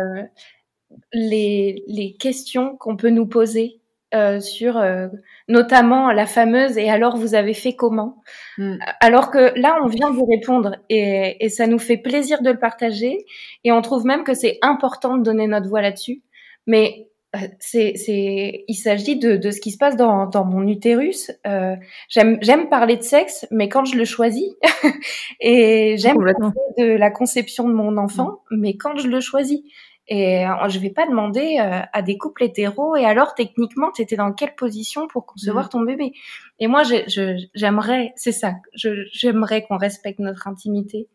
[1.14, 3.80] les, les, questions qu'on peut nous poser
[4.14, 5.08] euh, sur euh,
[5.48, 8.22] notamment la fameuse et alors vous avez fait comment?
[8.58, 8.76] Mm.
[9.00, 12.60] Alors que là on vient vous répondre et, et ça nous fait plaisir de le
[12.60, 13.26] partager
[13.64, 16.22] et on trouve même que c'est important de donner notre voix là-dessus.
[16.68, 17.11] Mais
[17.60, 21.32] c'est, c'est, il s'agit de, de, ce qui se passe dans, dans mon utérus.
[21.48, 21.76] Euh,
[22.10, 24.52] j'aime, j'aime parler de sexe, mais quand je le choisis,
[25.40, 28.60] et j'aime parler de la conception de mon enfant, mm.
[28.60, 29.62] mais quand je le choisis.
[30.08, 32.98] Et euh, je vais pas demander euh, à des couples hétéros.
[32.98, 35.70] Et alors, techniquement, tu étais dans quelle position pour concevoir mm.
[35.70, 36.12] ton bébé?
[36.60, 41.08] Et moi, je, j'aimerais, c'est ça, je, j'aimerais qu'on respecte notre intimité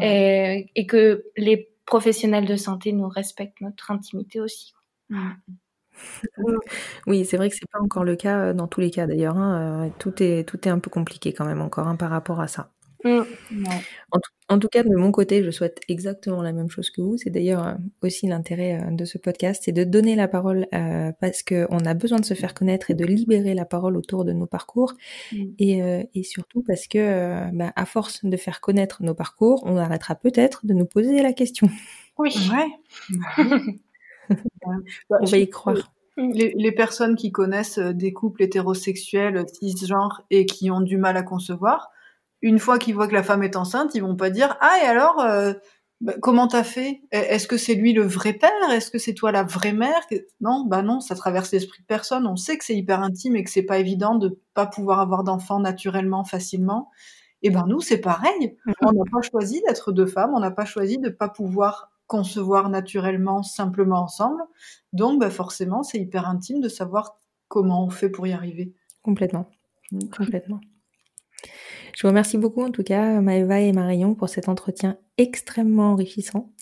[0.00, 4.75] et, et que les professionnels de santé nous respectent notre intimité aussi.
[5.10, 5.30] Mmh.
[7.06, 9.36] Oui, c'est vrai que c'est pas encore le cas euh, dans tous les cas d'ailleurs.
[9.36, 12.40] Hein, euh, tout est tout est un peu compliqué quand même encore hein, par rapport
[12.40, 12.72] à ça.
[13.04, 13.22] Mmh.
[14.48, 17.16] En, tout cas, de mon côté, je souhaite exactement la même chose que vous.
[17.18, 20.66] C'est d'ailleurs euh, aussi l'intérêt de ce podcast, c'est de donner la parole
[21.20, 24.32] parce qu'on a besoin de se faire connaître et de libérer la parole autour de
[24.32, 24.94] nos parcours,
[25.30, 25.44] mmh.
[25.58, 30.16] et, et, surtout parce que, bah, à force de faire connaître nos parcours, on arrêtera
[30.16, 31.68] peut-être de nous poser la question.
[32.18, 32.34] Oui.
[32.50, 33.26] Ouais.
[35.10, 35.92] On va y croire.
[36.16, 41.22] Les, personnes qui connaissent euh, des couples hétérosexuels, cisgenres et qui ont du mal à
[41.22, 41.90] concevoir,
[42.40, 44.86] une fois qu'ils voient que la femme est enceinte, ils vont pas dire ah et
[44.86, 45.52] alors euh,
[46.00, 47.00] bah, comment t'as fait?
[47.10, 48.50] Est-ce que c'est lui le vrai père?
[48.70, 50.00] Est-ce que c'est toi la vraie mère?
[50.40, 52.26] Non, bah non, ça traverse l'esprit de personne.
[52.26, 55.24] On sait que c'est hyper intime et que c'est pas évident de pas pouvoir avoir
[55.24, 56.90] d'enfants naturellement facilement.
[57.42, 58.56] Et ben nous c'est pareil.
[58.66, 58.72] Mm-hmm.
[58.82, 62.68] On n'a pas choisi d'être deux femmes, on n'a pas choisi de pas pouvoir concevoir
[62.68, 64.42] naturellement, simplement ensemble.
[64.92, 68.74] Donc, bah forcément, c'est hyper intime de savoir comment on fait pour y arriver.
[69.02, 69.50] Complètement.
[70.16, 70.60] Complètement.
[71.96, 76.52] Je vous remercie beaucoup en tout cas, Maëva et Marion, pour cet entretien extrêmement enrichissant.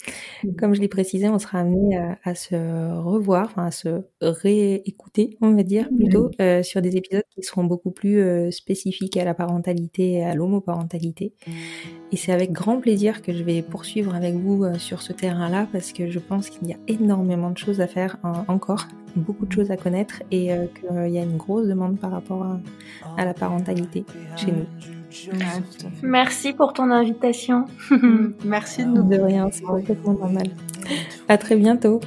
[0.44, 0.54] Mmh.
[0.54, 2.54] Comme je l'ai précisé, on sera amené à, se
[3.02, 7.64] revoir, enfin à se réécouter, on va dire plutôt, euh, sur des épisodes qui seront
[7.64, 11.34] beaucoup plus euh, spécifiques à la parentalité et à l'homoparentalité.
[12.12, 15.66] Et c'est avec grand plaisir que je vais poursuivre avec vous euh, sur ce terrain-là
[15.72, 18.86] parce que je pense qu'il y a énormément de choses à faire encore,
[19.16, 22.46] beaucoup de choses à connaître et qu'il y a une grosse demande par rapport
[23.16, 24.04] à la parentalité
[24.36, 24.66] chez nous.
[26.02, 27.66] Merci pour ton invitation.
[28.44, 29.08] Merci de nous.
[29.08, 30.48] De rien, c'est complètement normal.
[31.28, 32.00] À très bientôt.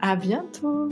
[0.00, 0.88] À bientôt.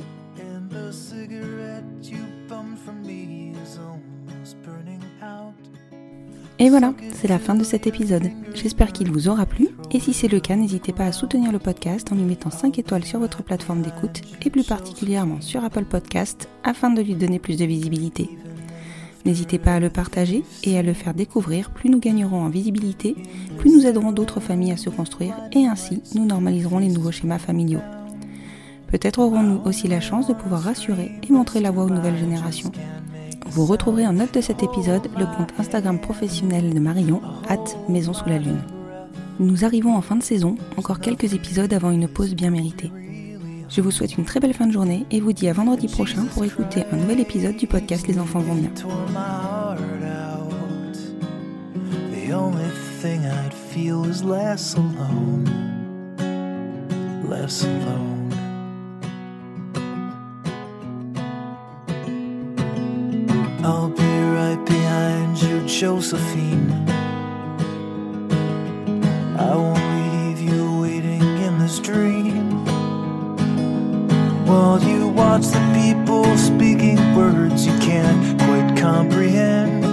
[6.62, 8.30] Et voilà, c'est la fin de cet épisode.
[8.54, 11.58] J'espère qu'il vous aura plu et si c'est le cas, n'hésitez pas à soutenir le
[11.58, 15.86] podcast en lui mettant 5 étoiles sur votre plateforme d'écoute et plus particulièrement sur Apple
[15.86, 18.28] Podcast afin de lui donner plus de visibilité.
[19.26, 23.14] N'hésitez pas à le partager et à le faire découvrir, plus nous gagnerons en visibilité,
[23.58, 27.38] plus nous aiderons d'autres familles à se construire et ainsi nous normaliserons les nouveaux schémas
[27.38, 27.82] familiaux.
[28.86, 32.72] Peut-être aurons-nous aussi la chance de pouvoir rassurer et montrer la voie aux nouvelles générations.
[33.46, 38.12] Vous retrouverez en note de cet épisode le compte Instagram professionnel de Marion, hâte Maison
[38.12, 38.62] sous la Lune.
[39.38, 42.90] Nous arrivons en fin de saison, encore quelques épisodes avant une pause bien méritée.
[43.70, 46.24] Je vous souhaite une très belle fin de journée et vous dis à vendredi prochain
[46.34, 48.70] pour écouter un nouvel épisode du podcast Les enfants vont bien.
[63.62, 66.72] I'll be right behind you, Josephine.
[69.38, 72.19] I won't leave you waiting in this dream.
[74.50, 79.84] While you watch the people speaking words you can't quite comprehend.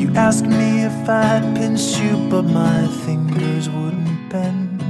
[0.00, 4.82] You ask me if I'd pinch you, but my fingers wouldn't bend.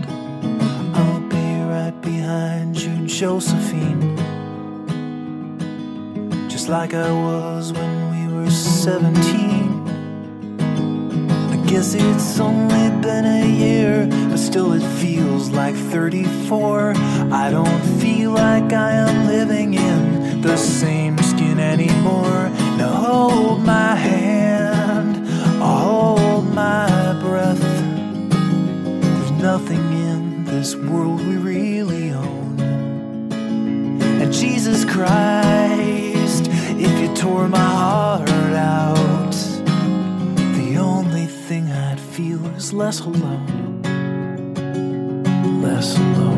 [0.96, 4.16] I'll be right behind you, Josephine.
[6.48, 9.84] Just like I was when we were 17.
[11.52, 16.94] I guess it's only been a year, but still it feels like 34.
[17.30, 17.97] I don't
[18.28, 22.50] like I am living in the same skin anymore.
[22.76, 25.26] Now hold my hand,
[25.60, 27.60] hold my breath.
[28.30, 32.60] There's nothing in this world we really own.
[34.20, 36.48] And Jesus Christ,
[36.86, 39.36] if you tore my heart out,
[40.56, 43.82] the only thing I'd feel is less alone.
[45.62, 46.37] Less alone.